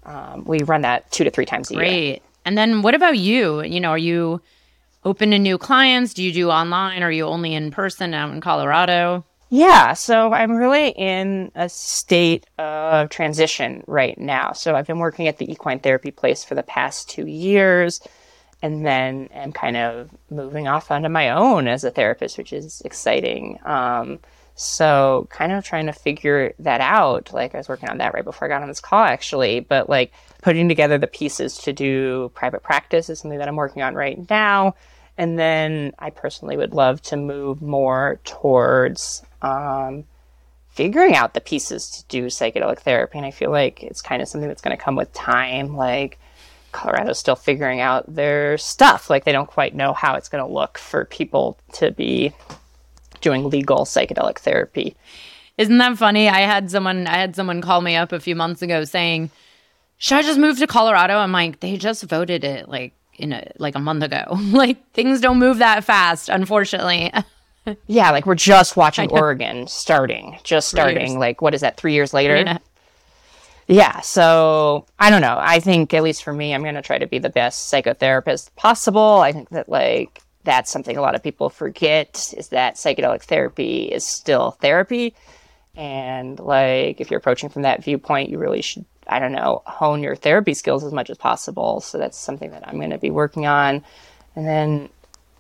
um, 0.06 0.46
we 0.46 0.64
run 0.64 0.82
that 0.82 1.12
two 1.12 1.26
to 1.26 1.30
three 1.30 1.46
times 1.46 1.70
a 1.72 1.76
Great. 1.76 1.92
year. 1.92 2.12
Great. 2.14 2.22
And 2.46 2.58
then 2.58 2.82
what 2.82 2.96
about 2.96 3.18
you? 3.18 3.62
You 3.64 3.80
know, 3.80 3.90
are 3.90 3.98
you 3.98 4.42
open 5.04 5.32
to 5.32 5.40
new 5.40 5.58
clients? 5.58 6.14
Do 6.14 6.24
you 6.24 6.32
do 6.32 6.50
online? 6.50 7.04
Are 7.04 7.12
you 7.12 7.26
only 7.26 7.54
in 7.54 7.72
person 7.72 8.14
out 8.14 8.32
in 8.32 8.42
Colorado? 8.42 9.26
Yeah, 9.54 9.94
so 9.94 10.32
I'm 10.32 10.54
really 10.54 10.90
in 10.90 11.52
a 11.56 11.68
state 11.68 12.46
of 12.58 13.10
transition 13.10 13.84
right 13.86 14.18
now. 14.18 14.54
So 14.54 14.76
I've 14.76 14.88
been 14.88 15.00
working 15.00 15.28
at 15.28 15.40
the 15.40 15.52
equine 15.52 15.80
therapy 15.80 16.10
place 16.10 16.46
for 16.46 16.56
the 16.56 16.64
past 16.64 17.10
two 17.10 17.26
years, 17.28 18.00
and 18.62 18.86
then 18.86 19.28
am 19.34 19.52
kind 19.52 19.76
of 19.76 20.10
moving 20.30 20.70
off 20.70 20.90
onto 20.90 21.10
my 21.10 21.32
own 21.32 21.68
as 21.68 21.84
a 21.84 21.92
therapist, 21.92 22.38
which 22.38 22.54
is 22.54 22.82
exciting. 22.86 23.60
Um, 23.66 24.20
so 24.56 25.28
kind 25.30 25.52
of 25.52 25.66
trying 25.66 25.88
to 25.88 25.94
figure 25.94 26.54
that 26.60 26.80
out. 26.80 27.34
Like 27.34 27.54
I 27.54 27.58
was 27.58 27.68
working 27.68 27.90
on 27.90 27.98
that 27.98 28.14
right 28.14 28.24
before 28.24 28.46
I 28.46 28.50
got 28.50 28.62
on 28.62 28.70
this 28.70 28.80
call, 28.80 29.04
actually, 29.04 29.60
but 29.60 29.90
like 29.90 30.14
putting 30.42 30.68
together 30.68 30.98
the 30.98 31.08
pieces 31.08 31.58
to 31.60 31.74
do 31.74 32.32
private 32.34 32.64
practice 32.64 33.10
is 33.10 33.20
something 33.20 33.40
that 33.40 33.48
I'm 33.48 33.56
working 33.56 33.84
on 33.84 33.96
right 33.96 34.30
now. 34.30 34.76
And 35.18 35.38
then 35.38 35.94
I 36.00 36.10
personally 36.10 36.58
would 36.58 36.74
love 36.74 37.02
to 37.04 37.18
move 37.18 37.62
more 37.62 38.20
towards 38.24 39.24
um, 39.42 40.06
figuring 40.70 41.16
out 41.16 41.34
the 41.34 41.42
pieces 41.42 41.90
to 41.92 42.06
do 42.08 42.26
psychedelic 42.28 42.80
therapy. 42.80 43.18
And 43.18 43.26
I 43.26 43.32
feel 43.32 43.52
like 43.52 43.84
it's 43.84 44.02
kind 44.02 44.22
of 44.22 44.28
something 44.28 44.48
that's 44.48 44.62
going 44.62 44.76
to 44.76 44.84
come 44.84 44.96
with 44.96 45.14
time. 45.14 45.76
Like 45.76 46.18
Colorado's 46.72 47.20
still 47.20 47.36
figuring 47.36 47.82
out 47.82 48.14
their 48.14 48.58
stuff. 48.58 49.10
Like 49.10 49.26
they 49.26 49.32
don't 49.32 49.50
quite 49.50 49.76
know 49.76 49.94
how 49.94 50.16
it's 50.16 50.30
going 50.30 50.44
to 50.44 50.52
look 50.52 50.78
for 50.78 51.06
people 51.06 51.58
to 51.74 51.92
be 51.92 52.34
doing 53.20 53.50
legal 53.50 53.80
psychedelic 53.86 54.40
therapy. 54.40 54.96
Isn't 55.58 55.78
that 55.78 55.98
funny? 55.98 56.28
I 56.28 56.40
had 56.40 56.72
someone 56.72 57.06
I 57.06 57.18
had 57.18 57.36
someone 57.36 57.62
call 57.62 57.82
me 57.82 57.96
up 57.96 58.12
a 58.12 58.20
few 58.20 58.36
months 58.36 58.62
ago 58.62 58.84
saying, 58.86 59.30
"Should 60.02 60.18
I 60.18 60.24
just 60.24 60.40
move 60.40 60.58
to 60.58 60.68
Colorado?" 60.68 61.18
I'm 61.18 61.32
like, 61.32 61.60
"They 61.60 61.78
just 61.78 62.04
voted 62.04 62.44
it 62.44 62.68
like 62.68 62.94
in 63.14 63.34
a 63.34 63.52
like 63.60 63.76
a 63.76 63.80
month 63.80 64.04
ago. 64.04 64.24
like 64.52 64.92
things 64.94 65.22
don't 65.22 65.38
move 65.38 65.60
that 65.60 65.84
fast, 65.84 66.28
unfortunately." 66.28 67.14
yeah, 67.88 68.10
like 68.10 68.26
we're 68.26 68.34
just 68.34 68.76
watching 68.76 69.12
Oregon 69.12 69.68
starting, 69.68 70.40
just 70.44 70.70
starting. 70.70 71.20
Like 71.20 71.42
what 71.42 71.54
is 71.54 71.62
that? 71.62 71.78
Three 71.78 71.94
years 71.94 72.14
later. 72.14 72.60
Yeah, 73.68 74.02
so 74.02 74.88
I 75.00 75.12
don't 75.12 75.22
know. 75.22 75.38
I 75.40 75.60
think 75.60 75.94
at 75.94 76.02
least 76.02 76.24
for 76.24 76.34
me, 76.34 76.54
I'm 76.54 76.64
going 76.64 76.76
to 76.76 76.82
try 76.82 76.98
to 76.98 77.08
be 77.08 77.20
the 77.20 77.30
best 77.30 77.72
psychotherapist 77.72 78.54
possible. 78.56 79.20
I 79.20 79.32
think 79.32 79.50
that 79.50 79.70
like 79.70 80.22
that's 80.44 80.72
something 80.72 80.98
a 80.98 81.02
lot 81.02 81.14
of 81.14 81.22
people 81.22 81.50
forget 81.50 82.34
is 82.36 82.50
that 82.50 82.76
psychedelic 82.76 83.22
therapy 83.22 83.84
is 83.84 84.06
still 84.06 84.52
therapy. 84.52 85.14
And 85.76 86.40
like 86.40 87.00
if 87.00 87.12
you're 87.12 87.20
approaching 87.20 87.50
from 87.50 87.62
that 87.62 87.84
viewpoint, 87.84 88.30
you 88.30 88.40
really 88.40 88.62
should 88.62 88.84
I 89.12 89.20
don't 89.20 89.34
know, 89.34 89.62
hone 89.66 90.02
your 90.02 90.16
therapy 90.16 90.54
skills 90.54 90.84
as 90.84 90.94
much 90.94 91.10
as 91.10 91.18
possible. 91.18 91.82
So 91.82 91.98
that's 91.98 92.18
something 92.18 92.52
that 92.52 92.68
I'm 92.68 92.78
going 92.78 92.92
to 92.92 92.98
be 92.98 93.12
working 93.12 93.46
on. 93.46 93.84
And 94.36 94.48
then 94.48 94.90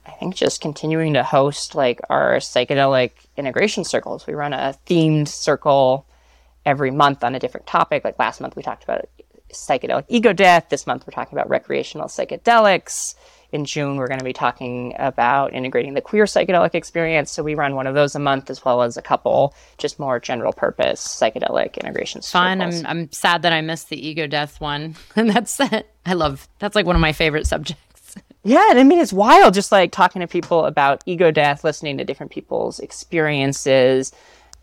I 0.06 0.12
think 0.12 0.36
just 0.36 0.62
continuing 0.62 1.14
to 1.14 1.24
host 1.24 1.74
like 1.74 2.02
our 2.10 2.36
psychedelic 2.36 3.12
integration 3.38 3.86
circles. 3.86 4.28
We 4.28 4.34
run 4.34 4.54
a 4.54 4.76
themed 4.88 5.30
circle 5.30 6.06
every 6.66 6.92
month 6.92 7.24
on 7.24 7.34
a 7.34 7.40
different 7.40 7.66
topic. 7.66 8.04
Like 8.04 8.20
last 8.20 8.42
month 8.42 8.56
we 8.56 8.62
talked 8.62 8.84
about 8.84 9.06
psychedelic 9.54 10.06
ego 10.10 10.34
death. 10.34 10.68
This 10.70 10.86
month 10.86 11.08
we're 11.08 11.12
talking 11.12 11.38
about 11.38 11.50
recreational 11.50 12.08
psychedelics 12.08 13.16
in 13.52 13.66
June, 13.66 13.98
we're 13.98 14.08
going 14.08 14.20
to 14.20 14.26
be 14.26 14.34
talking 14.34 14.96
about 14.98 15.54
integrating 15.54 15.94
the 15.94 16.02
queer 16.02 16.24
psychedelic 16.26 16.74
experience. 16.74 17.32
So 17.32 17.44
we 17.44 17.56
run 17.56 17.76
one 17.76 17.88
of 17.88 17.96
those 17.96 18.16
a 18.16 18.20
month, 18.20 18.50
as 18.50 18.64
well 18.64 18.82
as 18.82 18.98
a 18.98 19.02
couple 19.02 19.54
just 19.78 20.00
more 20.00 20.20
general 20.20 20.54
purpose 20.54 21.06
psychedelic 21.06 21.78
integration. 21.78 22.22
Fun. 22.22 22.62
I'm 22.62 22.86
I'm 22.86 23.12
sad 23.12 23.42
that 23.42 23.54
I 23.54 23.62
missed 23.62 23.90
the 23.90 24.08
ego 24.08 24.28
death 24.28 24.62
one, 24.62 24.96
and 25.16 25.30
that's 25.30 25.60
it. 25.60 25.90
I 26.06 26.14
love 26.14 26.48
that's 26.60 26.76
like 26.76 26.86
one 26.86 26.96
of 26.96 27.02
my 27.02 27.14
favorite 27.14 27.48
subjects. 27.48 27.82
Yeah, 28.44 28.72
and 28.72 28.80
I 28.80 28.84
mean 28.84 28.98
it's 28.98 29.14
wild 29.14 29.54
just 29.54 29.72
like 29.72 29.92
talking 29.92 30.22
to 30.22 30.28
people 30.28 30.66
about 30.66 31.04
ego 31.06 31.30
death, 31.30 31.64
listening 31.64 32.00
to 32.00 32.04
different 32.04 32.32
people's 32.32 32.80
experiences, 32.80 34.12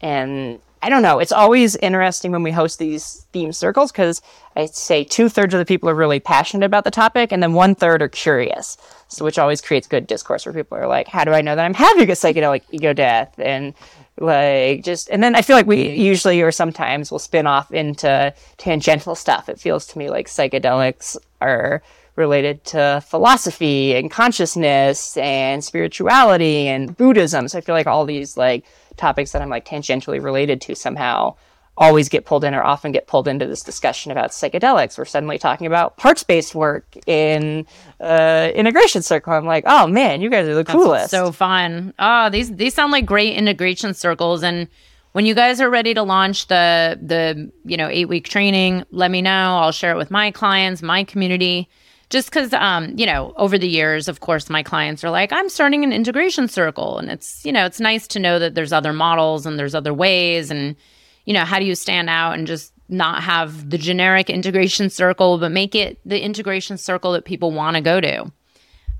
and 0.00 0.58
I 0.80 0.88
don't 0.90 1.02
know. 1.02 1.18
It's 1.18 1.32
always 1.32 1.76
interesting 1.76 2.30
when 2.30 2.42
we 2.42 2.50
host 2.50 2.78
these 2.78 3.26
theme 3.32 3.52
circles 3.52 3.90
because 3.90 4.22
I'd 4.54 4.74
say 4.74 5.04
two 5.04 5.28
thirds 5.28 5.54
of 5.54 5.58
the 5.58 5.66
people 5.66 5.88
are 5.88 5.94
really 5.94 6.20
passionate 6.20 6.64
about 6.64 6.84
the 6.84 6.90
topic, 6.90 7.32
and 7.32 7.42
then 7.42 7.52
one 7.52 7.74
third 7.74 8.00
are 8.02 8.08
curious. 8.08 8.76
So, 9.08 9.24
which 9.24 9.38
always 9.38 9.60
creates 9.60 9.88
good 9.88 10.06
discourse 10.06 10.46
where 10.46 10.52
people 10.52 10.78
are 10.78 10.86
like, 10.86 11.08
"How 11.08 11.24
do 11.24 11.32
I 11.32 11.40
know 11.40 11.56
that 11.56 11.64
I'm 11.64 11.74
having 11.74 12.08
a 12.08 12.12
psychedelic 12.12 12.62
ego 12.70 12.92
death?" 12.92 13.34
And 13.38 13.74
like 14.20 14.84
just, 14.84 15.08
and 15.10 15.22
then 15.22 15.34
I 15.34 15.42
feel 15.42 15.56
like 15.56 15.66
we 15.66 15.90
usually 15.90 16.40
or 16.42 16.52
sometimes 16.52 17.10
will 17.10 17.18
spin 17.18 17.46
off 17.46 17.72
into 17.72 18.32
tangential 18.56 19.14
stuff. 19.14 19.48
It 19.48 19.60
feels 19.60 19.86
to 19.88 19.98
me 19.98 20.10
like 20.10 20.26
psychedelics 20.26 21.16
are 21.40 21.82
related 22.16 22.64
to 22.64 23.02
philosophy 23.06 23.94
and 23.94 24.10
consciousness 24.10 25.16
and 25.16 25.64
spirituality 25.64 26.66
and 26.66 26.96
Buddhism. 26.96 27.46
So 27.48 27.58
I 27.58 27.60
feel 27.60 27.76
like 27.76 27.86
all 27.86 28.04
these 28.04 28.36
like 28.36 28.64
topics 28.98 29.32
that 29.32 29.42
I'm 29.42 29.48
like 29.48 29.66
tangentially 29.66 30.22
related 30.22 30.60
to 30.62 30.74
somehow 30.74 31.36
always 31.78 32.08
get 32.08 32.24
pulled 32.26 32.44
in 32.44 32.54
or 32.54 32.62
often 32.62 32.92
get 32.92 33.06
pulled 33.06 33.28
into 33.28 33.46
this 33.46 33.62
discussion 33.62 34.10
about 34.10 34.30
psychedelics. 34.30 34.98
We're 34.98 35.04
suddenly 35.04 35.38
talking 35.38 35.66
about 35.66 35.96
parts 35.96 36.24
based 36.24 36.54
work 36.54 36.96
in 37.06 37.66
uh, 38.00 38.50
integration 38.54 39.02
circle. 39.02 39.32
I'm 39.32 39.46
like, 39.46 39.64
oh 39.66 39.86
man, 39.86 40.20
you 40.20 40.28
guys 40.28 40.48
are 40.48 40.54
the 40.54 40.64
That's 40.64 40.72
coolest. 40.72 41.10
So 41.10 41.32
fun. 41.32 41.94
Oh, 41.98 42.30
these 42.30 42.54
these 42.54 42.74
sound 42.74 42.92
like 42.92 43.06
great 43.06 43.36
integration 43.36 43.94
circles. 43.94 44.42
And 44.42 44.68
when 45.12 45.24
you 45.24 45.34
guys 45.34 45.60
are 45.60 45.70
ready 45.70 45.94
to 45.94 46.02
launch 46.02 46.48
the 46.48 46.98
the 47.00 47.50
you 47.64 47.76
know 47.76 47.88
eight 47.88 48.08
week 48.08 48.28
training, 48.28 48.84
let 48.90 49.10
me 49.10 49.22
know. 49.22 49.58
I'll 49.58 49.72
share 49.72 49.92
it 49.92 49.98
with 49.98 50.10
my 50.10 50.30
clients, 50.32 50.82
my 50.82 51.04
community 51.04 51.68
just 52.10 52.30
because 52.30 52.52
um, 52.54 52.94
you 52.96 53.06
know 53.06 53.32
over 53.36 53.58
the 53.58 53.68
years 53.68 54.08
of 54.08 54.20
course 54.20 54.48
my 54.48 54.62
clients 54.62 55.04
are 55.04 55.10
like 55.10 55.32
i'm 55.32 55.48
starting 55.48 55.84
an 55.84 55.92
integration 55.92 56.48
circle 56.48 56.98
and 56.98 57.10
it's 57.10 57.44
you 57.44 57.52
know 57.52 57.66
it's 57.66 57.80
nice 57.80 58.06
to 58.08 58.18
know 58.18 58.38
that 58.38 58.54
there's 58.54 58.72
other 58.72 58.92
models 58.92 59.46
and 59.46 59.58
there's 59.58 59.74
other 59.74 59.94
ways 59.94 60.50
and 60.50 60.76
you 61.24 61.34
know 61.34 61.44
how 61.44 61.58
do 61.58 61.64
you 61.64 61.74
stand 61.74 62.08
out 62.08 62.32
and 62.36 62.46
just 62.46 62.72
not 62.88 63.22
have 63.22 63.70
the 63.70 63.78
generic 63.78 64.30
integration 64.30 64.88
circle 64.90 65.38
but 65.38 65.52
make 65.52 65.74
it 65.74 65.98
the 66.04 66.22
integration 66.22 66.78
circle 66.78 67.12
that 67.12 67.24
people 67.24 67.52
want 67.52 67.76
to 67.76 67.82
go 67.82 68.00
to. 68.00 68.32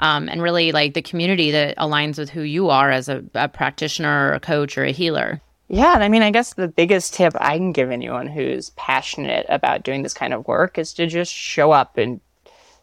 Um, 0.00 0.28
and 0.28 0.40
really 0.40 0.70
like 0.70 0.94
the 0.94 1.02
community 1.02 1.50
that 1.50 1.76
aligns 1.76 2.18
with 2.18 2.30
who 2.30 2.42
you 2.42 2.70
are 2.70 2.88
as 2.88 3.08
a, 3.08 3.24
a 3.34 3.48
practitioner 3.48 4.28
or 4.28 4.34
a 4.34 4.38
coach 4.38 4.78
or 4.78 4.84
a 4.84 4.92
healer. 4.92 5.40
Yeah, 5.66 5.94
I 5.94 6.08
mean, 6.08 6.22
I 6.22 6.30
guess 6.30 6.54
the 6.54 6.68
biggest 6.68 7.14
tip 7.14 7.32
I 7.36 7.56
can 7.56 7.72
give 7.72 7.90
anyone 7.90 8.28
who's 8.28 8.70
passionate 8.70 9.44
about 9.48 9.82
doing 9.82 10.02
this 10.02 10.14
kind 10.14 10.32
of 10.32 10.46
work 10.46 10.78
is 10.78 10.92
to 10.94 11.08
just 11.08 11.32
show 11.32 11.72
up 11.72 11.98
and 11.98 12.20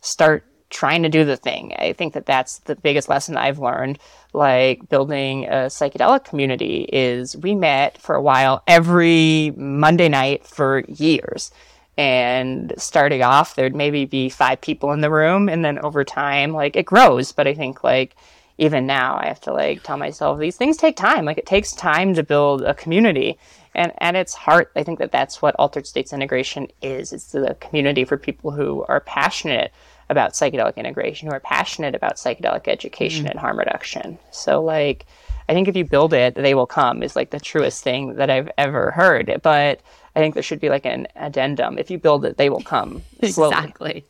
start 0.06 0.45
trying 0.70 1.03
to 1.03 1.10
do 1.10 1.24
the 1.24 1.38
thing. 1.38 1.74
I 1.78 1.93
think 1.93 2.14
that 2.14 2.26
that's 2.26 2.60
the 2.60 2.76
biggest 2.76 3.08
lesson 3.08 3.38
I've 3.38 3.60
learned. 3.60 3.99
Like 4.34 4.89
building 4.89 5.45
a 5.45 5.68
psychedelic 5.68 6.26
community 6.26 6.88
is 6.91 7.38
we 7.38 7.56
met 7.56 7.97
for 7.97 8.16
a 8.16 8.22
while 8.22 8.64
every 8.68 9.53
Monday 9.56 10.10
night 10.10 10.45
for 10.45 10.84
years. 10.88 11.51
And 11.97 12.74
starting 12.78 13.22
off, 13.22 13.56
there'd 13.56 13.76
maybe 13.76 14.06
be 14.06 14.28
five 14.28 14.60
people 14.60 14.91
in 14.91 14.99
the 15.01 15.10
room. 15.10 15.47
And 15.47 15.64
then 15.64 15.80
over 15.80 16.03
time, 16.03 16.51
like 16.51 16.76
it 16.76 16.86
grows. 16.86 17.32
But 17.32 17.47
I 17.47 17.53
think 17.53 17.84
like 17.84 18.16
even 18.58 18.86
now, 18.86 19.18
I 19.18 19.28
have 19.28 19.41
to 19.41 19.53
like 19.53 19.84
tell 19.84 19.97
myself 19.97 20.39
these 20.39 20.58
things 20.58 20.78
take 20.78 20.97
time. 20.97 21.26
Like 21.26 21.38
it 21.38 21.45
takes 21.45 21.72
time 21.72 22.14
to 22.16 22.24
build 22.24 22.64
a 22.64 22.74
community. 22.74 23.38
And 23.76 23.93
at 23.99 24.16
its 24.16 24.34
heart, 24.34 24.72
I 24.76 24.84
think 24.84 24.99
that 24.99 25.12
that's 25.12 25.41
what 25.41 25.56
altered 25.58 25.88
states 25.88 26.12
integration 26.12 26.70
is. 26.82 27.14
It's 27.14 27.32
the 27.32 27.56
community 27.60 28.03
for 28.03 28.18
people 28.18 28.51
who 28.51 28.86
are 28.89 29.01
passionate 29.01 29.72
about 30.10 30.34
psychedelic 30.34 30.76
integration, 30.76 31.28
who 31.28 31.34
are 31.34 31.39
passionate 31.39 31.95
about 31.95 32.16
psychedelic 32.16 32.68
education 32.68 33.26
mm. 33.26 33.32
and 33.32 33.39
harm 33.39 33.58
reduction. 33.58 34.20
So, 34.32 34.64
like, 34.64 35.06
I 35.47 35.53
think 35.53 35.68
if 35.68 35.76
you 35.76 35.86
build 35.86 36.14
it, 36.14 36.36
they 36.36 36.53
will 36.53 36.66
come 36.66 37.03
is 37.03 37.16
like 37.16 37.30
the 37.30 37.39
truest 37.39 37.84
thing 37.84 38.16
that 38.16 38.30
I've 38.30 38.49
ever 38.58 38.91
heard. 38.91 39.39
But 39.43 39.82
I 40.16 40.20
think 40.20 40.34
there 40.34 40.43
should 40.43 40.60
be 40.60 40.70
like 40.70 40.86
an 40.86 41.08
addendum. 41.16 41.78
If 41.78 41.91
you 41.91 41.97
build 41.97 42.26
it, 42.26 42.38
they 42.38 42.49
will 42.49 42.62
come. 42.62 43.01
Exactly. 43.22 44.06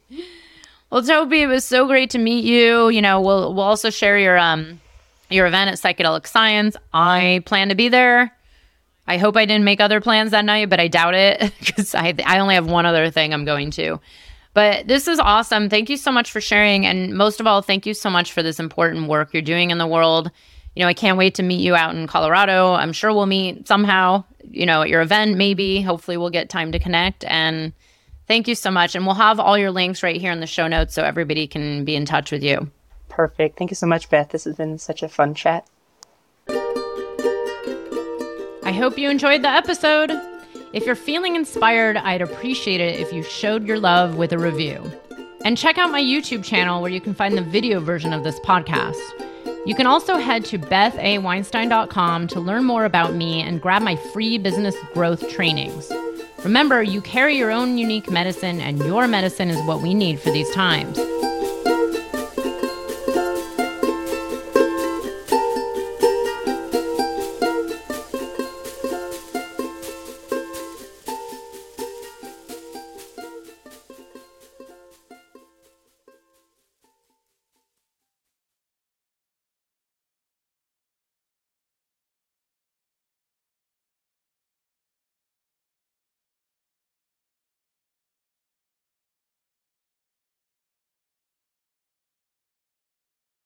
Well, 0.90 1.02
Tobey, 1.02 1.42
it 1.42 1.48
was 1.48 1.66
so 1.66 1.88
great 1.88 2.12
to 2.12 2.18
meet 2.18 2.46
you. 2.46 2.90
You 2.90 3.02
know, 3.02 3.20
we'll 3.22 3.54
we'll 3.54 3.64
also 3.64 3.90
share 3.90 4.18
your 4.18 4.38
um 4.38 4.80
your 5.30 5.48
event 5.48 5.72
at 5.72 5.78
Psychedelic 5.78 6.28
Science. 6.28 6.78
I 6.94 7.42
plan 7.46 7.70
to 7.70 7.76
be 7.76 7.90
there. 7.90 8.32
I 9.08 9.18
hope 9.18 9.36
I 9.36 9.46
didn't 9.46 9.66
make 9.66 9.82
other 9.82 10.02
plans 10.02 10.32
that 10.32 10.46
night, 10.46 10.70
but 10.70 10.80
I 10.80 10.88
doubt 10.88 11.16
it 11.16 11.54
because 11.60 11.96
I 11.96 12.14
I 12.26 12.40
only 12.40 12.56
have 12.56 12.68
one 12.68 12.86
other 12.86 13.10
thing 13.10 13.34
I'm 13.34 13.46
going 13.46 13.72
to. 13.72 14.00
But 14.56 14.88
this 14.88 15.10
is 15.10 15.20
awesome. 15.20 15.70
Thank 15.70 15.90
you 15.90 15.98
so 15.98 16.14
much 16.14 16.32
for 16.32 16.40
sharing. 16.40 16.86
And 16.86 17.14
most 17.14 17.42
of 17.42 17.46
all, 17.46 17.62
thank 17.62 17.86
you 17.86 17.94
so 17.94 18.10
much 18.10 18.32
for 18.32 18.42
this 18.42 18.58
important 18.58 19.10
work 19.10 19.34
you're 19.34 19.42
doing 19.42 19.70
in 19.70 19.78
the 19.78 19.86
world. 19.86 20.32
You 20.76 20.82
know, 20.82 20.88
I 20.88 20.94
can't 20.94 21.18
wait 21.18 21.36
to 21.36 21.44
meet 21.44 21.60
you 21.60 21.76
out 21.76 21.94
in 21.94 22.08
Colorado. 22.08 22.72
I'm 22.72 22.94
sure 22.94 23.14
we'll 23.14 23.26
meet 23.26 23.68
somehow, 23.68 24.24
you 24.50 24.66
know, 24.66 24.84
at 24.84 24.90
your 24.90 25.02
event, 25.02 25.36
maybe. 25.36 25.82
Hopefully, 25.82 26.16
we'll 26.16 26.30
get 26.30 26.50
time 26.50 26.72
to 26.72 26.80
connect. 26.80 27.26
And 27.26 27.74
thank 28.28 28.48
you 28.48 28.56
so 28.56 28.72
much. 28.72 28.96
And 28.96 29.06
we'll 29.06 29.16
have 29.16 29.42
all 29.42 29.58
your 29.58 29.72
links 29.72 30.02
right 30.02 30.20
here 30.20 30.32
in 30.32 30.40
the 30.40 30.48
show 30.48 30.68
notes 30.68 30.94
so 30.94 31.04
everybody 31.04 31.48
can 31.48 31.84
be 31.84 31.98
in 31.98 32.06
touch 32.06 32.32
with 32.32 32.42
you. 32.42 32.72
Perfect. 33.10 33.58
Thank 33.58 33.72
you 33.72 33.76
so 33.76 33.88
much, 33.88 34.10
Beth. 34.10 34.30
This 34.30 34.46
has 34.46 34.56
been 34.56 34.78
such 34.78 35.04
a 35.04 35.10
fun 35.10 35.36
chat. 35.36 35.68
I 38.64 38.72
hope 38.72 38.98
you 38.98 39.10
enjoyed 39.10 39.42
the 39.42 39.50
episode. 39.50 40.12
If 40.76 40.86
you're 40.86 40.96
feeling 40.96 41.38
inspired, 41.38 41.96
I'd 41.96 42.22
appreciate 42.22 42.82
it 42.82 43.00
if 43.00 43.14
you 43.14 43.24
showed 43.24 43.66
your 43.66 43.80
love 43.80 44.18
with 44.18 44.34
a 44.34 44.38
review. 44.38 44.84
And 45.46 45.58
check 45.58 45.78
out 45.78 45.90
my 45.90 46.02
YouTube 46.02 46.44
channel 46.44 46.82
where 46.82 46.92
you 46.92 47.00
can 47.00 47.14
find 47.14 47.38
the 47.38 47.42
video 47.42 47.80
version 47.80 48.12
of 48.12 48.26
this 48.26 48.42
podcast. 48.42 49.00
You 49.66 49.74
can 49.74 49.88
also 49.88 50.18
head 50.18 50.44
to 50.46 50.60
bethaweinstein.com 50.60 52.28
to 52.28 52.40
learn 52.42 52.66
more 52.66 52.84
about 52.84 53.14
me 53.14 53.42
and 53.42 53.62
grab 53.62 53.84
my 53.84 53.96
free 53.96 54.38
business 54.38 54.76
growth 54.94 55.30
trainings. 55.30 55.90
Remember, 56.44 56.84
you 56.84 57.00
carry 57.00 57.38
your 57.38 57.52
own 57.52 57.78
unique 57.78 58.12
medicine, 58.12 58.60
and 58.60 58.78
your 58.80 59.08
medicine 59.08 59.50
is 59.50 59.66
what 59.66 59.82
we 59.82 59.94
need 59.94 60.20
for 60.20 60.30
these 60.30 60.52
times. 60.52 61.00